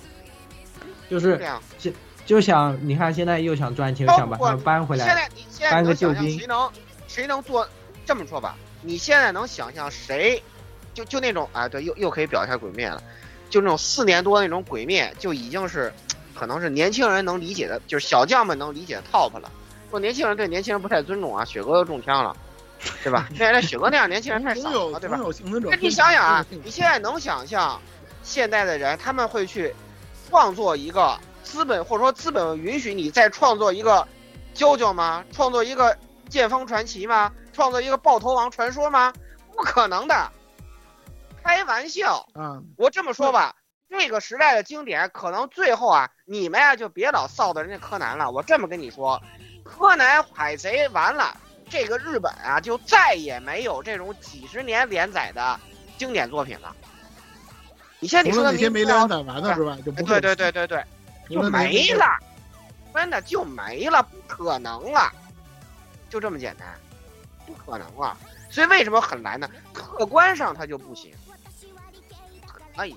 [1.08, 1.62] 就是这样。
[2.26, 6.72] 就想你看现在又想赚钱，又想把他搬回来，现在你现在能想象谁能
[7.06, 7.68] 谁能做
[8.04, 8.56] 这么说吧？
[8.82, 10.42] 你现在能想象谁
[10.92, 13.00] 就就那种啊，对，又又可以表一下鬼灭了，
[13.48, 15.92] 就那种四年多那种鬼灭，就已经是
[16.34, 19.48] 可能是年轻人能理解的，就是小将们能理解的 top 了。
[19.90, 22.34] 说年轻人对年轻人不太尊重啊，雪哥又中枪了，
[23.02, 23.28] 对吧？
[23.34, 25.76] 现在雪哥那样年轻人太少了，对吧那。
[25.76, 27.80] 你想想啊，你现在能想象
[28.22, 29.74] 现代的人他们会去
[30.28, 34.06] 创作一个资本，或者说资本允许你再创作一个
[34.54, 35.24] 啾啾吗？
[35.32, 35.96] 创作一个
[36.28, 37.32] 剑锋传奇吗？
[37.52, 39.12] 创作一个爆头王传说吗？
[39.54, 40.32] 不可能的，
[41.42, 42.26] 开玩笑。
[42.34, 43.54] 嗯，我这么说吧，
[43.88, 48.30] 这个时代的经典，可能最后啊，你们呀就别老臊的人家柯南了。
[48.30, 49.22] 我这么跟你说，
[49.64, 51.36] 柯南、海贼完了，
[51.68, 55.58] 这个日本啊就再也没有这种几十年连载的
[55.98, 56.74] 经典作品了。
[58.00, 59.76] 你现在你说的了那些没连载完的是吧？
[59.84, 60.84] 就不对对对对对，
[61.28, 62.06] 就没了，
[62.92, 65.10] 真的就没了，不可能了，
[66.10, 66.68] 就这么简单，
[67.46, 68.16] 不可能了。
[68.50, 69.48] 所以为什么很难呢？
[69.72, 71.12] 客观上它就不行。
[72.76, 72.96] 哎呀，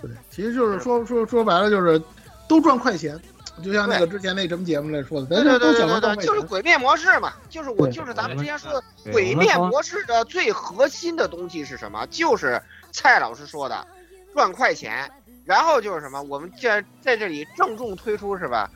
[0.00, 2.00] 对，其实就是说说说白了就是
[2.46, 3.20] 都赚快钱，
[3.62, 6.40] 就像那个之前那什么节目来说的，咱对对对对对，就是。
[6.42, 8.82] 鬼灭模式嘛，就是我就是咱们之前说的
[9.12, 12.06] 鬼我们从灭模式的最核心的东西是什么？
[12.06, 13.86] 就是蔡老师说的
[14.32, 15.10] 赚快钱，
[15.44, 16.22] 然后就是什么？
[16.22, 18.70] 我们这在这里郑重推出是吧？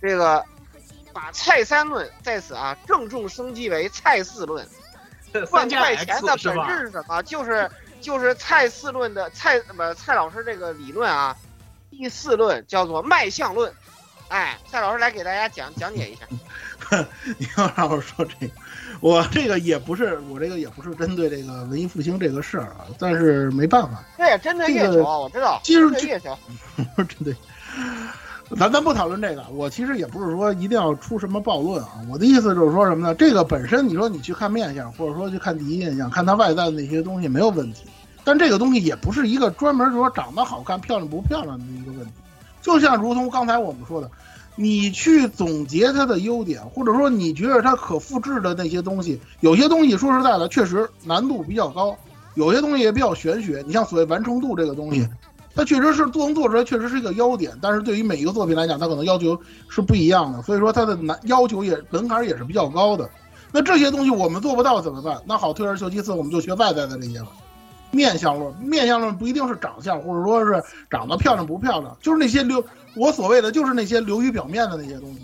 [0.00, 0.44] 这个
[1.12, 4.66] 把蔡三论在此啊郑重升级为蔡四论。
[5.50, 6.38] 赚快钱的本？
[6.38, 7.22] 质是什么？
[7.24, 7.70] 就是
[8.00, 11.36] 就是蔡四论的蔡不蔡老师这个理论啊，
[11.90, 13.70] 第四论叫做卖相论。
[14.28, 16.26] 哎，蔡老师来给大家讲讲解一下。
[17.38, 18.52] 你要让我说这个，
[19.00, 26.38] 我这个也不是我这个也不是针对这个文艺复兴这个事儿啊，但是没办法，对，针对月这个，我知道，其实月球，
[26.94, 27.34] 不是针对。
[28.56, 32.00] 咱咱不讨论这个，我其实也不是说一定要出什么暴论啊。
[32.08, 33.14] 我的意思就是说什么呢？
[33.14, 37.84] 这个本身你说你去看面相，或者说去看第一印象，看它外在的那些东西没有问题，
[38.24, 42.12] 但这个东西也不是一个专门说长得好看、漂亮不漂亮的一个问题。
[42.60, 44.10] 就像如同刚才我们说的，
[44.56, 51.96] 你去总结它的优点，或者说你觉得它可复制的那些东西，有些东西说实在的，确实难度比较高，
[52.34, 53.62] 有些东西也比较玄学。
[53.66, 55.08] 你像所谓完成度这个东西，
[55.54, 63.08] 它确实是做能做出来，确实是一个优点，但是对于每一个作品来讲，它可能要求是不一样的，所以说它的难要求也门槛也是比较高的。
[63.50, 65.22] 那这些东西我们做不到怎么办？
[65.24, 67.28] 那好，退而求其次，我们就学外在的这些了。
[67.90, 75.20] 面相论，面相论不一定是长相，或者说是长得漂亮不漂亮，就是那些流我所谓的就是那些流于表面的那些东西。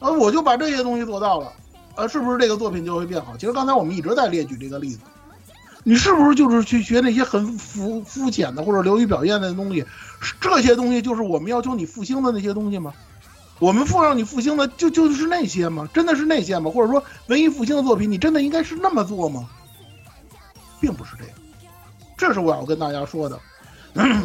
[0.00, 1.52] 而我就把这些东西做到了，
[1.94, 3.36] 呃，是不是这个作品就会变好？
[3.36, 5.00] 其实刚才我们一直在列举这个例子，
[5.84, 9.84] 你是不是就是去学那些很肤肤浅的或者流于表面的东西？
[10.40, 12.92] 这些东西就是我们要求你复兴的那些东西吗？
[13.60, 15.88] 我们复让你复兴的就就是那些吗？
[15.94, 16.68] 真的是那些吗？
[16.68, 19.48] 或者说文艺复兴的作品，你真的应该是那么做吗？
[20.80, 21.32] 并不是这样，
[22.22, 23.36] 这是我要跟大家说的，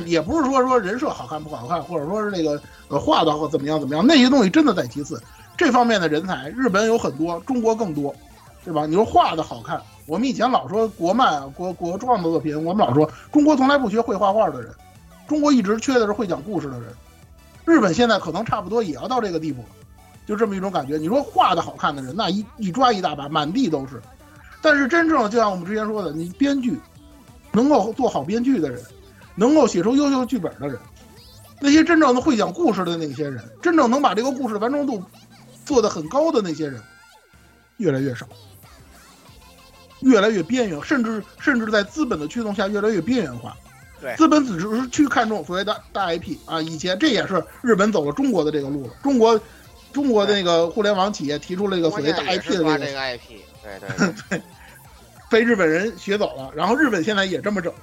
[0.05, 5.19] 也不是说说人设好看不好看，或者说是那个呃画的或怎么样怎么样，那些东西真的在其次。
[5.57, 8.13] 这方面的人才，日本有很多，中国更多，
[8.63, 8.85] 对吧？
[8.85, 14.71] 你说画的好看，我们以前老说国漫、国国创的作品，我们老说中国从来不缺会画画的人，
[15.27, 16.93] 中国一直缺的是会讲故事的人。
[17.65, 19.69] 日本现在可能差不多也要到这个地步了，
[20.27, 20.97] 就这么一种感觉。
[20.97, 23.99] 你说画的好看的人，那一一抓一大把，满地都是。
[24.61, 26.79] 但是真正就像我们之前说的，你编剧
[27.57, 28.79] 能够做好编剧的人，
[29.33, 30.77] 能够写出优秀剧本的人，
[31.59, 35.03] 那些真正的会讲故事的那些人，真正能把这个故事完成度
[35.65, 36.79] 做得很高的那些人，
[37.77, 38.27] 越来越少，
[40.01, 43.57] 越来越边缘，甚至甚至在资本的驱动下越来越边缘化。
[43.99, 48.93] 对，资本只是去看重所谓的大 IP 啊，以前这也是日本走了中国的这个路了。
[49.01, 49.41] 中国，
[49.91, 53.19] 中国的那个互联网企业提出了一个所谓大 IP 的这个，抓这个 IP，
[53.63, 54.41] 对对对，
[55.29, 56.51] 被日本人学走了。
[56.55, 57.73] 然后日本现在也这么整，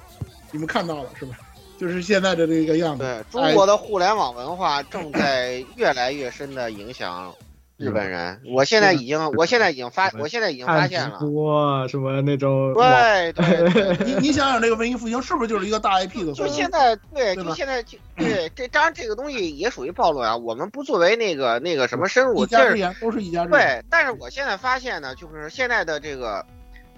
[0.51, 1.35] 你们看到了是吧？
[1.77, 3.03] 就是现在的这个样子。
[3.03, 7.35] 对，中国的互联网文化正在越来越深的影响
[7.75, 8.39] 日本人。
[8.47, 11.19] 我现在已经，我现在已经发，我现在已经发现了。
[11.31, 12.73] 哇，什么那种？
[12.79, 16.31] 对对对，你你想想，这个文艺复兴是不是就是一个大 IP 的？
[16.31, 20.37] 就现在，对，就现在，就对这当然这个东西也属于暴露啊。
[20.37, 23.59] 我们不作为那个那个什么深入，一家之言都是一家之言。
[23.59, 26.45] 对，但是我现在发现呢，就是现在的这个，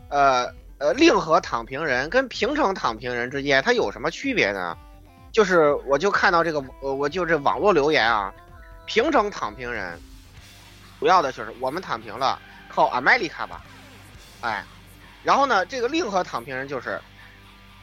[0.09, 4.77] 呃呃，令和躺平人跟平成躺平人之间，它有什么区别呢？
[5.31, 8.34] 就是我就看到这个，呃，我就这网络留言啊，
[8.85, 9.99] 平成躺平人。
[10.99, 12.39] 主要的就是我们躺平了，
[12.69, 13.61] 靠 America 吧，
[14.41, 14.63] 哎，
[15.23, 16.99] 然后呢，这个令和躺平人就是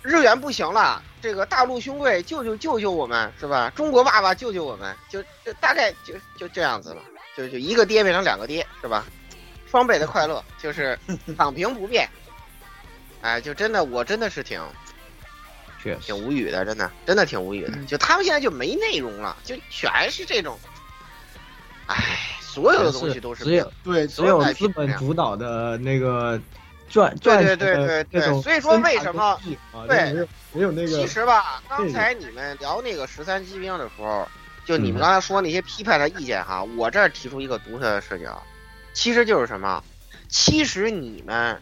[0.03, 3.71] 日元不行了，这个大陆兄贵救救救救我们是吧？
[3.77, 7.03] 中国爸爸救救我们，就就大概就就这样子了，
[7.37, 9.05] 就就一个爹变成两个爹是吧？
[9.75, 10.97] 双倍的快乐就是
[11.37, 12.09] 躺平不变，
[13.23, 14.63] 哎，就真的我真的是挺，
[15.83, 20.57] 确挺无语的，真的真的挺无语的，就他们现在就没内容了，就全是这种，
[21.89, 21.97] 哎。
[22.41, 26.41] 所有的东西都是只有对，只有资本主导的那个
[26.89, 29.37] 赚赚对对对对对，所以说为什么
[29.89, 30.13] 对
[30.53, 30.87] 没有那个？
[30.87, 34.29] 其实吧，刚才你们聊那个十三机兵的时候，
[34.65, 38.41] 就你们刚才说那些批判的意见哈，我这儿提出一个独特的视角，
[38.95, 39.85] 其实就是什么？
[40.29, 41.61] 其实你们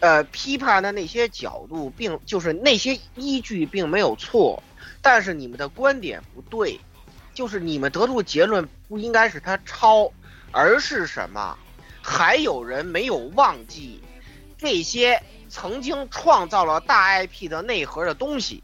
[0.00, 4.62] 呃批判的那些角度，并就是那些依据并没有错，
[5.00, 6.78] 但是你们的观点不对。
[7.34, 10.12] 就是你们得出结论不应该是他抄，
[10.50, 11.56] 而是什么？
[12.02, 14.02] 还有人没有忘记
[14.58, 18.62] 这些曾经创造了大 IP 的内核的东西，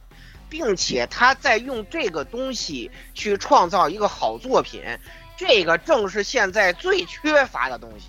[0.50, 4.82] 并且他在用这个东西去创造一个好作品，
[5.38, 8.08] 这个正是现在最缺乏的东西。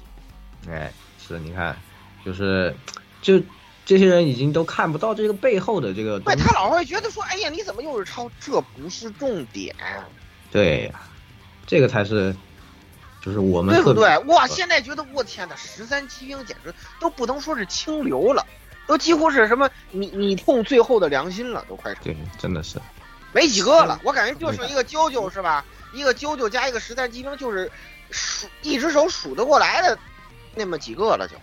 [0.70, 0.92] 哎，
[1.26, 1.78] 是，你看，
[2.26, 2.76] 就是
[3.22, 3.40] 就
[3.86, 6.20] 这些人已经都看不到这个背后的这个。
[6.20, 8.30] 对，他老会觉得说：“哎呀，你怎么又是抄？
[8.40, 9.74] 这不是重点。”
[10.52, 11.02] 对呀，
[11.68, 12.36] 这个才是，
[13.22, 14.18] 就是我们对不对？
[14.26, 18.44] 哇，现在觉得我天哪，十三骑兵简直都不能说是清流了，
[18.88, 22.04] 都几乎是什么你你痛最后的良心了，都快成。
[22.06, 22.80] 对，真的是
[23.32, 24.00] 没几个了。
[24.04, 25.64] 我感觉就剩一个啾啾是吧？
[25.94, 27.72] 一个啾啾加一个十三骑兵，就是
[28.12, 29.98] 数一只手数得过来的
[30.56, 31.36] 那么几个了，就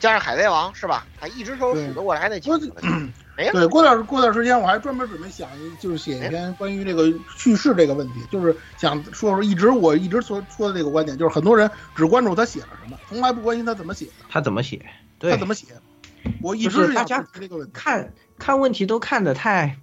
[0.00, 1.06] 加上海贼王是吧？
[1.20, 2.58] 他一只手数得过来那几个。
[3.34, 5.48] 对，过段过段时间我还专门准备想，
[5.80, 14.12] 就是写一篇关于这个叙事这个问题，就是想说说一直我一直说说的这个观点，就是很多人只关注他写了什么，从来不关心他怎么写的。
[14.28, 14.84] 他怎么写？
[15.18, 15.66] 他怎么写？
[16.42, 17.24] 我一直是大家
[17.72, 19.78] 看看问题都看得太，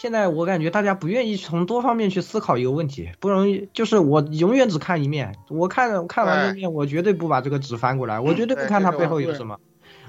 [0.00, 3.68] 现在我感觉大家不愿意从多方面去思考一个问题，不容易。
[3.72, 9.58] 就是我永远只看一面，我看看完这面，我绝对不把这个纸翻过来，我绝对不看它背后有什么。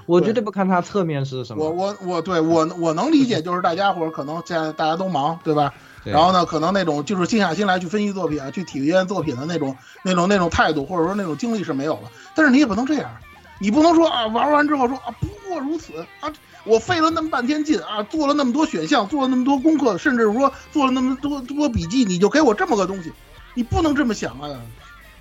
[0.06, 1.68] 我绝对不看它侧面是什么。
[1.68, 5.74] 我我我对我我能理解，就是大家伙儿可能现在大家都忙，对吧？
[6.04, 12.12] 对然后呢，可能那种就是静下心来去分析作品啊，去体验作品的那种、那种、那种态度，或者说那种精力是没有了。
[12.36, 13.10] 但是你也不能这样，
[13.58, 16.32] 你不能说啊，玩完之后说啊，不过如此啊，
[16.64, 23.12] 我费了那么半天劲啊，做了那么多选项，做了那么多功课，甚至说做了那么多多笔记，你就给我这么个东西，
[23.54, 24.60] 你不能这么想啊，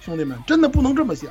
[0.01, 1.29] 兄弟们，真的不能这么想。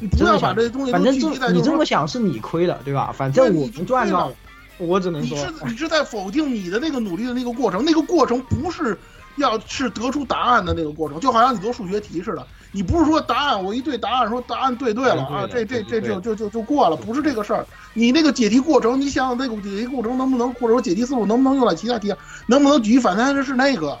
[0.00, 3.14] 你不要把这东西都聚集在这你这么想是你亏了，对吧？
[3.14, 4.34] 反正我们赚到了，
[4.78, 8.98] 我只能说你是你是在否定你的那个努力的那个过程，那个过程不是
[9.36, 17.66] 要是得出答案的那个过程，就好像你做数学题似的，你不是说答案我一对答案说答案对对了啊，这这这就就就就过了，不是这个事儿。
[17.92, 22.16] 你那个解题过程，你想想那个解题过程能不能，或者说解题思路能不能用在其他题上，
[22.46, 23.98] 能不能举一反三的是那个。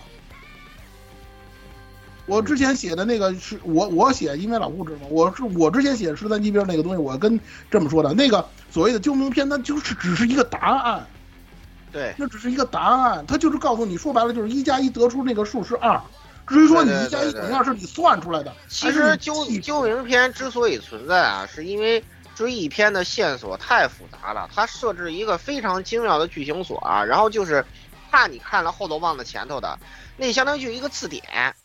[2.24, 7.38] 我之前写的那个是我我写，因为老顾知嘛，我是我之前写十三级边那个东西，我跟
[7.70, 11.06] 这么说的，那个所谓的救命片，它就是只是一个答案，
[11.90, 16.00] 对，那只是一个答案，它就是告诉你，说白了就是一加一得出那个数是二。
[16.46, 22.02] 至于说你一加一对等于二是你算出来的，其实究记究明篇之所以存在啊，是因为
[22.34, 27.64] 追忆篇的线索太复杂了，它设置一个非常精妙的剧情锁啊，然后就是
[28.10, 29.78] 怕你看了后头忘了前头的，
[30.16, 31.61] 那相当于就一个字典，对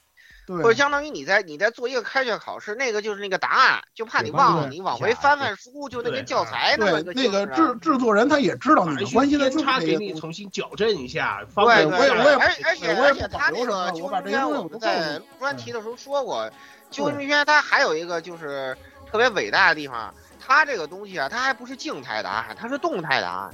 [0.48, 9.98] 或者相当于你在你在做一个开卷考试，那个就是那个答案，就怕你忘了，你往回翻翻书，就那个教材那么对一个那个制制作人他也知道你的关心的就是他给。
[9.98, 16.50] 你重新矫正一下，对方便对对，我也我也而而且我也不而且他那个我把这些究竟东西我们在专题的时候说过，
[16.92, 18.78] 究竟篇它还有一个就是
[19.12, 23.50] 特别伟大的地方，它这个东西啊，它还不是静态答案，它是动态答案。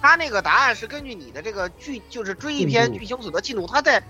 [0.00, 4.08] 它那个答案是根据你的这个剧，就是追一篇剧情组的进度，它在根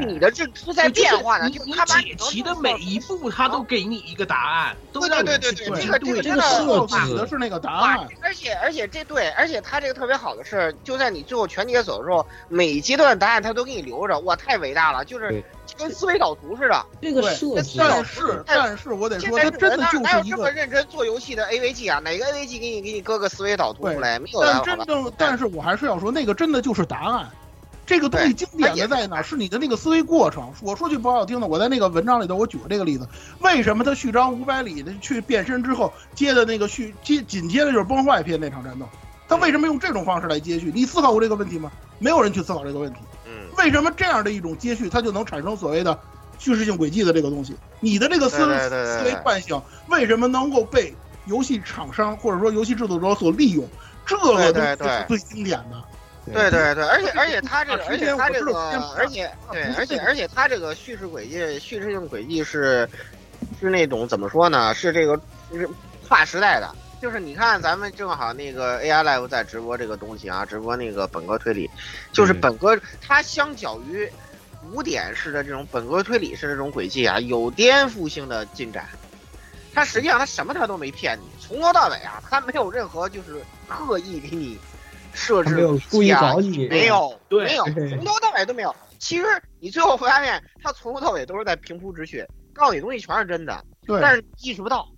[0.00, 15.44] 你的认知在变化的，你你就是它把解题的每一步，他都给你一个答案，都对让对对对对，你去对这个这个真的设告置诉你的是那个答案，而且而且这对，而且他这个特别好的是，就在你最后全解锁的时候，每一阶段答案他都给你留着，哇，太伟大了，就是
[15.78, 16.84] 跟思维导图似的。
[17.00, 22.00] 这个对设计但是但是我得说，他真的就哪有这么是一个，认真做游戏的 AVG 啊？
[22.00, 24.18] 哪个 AVG 给你给你搁个思维导图出来？
[24.18, 24.76] 没有的，但？
[24.76, 27.30] 真正，但是我还是要说，那个真的就是答案。
[27.88, 29.22] 这个东西经典的在哪儿？
[29.22, 30.52] 是你的那个思维过程。
[30.60, 33.08] 我说句不好听的，我在那个文章里头我举过这个例子。
[33.40, 38.86] 为什么他序章五百里的去变身之后，接的那个续接紧接着就是崩坏篇那场战斗？
[39.26, 40.70] 他为什么用这种方式来接续？
[40.74, 41.72] 你思考过这个问题吗？
[41.98, 42.98] 没有人去思考这个问题。
[43.24, 45.98] 嗯，为什么这样的一种接续，它就能产生所谓的
[46.38, 47.56] 叙事性轨迹的这个东西？
[47.80, 49.58] 你的这个思思维惯性
[49.88, 50.94] 为什么能够被
[51.24, 53.66] 游戏厂商或者说游戏制作者所利用？
[54.04, 55.84] 这个东西对对是最经典的。
[56.32, 58.54] 对对对，而且而且他这个，啊而且他这个
[58.96, 62.88] 而且对，而且而且他这个叙事轨迹、叙事性轨迹是
[63.60, 64.74] 是那种怎么说呢？
[64.74, 65.20] 是这个
[65.52, 65.68] 是
[66.06, 66.68] 跨时代的。
[67.00, 71.70] 就是你看，咱们正好那个 AI Live 在直播这个东西啊，直播那个本格推理，
[72.12, 74.10] 就是嗯本格它相较于
[74.72, 78.84] 古典式的这种本格推理式的这种轨迹啊，有颠覆性的进展。
[79.72, 84.58] 它实际上它什么它都没骗你，从头到尾啊，它没有任何就是刻意给你
[85.18, 88.74] 设置没有故意啊搞你，没有，对没有，从头到尾都没有。
[88.98, 89.24] 其实
[89.60, 92.24] 你最后会发现，他从头到尾都是在平铺直叙，
[92.54, 94.88] 告诉你东西全是真的，对，但是意识不到，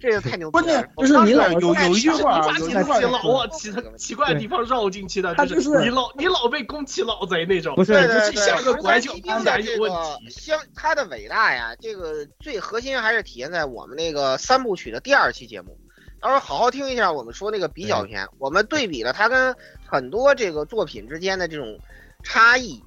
[0.00, 0.62] 这个太牛逼了。
[0.62, 10.30] 关键就是你老有有一句话，发现有一句话自己老往奇他奇怪的地方绕进去的，他就是就是你老你老被宫崎老贼那种，不是对对对，就是下个拐角实必然有问题。
[10.30, 15.78] 相他的伟大呀，这个最核心还是体现在我们那个三部曲的第二期节目。
[16.20, 19.54] 到时候好好听一下我们说那个比较篇，我们对比了它跟
[19.86, 21.78] 很多这个作品之间的这种
[22.22, 22.82] 差异，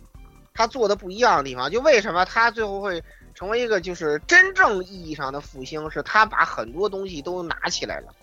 [0.54, 3.04] 它做的不一样的地方，就为什么它最后会
[3.34, 8.14] 成为一个就是真正意义上的复兴，是它把很多东西都拿起来了。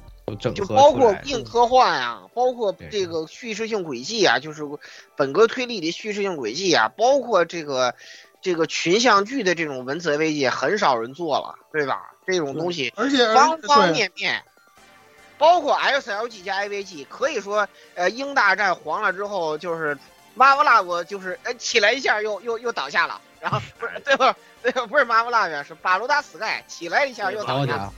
[0.55, 4.62] 就包括硬科幻呀、包括这个叙事性轨迹啊，就是
[5.16, 7.94] 本格推理的叙事性轨迹啊，包括这个
[8.43, 12.12] 这个群像剧的这种文字 AV 界，很少人做了，对吧？
[12.26, 14.44] 这种东西而且方方面面，
[15.39, 19.97] 包括 SLG 加 IVG，可以说呃英大战黄了之后，就是
[20.35, 24.35] 马布拉我就是呃起来一下又又又倒下了，然后不是对吧？
[24.62, 24.86] 对吧？
[24.90, 27.93] 不是马布拉呀，是巴鲁达 sky 起来一下又倒下了。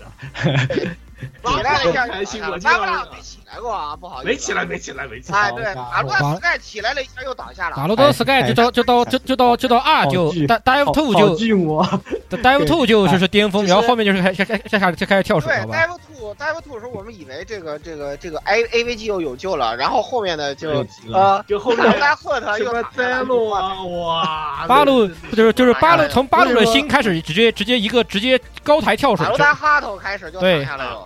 [1.45, 4.28] 起来了一下又倒下了，我就马布拉没起来过啊，不好意思。
[4.28, 5.39] 没起来，没起来，没起来。
[5.39, 7.77] 哎，对，马鲁达斯盖起来了一下又倒下了。
[7.77, 11.85] 马罗多 Sky 就到就到就就到就到二就 Dive Two 就巨魔
[12.31, 24.66] ，Dive Two 就就是巅峰，然后后面就是开开开开始就开始跳水，对好吧？，Dive Two Dive Two 的时候，我们以为这个这个这个 A A V G 又有救了，然后后面的就呃，就后面马达赫特又灾落啊，哇！
[24.68, 31.05] 八路就是就是八路哎从八路的心开始直接直接一个直接高台跳水马，鲁达哈头开始就倒下来了。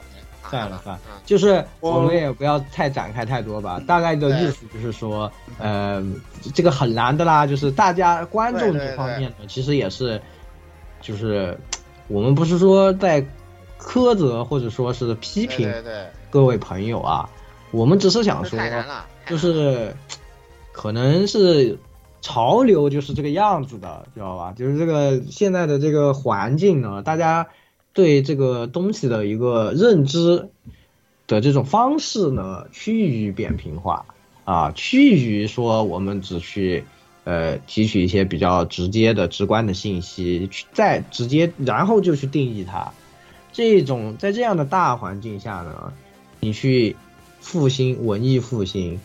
[0.60, 3.80] 算了算了嗯，就是我我们也不要太展开太多吧。
[3.86, 6.02] 大概的意思就是说，呃，
[6.54, 10.20] 这个很难的啦，就是大家观众这方面呢，其实也是，
[11.00, 11.58] 就是
[12.08, 13.24] 我们不是说在
[13.78, 15.72] 苛责或者说是批评
[16.30, 17.28] 各位朋友啊，
[17.70, 18.58] 我们只是想说，
[19.26, 19.94] 就是
[20.72, 21.78] 可能是
[22.20, 24.54] 潮流就是这个样子的，知道吧？
[24.56, 27.46] 就是这个现在的这个环境呢，大家
[27.94, 30.50] 对这个东西的一个认知
[31.26, 34.04] 的这种方式呢，趋于扁平化
[34.44, 36.84] 啊，趋于说我们只去。
[37.26, 42.92] 呃，提取一些比较直接的、直观的信息，去再直接，然后就去定义它。
[43.50, 45.90] 这种在这样的大环境下呢，
[46.40, 46.94] 你去
[47.40, 49.00] 复兴文艺复兴，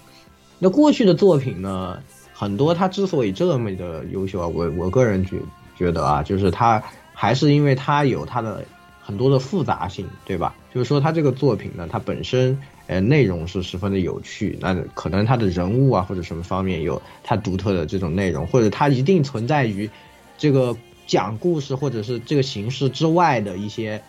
[0.57, 2.03] 那过去的作品呢，
[2.33, 5.37] 很多它之所以这么的优秀啊，我我个人觉
[5.77, 6.83] 觉得啊，就是它
[7.13, 8.65] 还是因为它有它的
[9.09, 10.55] 很多的复杂性，对吧？
[10.71, 12.55] 就是说它这个作品呢，它本身
[12.85, 19.89] 呃内容是十分的有趣，那可能它的人物啊或者什么方面有它独特的这种内容，或者它一定存在于
[20.37, 20.77] 这个
[21.07, 23.99] 讲故事或者是这个形式之外的一些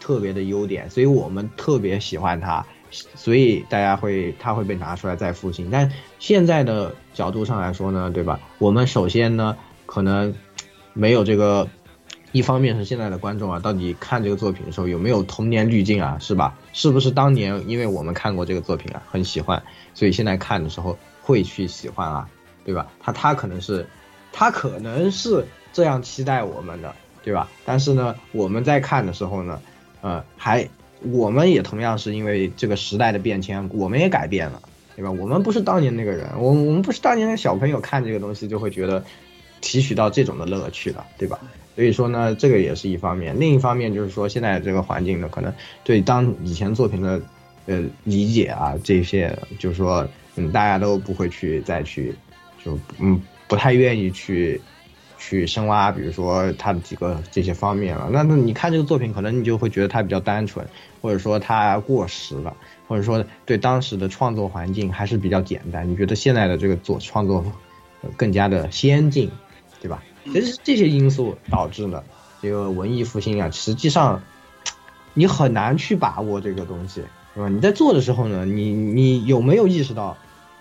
[0.00, 5.68] 特别的优点，所以我们特别喜欢它，所以大家会它会被拿出来再复兴。
[5.70, 8.40] 但现在的角度上来说呢，对吧？
[8.56, 9.54] 我们首先呢，
[9.84, 10.34] 可能
[10.94, 11.68] 没有这个，
[12.36, 16.54] 一方面是现在的观众啊，到底看这个作品的时候有没有童年滤镜啊，是吧？
[16.74, 19.62] 是不是当年因为我们看过这个作品啊，很喜欢，
[19.94, 22.28] 所以现在看的时候会去喜欢啊，
[22.62, 22.86] 对吧？
[23.00, 23.86] 他他可能是，
[24.32, 27.48] 他可能是这样期待我们的，对吧？
[27.64, 29.58] 但是呢，我们在看的时候呢，
[30.02, 30.68] 呃，还
[31.00, 34.60] 我们也同样是因为这个时代的变迁，我们也改变了，
[34.94, 35.10] 对吧？
[35.10, 39.02] 我们不是当年那个人，我我们不是当年的小朋友看这个东西就会觉得
[39.62, 41.40] 提取到这种的乐趣了，对吧？
[41.76, 45.52] 所以说呢，这个也是一方面，另一方面就是说现在这个环境呢，可能
[45.84, 47.20] 对当以前作品的
[47.66, 52.14] 呃理解啊，这些就是说，嗯，大家都不会去再去，
[52.64, 54.58] 就嗯不太愿意去
[55.18, 58.08] 去深挖，比如说他的几个这些方面了。
[58.10, 60.66] 那那你看这个作品，可能你就会觉得它比较单纯，
[61.02, 62.56] 或者说它过时了，
[62.88, 65.86] 或者说对当时的创作环境还是比较简单。
[65.86, 67.44] 你觉得现在的这个作创作
[68.16, 69.30] 更加的先进，
[69.82, 70.02] 对吧？
[70.32, 72.04] 其实这些因素导致了
[72.42, 74.22] 这个文艺复兴啊，实际上
[75.14, 77.02] 你很难去把握这个东西，
[77.34, 77.48] 对吧？
[77.48, 80.16] 你在做的时候呢，你你有没有意识到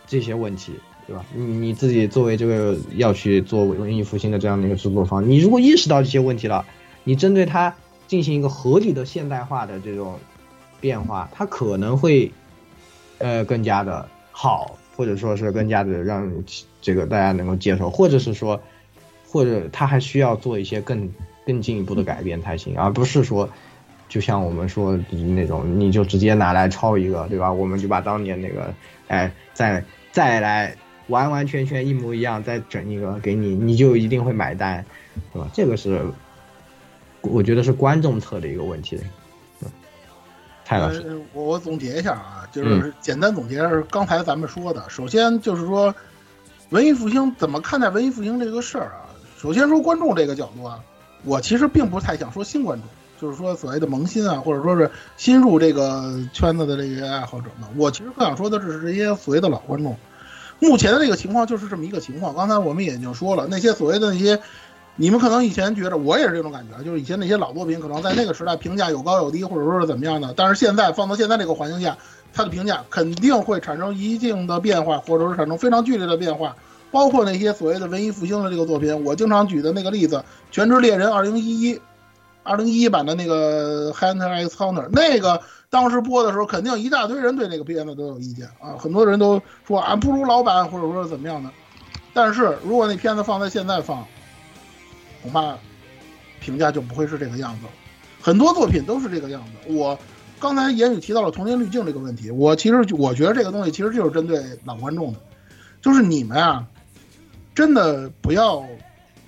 [0.07, 0.73] 这些问题，
[1.05, 1.25] 对吧？
[1.33, 6.65] 你你自己作为这个要去做文艺复兴的这样的一个制作方，你如果意识到这些问题了，
[7.03, 7.75] 你针对它
[8.07, 10.19] 进行一个合理的现代化的这种
[10.79, 12.31] 变化，它可能会
[13.17, 16.31] 呃更加的好，或者说是更加的让
[16.81, 18.61] 这个大家能够接受，或者是说。
[19.35, 21.13] 或者他还需要做一些更
[21.45, 23.49] 更进一步的改变才行，而不是说，
[24.07, 27.51] 就像我们说那种，你就直接拿来抄一个，对吧？
[27.51, 28.73] 我们就把当年那个，
[29.09, 29.83] 哎，再
[30.13, 30.73] 再来
[31.07, 34.85] 完完全全一模一样，再整一个给你，你就一定会买单，
[35.33, 35.49] 对吧？
[35.53, 36.01] 这个是，
[37.19, 38.97] 我觉得是观众侧的一个问题。
[39.61, 39.69] 嗯，
[40.63, 44.89] 蔡老师，呃我我总结一下啊，嗯就是简单总结是刚才咱们说的。
[44.89, 45.93] 首先就是说，
[46.69, 49.04] 文艺复兴怎么看待文艺复兴这个事儿啊？
[49.45, 50.79] 首先说观众这个角度啊，
[51.23, 52.89] 我其实并不太想说新观众，
[53.21, 57.69] 就是说所谓的萌新啊，或者说是新入这个圈子的这些爱好者们。
[57.77, 59.95] 我其实更想说的是这些所谓的老观众。
[60.59, 62.33] 目前的这个情况就是这么一个情况。
[62.33, 64.41] 刚才我们也已经说了，那些所谓的那些，
[64.95, 71.99] 你们可能以前觉得我也是这种感觉，就是以前那些老作品可能在那个时代评价有高有低，或者说是怎么样的，但是现在放到现在这个环境下，
[72.33, 76.55] 它的评价肯定会产生一定的变化，或者是产生非常剧烈的变化。
[76.91, 80.17] 包括那些所谓的文艺复兴的这个作品，我经常举的那个例子，
[80.51, 81.79] 《全职猎人》二零一一，
[82.43, 91.49] 二零一一版的那个《Hunter x Hunter》，那个当时播的时候，肯定一大堆人对那个片子都有意见啊，很多人都说俺不如老版，或者说怎么样的。
[92.13, 94.05] 但是如果那片子放在现在放，
[95.21, 95.57] 恐怕
[96.39, 97.71] 评价就不会是这个样子了。
[98.21, 99.73] 很多作品都是这个样子。
[99.73, 99.97] 我
[100.39, 105.19] 刚才言语提到了童年滤镜这个问题，我其实我觉得这个东西其实就是针对老观众的，
[105.81, 106.65] 就是你们啊。
[107.55, 108.63] 真的不要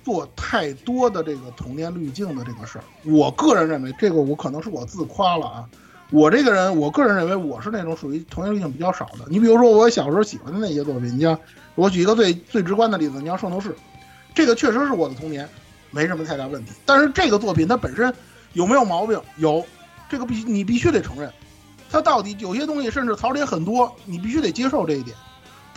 [0.04, 2.84] 做太多的这个童年滤镜的这个事儿。
[3.04, 5.68] 我个人认为，这个我可能是我自夸了啊。
[6.10, 9.26] 我这个人，我个人认为我是那种属于童年滤镜比较少的。
[9.28, 11.38] 你比如说，我小时候喜欢的那些作品，你像
[11.74, 13.70] 我举一个最最直观的例子，你像《圣斗士》，
[14.34, 15.46] 这个确实是我的童年，
[15.90, 16.72] 没什么太大问题。
[16.86, 18.14] 但是这个作品它本身
[18.54, 19.20] 有没有毛病？
[19.36, 19.62] 有，
[20.08, 21.30] 这个必你必须得承认。
[21.90, 25.14] 它到底有些东西甚至槽点很多，你必须得接受这一点。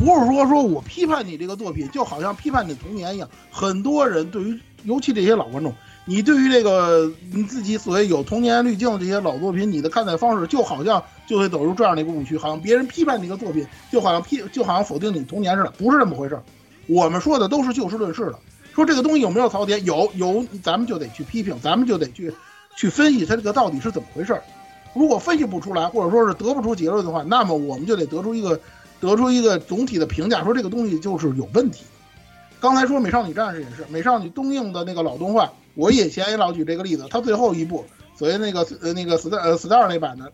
[0.03, 3.29] 不是说说我批判你这个作品，就好像批判你童年一样。
[3.51, 5.71] 很多人对于尤其这些老观众，
[6.05, 16.41] 你对于这个你自己所谓有童年滤镜的这些老作品，你的看待方式就好像就会走入这样的一个误区，好像别人批判你一个作品，就好像批就好像否定你童年似的，不是这么回事。
[16.87, 18.39] 我们说的都是就事论事的，
[18.73, 22.33] 说这个东西有没有槽点，有有，咱们就得去批评，咱们就得去
[22.75, 24.41] 去分析它这个到底是怎么回事。
[24.95, 28.59] 如果分析不出来，或者说是得不出结论的话，那么我们就得得出一个
[29.01, 31.83] 得出一个总体的评价，说这个东西就是有问题。
[32.61, 37.83] 刚才说美少女战士也是，美少女东映的那个老动画，我以前也老举这个例子，它最后一部
[38.15, 40.31] 所谓那个呃那个 star 呃 star 那版的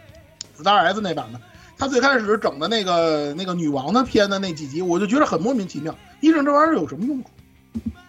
[0.60, 1.40] star s 那版的，
[1.78, 7.30] 它最开始整的那个那个女王的片的那几集，我就觉得很莫名其妙，一整这玩意儿有什么用处？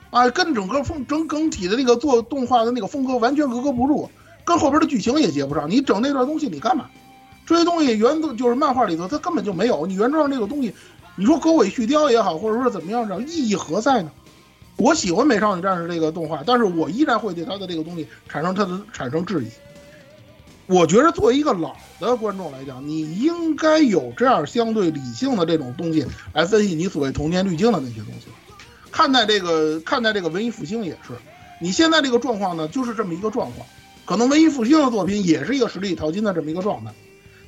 [0.10, 4.10] 啊，跟整个风整整体的那个做动画的那个风格完全格格不入，
[4.44, 5.70] 跟后边的剧情也接不上。
[5.70, 6.90] 你整那段东西你干嘛？
[7.50, 10.72] 这些东西原作就是漫画里头它根本就没有，你原创这个东西，
[11.16, 14.12] 你说狗尾续貂也好，或者说怎么样着，意义何在呢？
[14.78, 19.48] 我喜欢《美少女战士》这个动画，但是我依然会对它的这个东西产生它的产生质疑。
[20.68, 28.28] 我觉得作为一个老的观众来讲，你应该有这样相对理性的这种东西来分析你所谓童年滤镜的那些东西。
[28.92, 31.14] 看待这个看待这个文艺复兴也是，
[31.60, 33.68] 你现在这个状况呢，就是这么一个状况。
[34.06, 36.92] 可能文艺复兴的作品也是一个实力淘金的这么一个状态，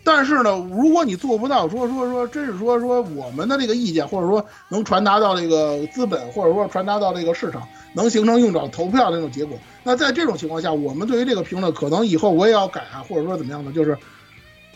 [0.03, 13.97] 但是呢，如果你做不到说说说，真是说说我们的这个意见，或者说能传达到这个资本，或者说传达到这个市场，能形成用脚投票的那种结果，那在这种情况下，我们对于这个评论，可能以后我也要改啊，或者说怎么样的，就是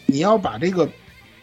[0.05, 0.87] 你要把这个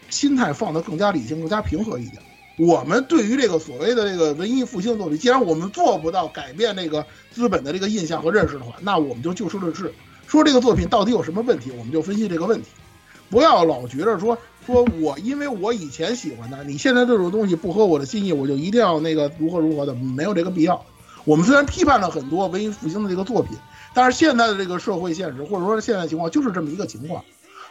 [0.09, 2.21] 心态放得更加理性、更加平和一点。
[2.57, 9.91] 我们对于这个所谓的这个文艺复兴作品，既然我们做不到改变这个资本的这个印象和认识的话，那我们就就事论事，
[10.27, 12.67] 说这个作品到底有什么问题，我们就分析这个问题，
[13.33, 20.85] 不要老觉着说说我因为我以前喜欢的，你现在这种东西不合我的心意，我就一定要那个如何如何的，没有这个必要。
[21.25, 23.57] 我们虽然批判了很多文艺复兴的这个作品，
[23.95, 27.25] 但是现在的这个社会现实或者说现在情况就是这么一个情况，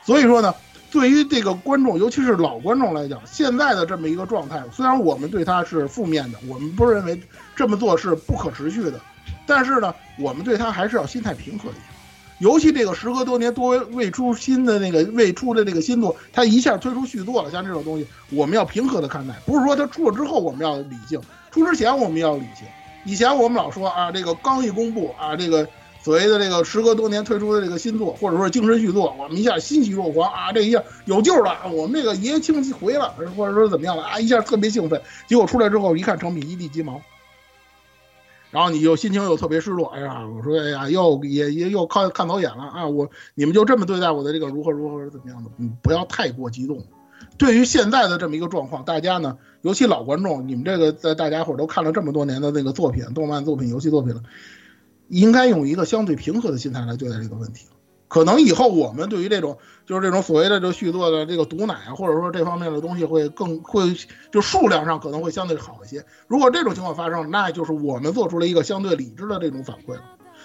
[0.05, 0.53] 所以说呢。
[0.91, 7.19] 对于这个观众，尤其是老观众来讲，现在的这么一个状态，虽然我们对他是负面的，我们不认为
[7.57, 9.01] 这么做是不可持续的，
[9.47, 11.85] 但是呢，我们对他还是要心态平和一点。
[12.43, 21.21] 尤其这个时隔多年多未出新的那个未出的这个新作，他一下推出续作了，像这种东西，我们要平和的看待，不是说他出了之后我们要理性，
[21.53, 22.67] 出之前我们要理性。
[23.05, 25.69] 以前我们老说啊，这个刚一公布啊，这个。
[26.05, 30.53] 所谓的这个时隔多年推出的这个新作，或者说精神续作，我们一下欣喜若狂啊！
[30.53, 34.19] 这一下有救了，我们这个爷爷亲回了，或者说怎么样了啊？
[34.19, 37.01] 一下特别兴奋，结果出来之后一看成品一地鸡毛，
[38.53, 39.89] 然后你又心情又特别失落。
[39.89, 42.87] 哎呀，我说哎呀，又也也又看看走眼了啊！
[42.87, 45.51] 我你们就这么对待我的这个如何如何怎么样的？
[45.57, 46.85] 嗯，不要太过激动。
[47.39, 54.23] 对于现在的这么一个状况，大家呢，尤其老观众，你们这个在大家伙都看了这么多年的那个作品、动漫作品、游戏作品了。
[55.09, 57.67] 应该用一个相对平和的心态来对待这个问题。
[58.13, 59.57] 可能以后我们对于这种
[59.87, 63.97] 就是这种所谓的这续作的这个毒奶啊，或者说这方面的东西会更会
[64.31, 66.05] 就数量上可能会相对好一些。
[66.27, 70.03] 如果这种情况发生，那就是我们做出了一个相对理智的这种反馈了。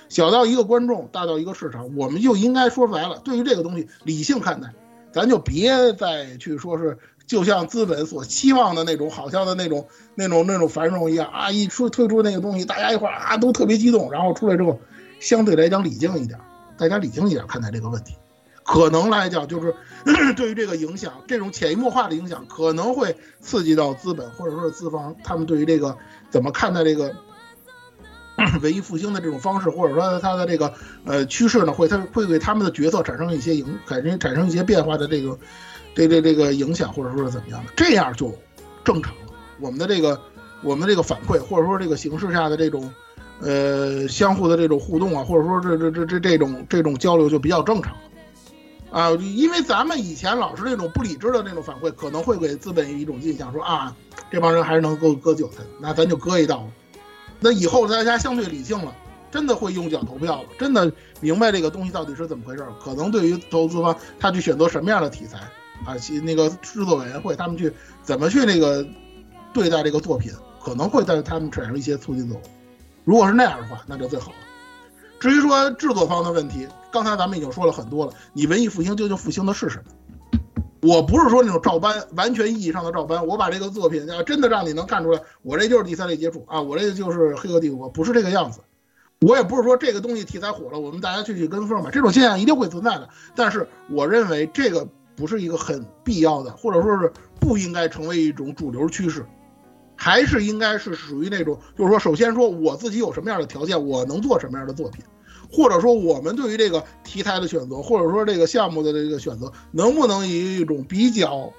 [0.07, 4.73] 小到一个观众，大到一个市场，我们就应该说白了，对于这个东西理性看待，
[5.11, 6.97] 咱就别再去说是。
[7.27, 11.51] 就像资本所期望的那种，好像的那种、那种、那种繁荣一样啊！
[11.51, 14.79] 一出推出那个东西，大家一块儿啊都特别激动，然后出来之后，
[15.19, 16.39] 相对来讲理性一点，
[16.77, 18.15] 大家理性一点看待这个问题，
[18.63, 19.73] 可能来讲就是
[20.35, 25.97] 对于这个影响，这种潜移默化的影响，可能会刺激到资本或者说是资方，他们对于这个
[26.29, 27.13] 怎么看待这个
[28.61, 30.73] 文艺复兴的这种方式，或者说它的这个
[31.05, 35.37] 呃趋势呢，会它会对他们的决策产生一些影产生产生一些变化的这个。
[35.95, 38.31] 对这这个影响，或者说是怎么样的，这样就
[38.83, 39.33] 正常了。
[39.59, 40.21] 我们的这个，
[40.61, 42.93] 我们的这个反馈，或者说这个形式下的这种，
[43.41, 47.95] 呃，相互的这种互动啊，或者说这这这这这种这种交流就比较正常。
[48.89, 53.95] 啊，因为咱们以前老是那种不理智的那种反馈，可能会给资本一种印象，说啊，
[54.31, 56.65] 这帮人还是能够割韭菜，那咱就割一刀。
[57.39, 58.95] 那以后大家相对理性了，
[59.29, 62.65] 真的会用脚投票了，真的明白这个东西到底是怎么回事。
[62.81, 65.39] 可能对于投资方，他去选择什么样的题材。
[65.85, 68.83] 啊，其那个制作委员会他们去怎么去那个
[69.53, 70.31] 对待这个作品，
[70.63, 72.56] 可能会在他们产生一些促进作用。
[73.07, 74.37] 如果是那样的话，那就最好了。
[75.17, 78.11] 至于说制作方的问题，刚才咱们已经说了很多了。
[78.33, 80.41] 你文艺复兴究竟复兴的是什么？
[80.81, 83.25] 我不是说那种照搬，完全意义上的照搬。
[83.25, 88.59] 我把这个作品要真的让你能看出来，我这就是第三类接触啊，我这就是黑客帝国，不是这个样子。
[89.21, 93.07] 我也不是说这个东西题材火了，我们大家去去跟风吧，这种现象一定会存在的。
[93.37, 94.85] 但是我认为这个。
[95.15, 99.25] 不是一个很必要的，或者说是不应该成为一种主流趋势，
[99.97, 105.03] 还是应该是属于那种，就是说，首先说我自己有什么样的条件，我能做什么样的作品，
[105.51, 111.51] 或者说我们对于这个题材的选择，或者说这个项目的这个选择，能不能以一种比较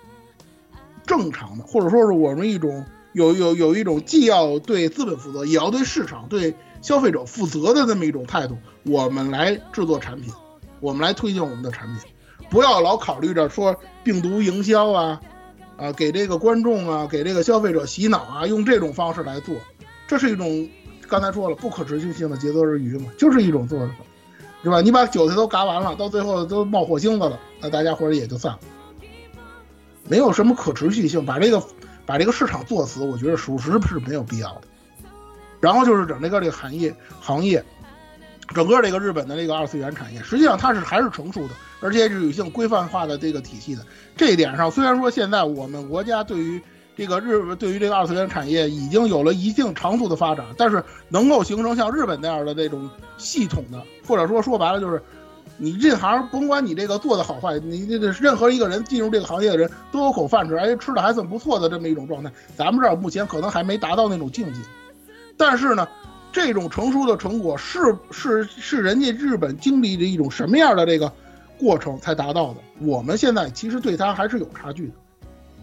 [1.05, 10.33] 正常的，或者说是我们一种有有有一种既要对资本负责，也要对市场、对消费者负责的这么一种态度，我们来制作产品，
[10.81, 12.13] 我们来推荐我们的产品，
[12.51, 13.75] 不要老考虑着说
[14.05, 15.21] 病毒营销啊，
[15.79, 19.57] 啊给这个观众啊，给这个消费者洗脑啊，用这种方式来做，
[20.07, 20.69] 这是一种
[21.09, 23.95] 刚才说了不可持续性的节奏日鱼嘛，就是一种做法，
[24.63, 24.81] 是吧？
[24.81, 28.59] 你把韭菜都嘎完了，到最后都冒火星子了，那大家伙儿也就散了，
[30.09, 31.63] 没有什么可持续性，把这个
[32.05, 34.63] 把这个市场做死，我觉得属实是没有必要的。
[35.61, 37.65] 然后就是整这个这个行业行业，
[38.55, 43.85] 整个这个日本的这个二次元产业，实际上它是还是成熟的，而且是有一性规范化的这个体系的。
[44.17, 46.61] 这一点上，虽然说现在我们国家对于
[46.97, 52.89] 这个日对于这个二次元产业已经有了一定长度的发展，但是能够形成像日本那样的这种
[53.19, 55.01] 系统的，或者说说白了就是，
[55.59, 64.61] 你这行甭管你这个做的好坏，你这个任何一个人进入这个行业的人都有口饭吃，而且吃的还算不错的这么一种状态，咱们这儿目前可能还没达到那种境界。
[65.37, 65.87] 但是呢，
[66.33, 67.79] 这种成熟的成果是
[68.11, 71.13] 是是人家日本经历的一种什么样的这个
[71.59, 72.61] 过程才达到的？
[72.81, 74.93] 我们现在其实对它还是有差距的。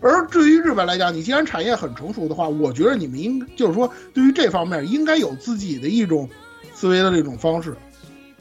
[0.02, 6.30] 而至于日本来讲，你既然产业很成熟的话，我觉得你们应就是说对于这方面应该有自己的一种
[6.74, 7.76] 思维的这种方式。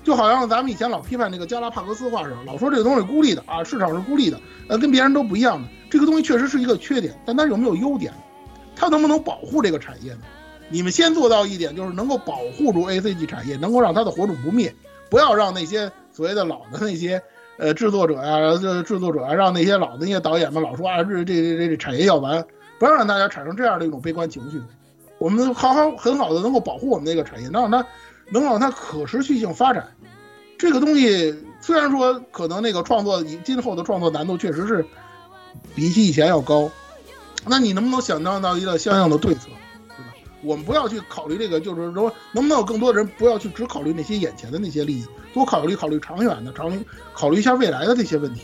[0.02, 4.38] 就好像咱们以前老批判那个加拉帕戈斯化似的，老说这个东西孤立的啊，市场是孤立的，
[4.68, 5.68] 呃，跟别人都不一样的。
[5.88, 8.12] 这个东西确实是一个缺点，但它有没有优点？
[8.76, 10.20] 它能不能保护这个产业呢？
[10.74, 14.74] 你们先做到一点，就是能够保护住 A C G 产业，能够让它的火种不灭，
[15.08, 17.22] 不要让那些所谓的老的那些
[17.58, 22.44] 呃制作者呀、这制作者啊，让那些老的那些导演们老说啊，这这这这产业要完，
[22.80, 24.60] 不要让大家产生这样的一种悲观情绪。
[25.18, 27.86] 我们好好很好的能够保护我们那个产业，能让它
[28.32, 29.86] 能让它可持续性发展。
[30.58, 34.84] 这个东西虽然说可能那个创作今后的创作难度确实是
[35.72, 36.68] 比起以前要高，
[37.46, 39.42] 那你能不能想到到一个相应的对策？
[40.44, 48.42] 我们不要去考虑这个，就是说，能不能有更多的人不要去只考虑那些眼前的那些利益，多考虑考虑长远的，长考虑一下未来的这些问题。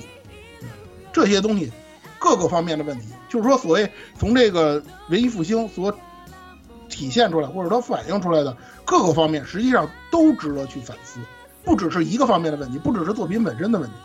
[1.12, 1.70] 这些东西
[2.18, 5.94] 各个方面的问题，就是说，所谓从这个文艺复兴所
[6.89, 11.20] 体现出来，或者说反映出来的各个方面，实际上都值得去反思，
[11.64, 13.97] 不只是一个方面的问题，不只是作品本身的问题，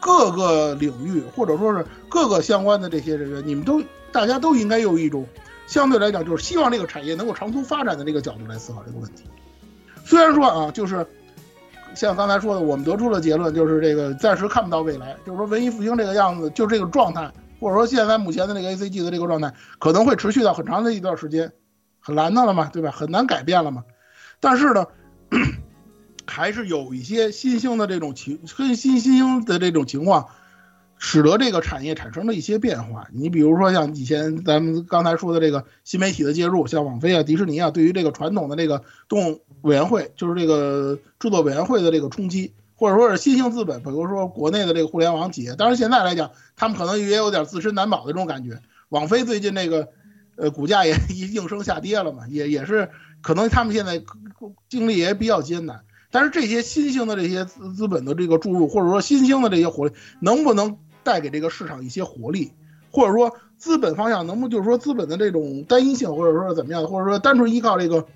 [0.00, 3.82] 各个领域或者说是各个相关的这些人员，你们都
[4.12, 5.26] 大家都应该有一种。
[5.66, 9.24] 相对来讲，就是希望这个产业能够长足发展的这个角度来思考这个问题。
[10.04, 11.06] 虽然说啊，就是
[11.94, 21.52] 像刚才说的，我们得出了结论，就是这个暂时看不到未来，就是说文艺复兴这个样子，就这个状态，或者说现在目前的这个 A C G 的这个状态，可能会持续到很长的一段时间，
[22.00, 22.90] 很难的了嘛，对吧？
[22.90, 23.84] 很难改变了嘛。
[24.40, 24.86] 但是呢，
[26.26, 30.28] 还是有一些新兴的这种情，跟新新兴的这种情况。
[31.06, 33.08] 使得这个产业产生了一些变化。
[33.12, 45.54] 你比如说像以前咱们刚才说的这个新媒体的介入，像网飞啊、迪士尼啊，对于这个传统的这个动委员会，就是这个制作委员会的这个冲击，或者说是新兴资本，比如说国内的这个互联网企业。
[45.56, 48.62] 当然现在来讲，他们可能也有点自身难保的这种感觉。
[48.88, 49.90] 网飞最近那个，
[50.36, 50.96] 呃，股价也
[51.34, 52.88] 应声下跌了嘛，也也是
[53.20, 54.02] 可能他们现在
[54.70, 55.82] 经历也比较艰难。
[56.10, 60.78] 但是这些新兴的这些资资本的这个注入，或者说新兴的这些活力，能不能？
[61.04, 62.52] 带给这个市场一些活力，
[62.90, 68.06] 或者说资本方向能不能就是说资本的这种单一性，或者说怎么样，或者说单纯依靠这个，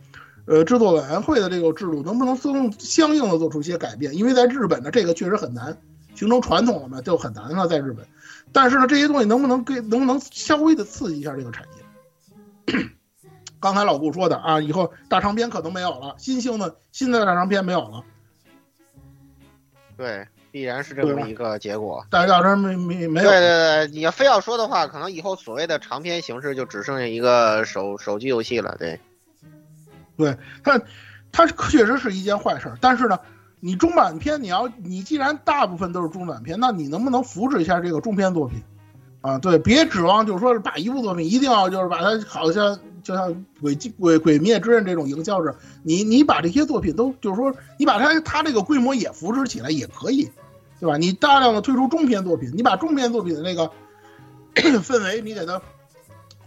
[0.46, 4.14] 呃，制作委员会的这个制度，能不能相相应的做出一些改变？
[4.14, 5.78] 因为在日本呢，这个确实很难
[6.14, 8.06] 形成传统了嘛，就很难了，在日本。
[8.52, 12.84] 但是呢，这些东西能不能给能不能稍微的刺激一下这个产业？
[13.60, 18.04] 刚才老顾说的啊，以后大长篇可能没有了，新兴的新的大长篇没有了。
[19.96, 20.28] 对。
[20.50, 22.04] 必然是这么一个结果。
[22.10, 23.28] 大小说没没没有。
[23.28, 28.76] 对对对，你要非要说的话，可能以后所谓的长篇形式就只剩下一个手手机游戏了。
[28.78, 29.00] 对，
[30.16, 30.80] 对，它
[31.32, 32.72] 它确实是一件坏事。
[32.80, 33.18] 但是呢，
[33.60, 38.62] 你中短篇，你要你既然大部分都是中短篇，那你能不能扶持一下这个中篇作品？
[39.20, 50.28] 啊，对，别指望就是说是把一部作品一定要就是把它好像就像鬼鬼鬼灭之刃这种营销着，你你把这些作品都就是说你把它它这个规模也扶持起来也可以。
[50.80, 50.96] 对吧？
[50.96, 53.68] 你大量的推出中篇作品，你把中篇作品的那个
[54.80, 55.60] 氛围你给它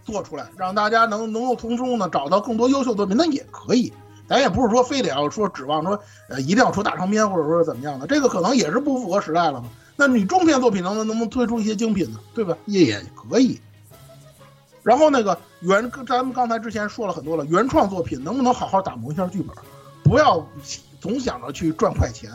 [0.06, 3.92] 做出来，让大家能能够从中呢找到更多优秀作品，那也可以。
[4.26, 9.68] 咱也不是说非得要说指望说呃一定要出大长篇，或者说是怎么样的，这个可能也是不符合时代了嘛。
[9.96, 12.18] 那你中篇作品能能能不能推出一些精品呢？
[12.32, 12.56] 对吧？
[12.64, 13.60] 也也可以。
[14.82, 19.56] 然后那个原咱们刚才之前说了很多了，原创作品能不能好好打磨一下剧本？
[20.02, 20.44] 不要
[21.00, 22.30] 总想着去赚快钱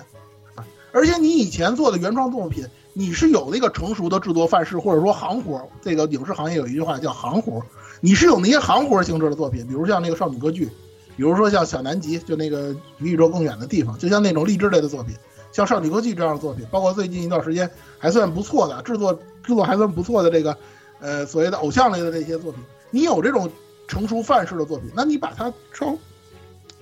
[0.56, 0.66] 啊！
[0.94, 5.68] 而且你以前做的原创作品，你是有那个成熟的制作范式，或者说行活。
[5.82, 7.62] 这个影视行业有一句话叫行活，
[8.00, 10.70] 你是有那些行活性质的作品，比如像那个少女歌剧，
[11.18, 15.14] 比如说像小南极，就那个离宇宙更远的地方，就像那种励志类的作品，
[15.52, 17.70] 像少女歌剧这样的作品，包括最近一段时间
[18.00, 19.14] 还算不错的制作
[19.44, 20.58] 制作还算不错的这个，
[21.00, 23.52] 呃，所谓的偶像类的这些作品，你有这种
[23.88, 25.98] 成熟范式的作品，那你把它稍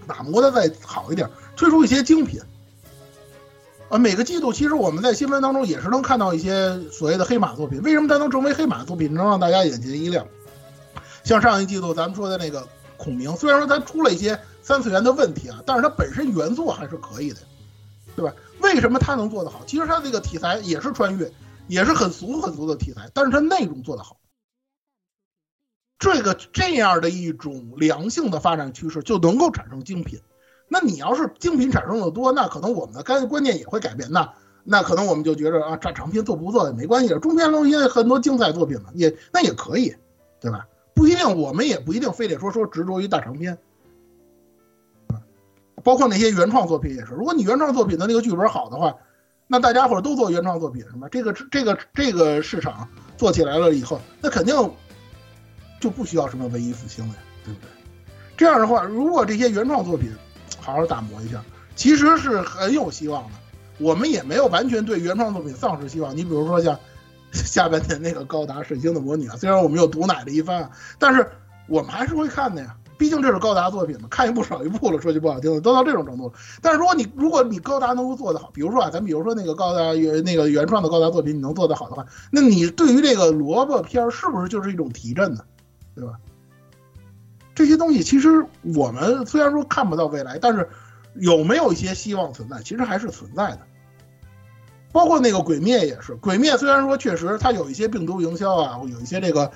[0.08, 2.40] 打磨的再好一点，推出一些精品。
[3.90, 7.82] 啊，每个季度其实我们在新闻当中也是能看到一些所谓的黑马作品。
[7.84, 10.26] 为什么它能成为黑马作品，能让大家眼前一亮？
[11.24, 12.68] 像上一季度咱们说的那个
[12.98, 17.38] 孔明，虽然说它出了一些三次元的问题啊，但是它本身原作还是可以的，
[18.16, 18.34] 对吧？
[18.60, 19.62] 为什么它能做得好？
[19.68, 21.32] 其实它这个题材也是穿越，
[21.68, 24.18] 也是很俗很俗的题材，但是它内容做得好。
[25.98, 30.20] 这个这样的一种良性的发展趋势，就能够产生精品。
[30.68, 34.12] 那你要是精品产生的多，那可能我们的观观念也会改变。
[34.12, 34.34] 那
[34.64, 39.96] 那可能我们就觉着啊，这长篇做不做也没关系，中篇中也很多精彩作品嘛，也那也可以，
[40.40, 40.68] 对吧？
[40.94, 43.58] 不一定，我们也不一定非得说说执着于大长篇。
[45.84, 48.98] 包括那些原创作品也是，如果你原创作品的那个剧本好的话，
[49.48, 54.56] 那大家伙都做原创作品，什么这个这个这个市场做起来了以后，那肯定
[55.80, 57.70] 就不需要什么文艺复兴了，对不对？
[58.36, 60.12] 这样的话，如果这些原创作品
[60.60, 61.44] 好好打磨一下，
[61.76, 63.30] 其实是很有希望的。
[63.78, 66.16] 我们也没有完全对原创作品丧失希望。
[66.16, 66.80] 你比如说像
[67.32, 71.30] 下半年那个高达水星的魔女啊，虽然我们又毒奶了一番，但是
[71.68, 72.76] 我们还是会看的呀。
[72.98, 75.02] 毕竟这是高达作品嘛，看一部少一部了。
[75.02, 76.34] 说句不好听的，都到这种程度了。
[76.62, 85.44] 但是如果你如果你高达能够做得好，比如说啊，咱比如说那个高达原那个原创的高达作品，你能做得好的话，那你对于这个萝卜片是不是就是一种提振呢？
[85.94, 86.14] 对吧？
[87.54, 88.46] 这些东西其实
[88.76, 90.70] 我们虽然说看不到未来，但是
[91.16, 92.62] 有没有一些希望存在？
[92.64, 93.60] 其实还是存在的。
[94.92, 99.52] 包括那个鬼灭也是，鬼灭虽然说确实它有一些病毒营销啊，有一些这个。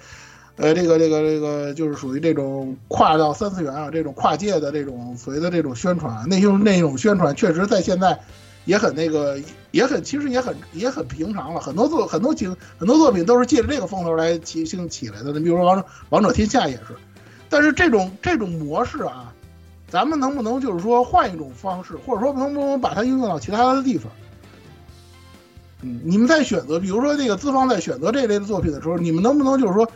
[0.61, 8.19] 呃，这个这个这个就是属于这种跨到三次元啊，这种跨界的这种所谓的这种宣传，那种那种宣传，确实在现在
[8.65, 9.39] 也很那个，
[9.71, 11.61] 也很其实也很也很平常了。
[11.61, 15.31] 很多作很多景很多作品都是借着这个风头来起兴起来的。
[15.31, 16.87] 你比如说《王者王者天下》也是，
[17.47, 19.33] 但是这种这种模式啊，
[19.87, 24.11] 咱们能不能就是说换一种方式，或者说能不能把它应用到其他的地方？
[25.83, 29.89] 嗯，你们在选择，比如说这个资方在选择这类的作品的时候，你们能不能就是说？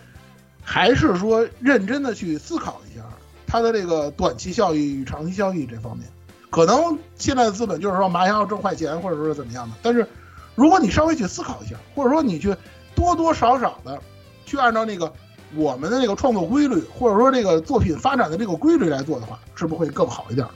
[0.64, 3.04] 还是说认真的去思考一下
[3.46, 6.08] 它的这个短期效益与长期效益这方面，
[6.50, 9.76] 可能现在的资本就是说马上要挣快钱，或者说是怎么样的。
[9.84, 10.08] 但是，
[10.56, 12.56] 如果你稍微去思考一下，或者说你去
[12.96, 14.02] 多多少少的
[14.46, 15.14] 去按照那个
[15.56, 20.48] 我们的那个创作规律，或者说这个作品发展的这个规律来做的话，是不是会更好一点？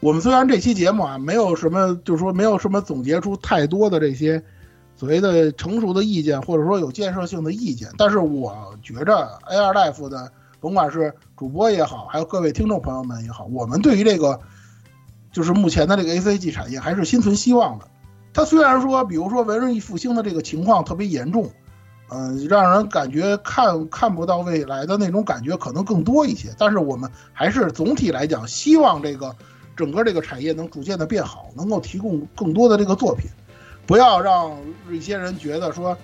[0.00, 4.42] 我们虽然这期节目啊没有什么，就是说没有什么总结出太多的这些。
[5.00, 14.38] 所谓的成熟的意见，或者说有建设性的意见，但是我觉着 AR Life 的，甭管是主播也好，还有各位听众朋友们也好，我们对于这个，
[15.32, 17.86] 就是目前的这个 ACG 产业还是心存希望的。
[18.34, 21.50] 它虽然说，比如说文艺复兴的这个情况特别严重，
[22.10, 29.34] 嗯，让人感觉看看不到未来的那种感觉可能更多一些，但是我们还是总体来讲，希望这个
[29.74, 33.30] 整个这个产业能逐渐的变好，能够提供更多的这个作品。
[33.90, 34.56] 不要让
[34.88, 35.98] 一些人觉得说，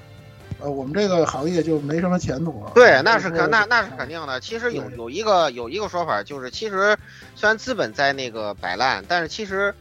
[0.58, 2.72] 呃，我们这个行业就没什么前途了。
[2.74, 4.40] 对，那是肯那那是肯定的。
[4.40, 6.98] 其实有有一个有一个说法，就是其实
[7.36, 9.72] 虽然资本在那个摆烂，但是其实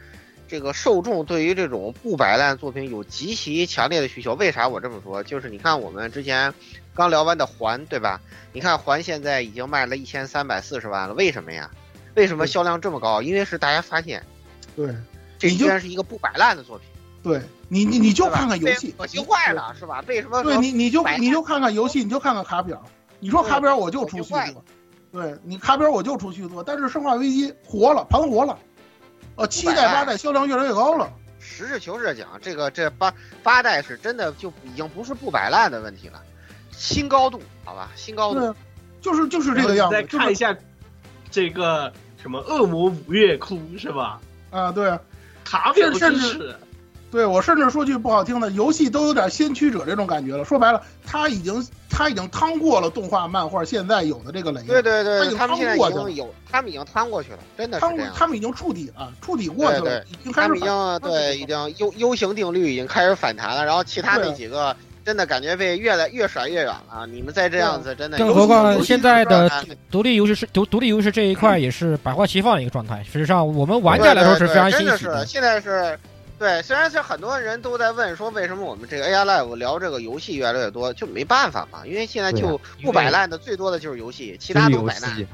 [0.47, 4.35] 这个受众对于这种不摆烂作品有极其强烈的需求。
[4.35, 5.23] 为啥我这么说？
[5.23, 6.53] 就是你看我们之前
[6.93, 8.21] 刚聊完的环，对吧？
[8.53, 11.71] 你看环现在已经卖了一千三百四十万了，为什么呀？
[12.13, 13.23] 为什么销量这么高？
[13.23, 14.21] 因为是大家发现，
[14.75, 14.93] 对，
[15.39, 16.87] 这居然是一个不摆烂的作品。
[17.25, 20.03] 对你，你你就看看游戏，恶心坏了是吧？
[20.05, 20.43] 为什么？
[20.43, 22.79] 对你，你就你就看看游戏，你就看看卡表。
[23.19, 24.63] 你说卡表我就出续作，
[25.11, 28.59] 对你卡表我就出续作，但是生化危机活了，盘活了，
[29.37, 31.11] 呃，七代八代销量越来越高了。
[31.39, 33.11] 实事求是的讲，这个这八
[33.41, 36.21] 八代是真的就已经不是不摆烂的问题了，
[36.71, 38.55] 新高度，好吧，新高度，
[39.01, 39.95] 就是就是这个样子。
[39.95, 40.55] 再看一下
[41.31, 41.91] 这个
[42.21, 44.21] 什么恶魔五月哭是吧？
[44.51, 44.95] 啊，对，
[45.43, 46.55] 卡表甚至。
[47.15, 50.43] 对我甚至说句不好听的，游戏都有点先驱者这种感觉了。
[50.43, 54.61] 说白了，他已经他已经趟过了动画漫画现在有的这个雷。
[54.63, 58.11] 对对对，他们现在已经有，他们已经趟过去了，真的是这样。
[58.13, 60.47] 他们已经触底了，触底过去了，已经开始。
[60.47, 63.63] 他们已经对，已经 U U 型定律已经开始反弹了。
[63.63, 64.75] 然后其他那几个
[65.05, 67.07] 真的感觉被越来越甩越远了。
[67.07, 68.17] 你们再这样子，真的。
[68.17, 69.49] 更何况现在的
[69.89, 73.01] 独立游戏是独独立游戏这一块也是百花齐放的一个状态。
[73.09, 75.31] 实际上，我们玩家来说是非常对对对真的欣喜的是。
[75.31, 75.97] 现在是。
[76.37, 85.15] 对，虽然是很多人都在问说为什么我们这个 AI Live 聊这个游戏越来越多，就没办法嘛，因为现在就不摆烂的最多的就是游戏，其他都摆烂。
[85.15, 85.25] 戏。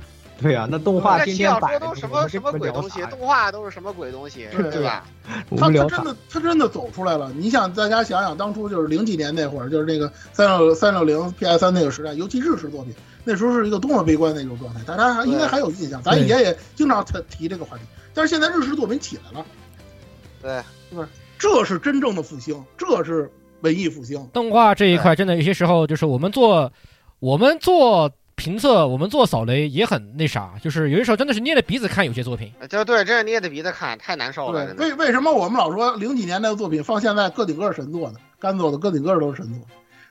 [0.41, 3.05] 对啊，那动画那天天摆七小说都什么什么鬼东西，西？
[3.11, 5.05] 动画都是什么鬼东西， 对对吧？
[5.55, 7.31] 他他真的他真的走出来了。
[7.35, 12.91] 你想，大家想想，当初就是零几年那会儿，就是那个三六三六零 PS 三那个时代，尤其日式作品，
[13.23, 14.81] 那时候是一个多么悲观的一种状态。
[14.83, 17.83] 大家还应该还有印象，咱以前也经常提提这个话题。
[18.15, 19.45] 但是现在日式作品起来了，
[20.41, 20.57] 对，
[20.89, 21.07] 是不是？
[21.37, 23.31] 这是真正的复兴，这是
[23.61, 24.27] 文艺复兴。
[24.33, 26.71] 动画这一块真的有些时候就是我们做，
[27.19, 32.51] 我们做评测，我们做扫雷也很那啥，就是有些时候真的是捏着鼻子看有些作品。
[32.69, 38.19] 就对，真是捏着鼻子看，太难受了，对，为为什么我们老说零几年那个作品放现在个顶个儿神作呢？
[38.39, 39.61] 干做的个顶个都是神作。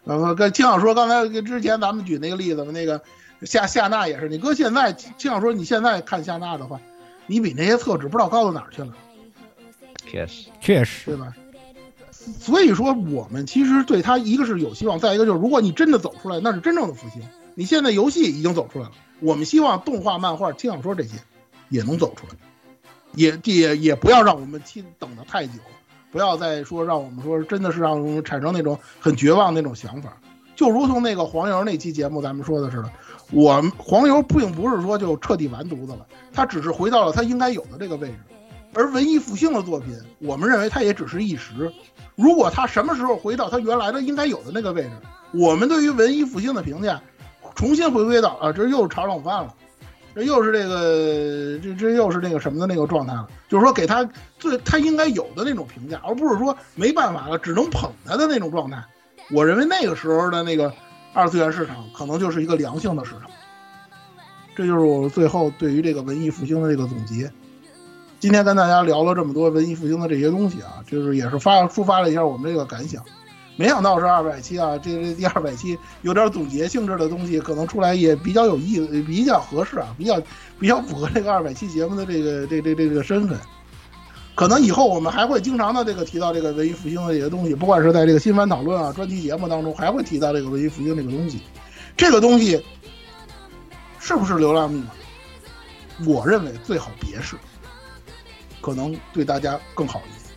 [0.05, 3.01] 呃，跟青小说刚才之前咱们举那个例子嘛，那个
[3.43, 6.81] 夏夏娜也是，你搁现在青小说你现在看夏娜的话，
[7.27, 8.89] 你比那些厕纸不知道高到哪儿去了，
[10.11, 11.33] 确实，确实，对吧？
[12.11, 17.23] 所以说，我们其实对他一个是有希望，再一个就是，如果你真的走出来，那是真正的复兴。
[17.55, 21.17] 你现在游戏已经走出来了，我们希望动画、漫画、轻小说这些
[21.69, 22.35] 也能走出来，
[23.15, 25.53] 也也也不要让我们期等的太久，
[26.11, 30.17] 不要再说让我们说真的是让我们产生那种很绝望那种想法。
[30.55, 32.91] 就如同那个黄油那期节目咱们说的似的，
[33.33, 38.19] 我们黄油并不是说就彻底完犊子了，他只是回到了他应该有的这个位置。
[38.73, 41.73] 而文艺复兴的作品，我们认为它也只是一时。
[42.15, 44.91] 如果它什么时候回到它原来的应该有的那个位置，
[45.33, 47.01] 我们对于文艺复兴的评价
[47.55, 49.55] 重新回归到啊，这又是炒冷饭了，
[50.15, 58.83] 这又是这个这这又是那个什么的那个状态了，就是说给他最他应该有的那种评价，而不是说没办法了只能捧他的那种状态。
[59.33, 60.73] 我认为那个时候的那个
[61.13, 63.23] 二次元市场可能就是一个良性的市场。
[64.55, 67.31] 这就是我最后对于这个文艺复兴的这个总结。
[68.21, 73.03] 今天跟大家聊了这么多文艺复兴的这些东西啊，就是也是发抒发了一下我们这个感想。
[73.57, 80.21] 没想到是二百期啊，这这第二百期有点总结性质的东西，可能出来也比较有意思，比较合适啊，比较
[80.59, 83.39] 比较符合这个二百期节目的这个这这这个身份。
[84.35, 91.41] 可能以后我们还会经常的这个提到这个文艺复兴的这些东西，不管是在这个新番讨论啊、专题节目当中，还会提到这个文艺复兴这个东西。
[91.97, 92.63] 这个东西
[93.99, 94.91] 是不是流量密码？
[96.07, 97.35] 我认为最好别是。
[98.61, 100.31] 可能对大家更好一些。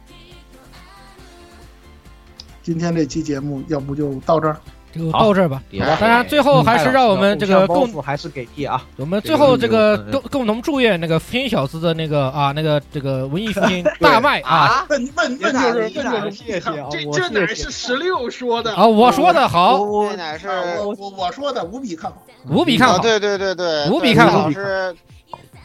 [2.61, 4.55] 今天这期节目要不就到这儿，
[4.93, 5.61] 就到这儿吧。
[5.79, 8.81] 好吧当然，最后还是让我们这个共，还是给力啊！
[8.95, 14.85] 我们最后这个共共同祝愿那个福音小子的那个啊，那个这个文艺复兴大卖啊！
[14.89, 16.87] 问问问就是问就是谢谢啊！
[16.89, 19.79] 这这乃是十六说的啊，我说的好，
[20.09, 20.47] 这乃是
[20.79, 24.95] 我我我说的无比看好，无比看好，对对对对，无比看好老师。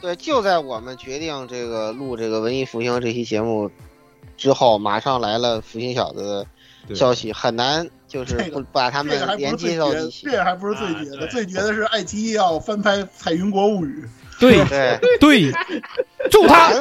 [0.01, 3.71] 对，就在我们决定这个录这个文艺复兴这期节目
[4.37, 6.47] 之后，马上来了福星小子
[6.89, 10.27] 的消息，很难就是不把他们连接到一起。
[10.31, 14.05] 这还不是最绝的，最绝的是爱奇艺要翻拍《彩云国物语
[14.41, 15.53] 》。对对对，
[16.31, 16.73] 祝他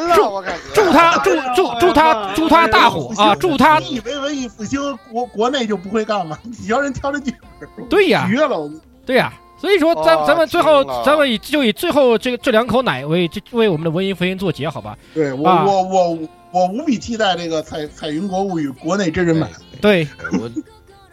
[0.76, 3.34] 祝他祝祝祝他祝他大火啊！
[3.34, 3.80] 祝他。
[3.80, 4.80] 你以为文艺复兴
[5.12, 6.38] 国国内就不会干吗？
[6.44, 7.34] 你要人挑这剧
[7.76, 8.72] 本，对呀，绝了！
[9.08, 9.34] 对呀。
[9.58, 14.98] 所以说，咱咱们最后，咱们以就以最后这个这两口奶为这为我们的文艺复兴做结，好吧？
[15.14, 16.20] 对我、啊、我我
[16.52, 19.50] 我无比期待这个《彩彩云国物语》国内真人版。
[19.82, 20.08] 对，
[20.40, 20.50] 我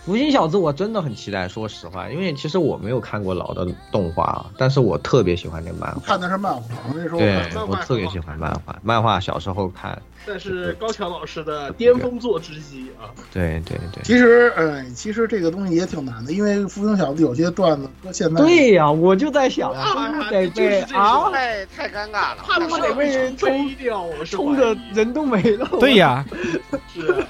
[0.05, 6.01] 福星小子我真的很期待，说实话，因为其实我没有看过老的动画，但是我特别喜欢那漫画。
[6.05, 6.62] 看的是漫画，
[6.95, 10.01] 那时候对我特别喜欢漫画，漫画小时候看。
[10.27, 13.13] 但是高桥老师的巅峰作之一啊！
[13.33, 18.41] 对对对，其实，呃，其实这个东西也挺难的，因为福星小子有些段子搁现在。
[18.41, 25.69] 对呀，我就在想，啊，得被啊，太太尴尬了，他们得被冲掉，我冲的人都没了。
[25.79, 26.25] 对呀，
[26.95, 27.25] 是，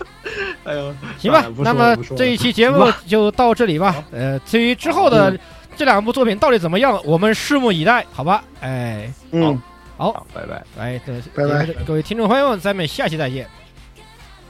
[0.64, 4.04] 哎呦，行吧，那么这一期节目就到这里吧。
[4.12, 5.36] 呃，至于之后的
[5.76, 8.44] 这两部作品到底怎么样，我们拭目以待，好吧？
[8.60, 9.60] 哎，嗯。
[9.96, 11.00] 好，拜拜，哎，
[11.34, 13.48] 拜拜，各位听众朋友们，咱们下期再见，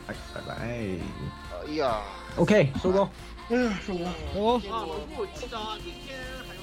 [0.06, 0.54] 拜拜拜。
[0.64, 1.98] 哎呀
[2.36, 3.08] ，OK，收工，
[3.50, 4.72] 嗯，收工，收工。
[4.72, 6.16] 啊，我不知道今天
[6.48, 6.60] 还有。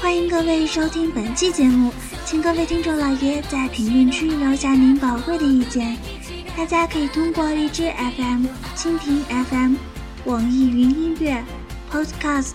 [0.00, 1.92] 欢迎各位收听本期节目，
[2.24, 5.96] 请各位听众老爷在评论区留下您宝贵的意见。
[6.56, 9.76] 大家可以通过荔枝 FM、蜻蜓 FM、
[10.24, 11.44] 网易云音乐。
[11.92, 12.54] Podcast、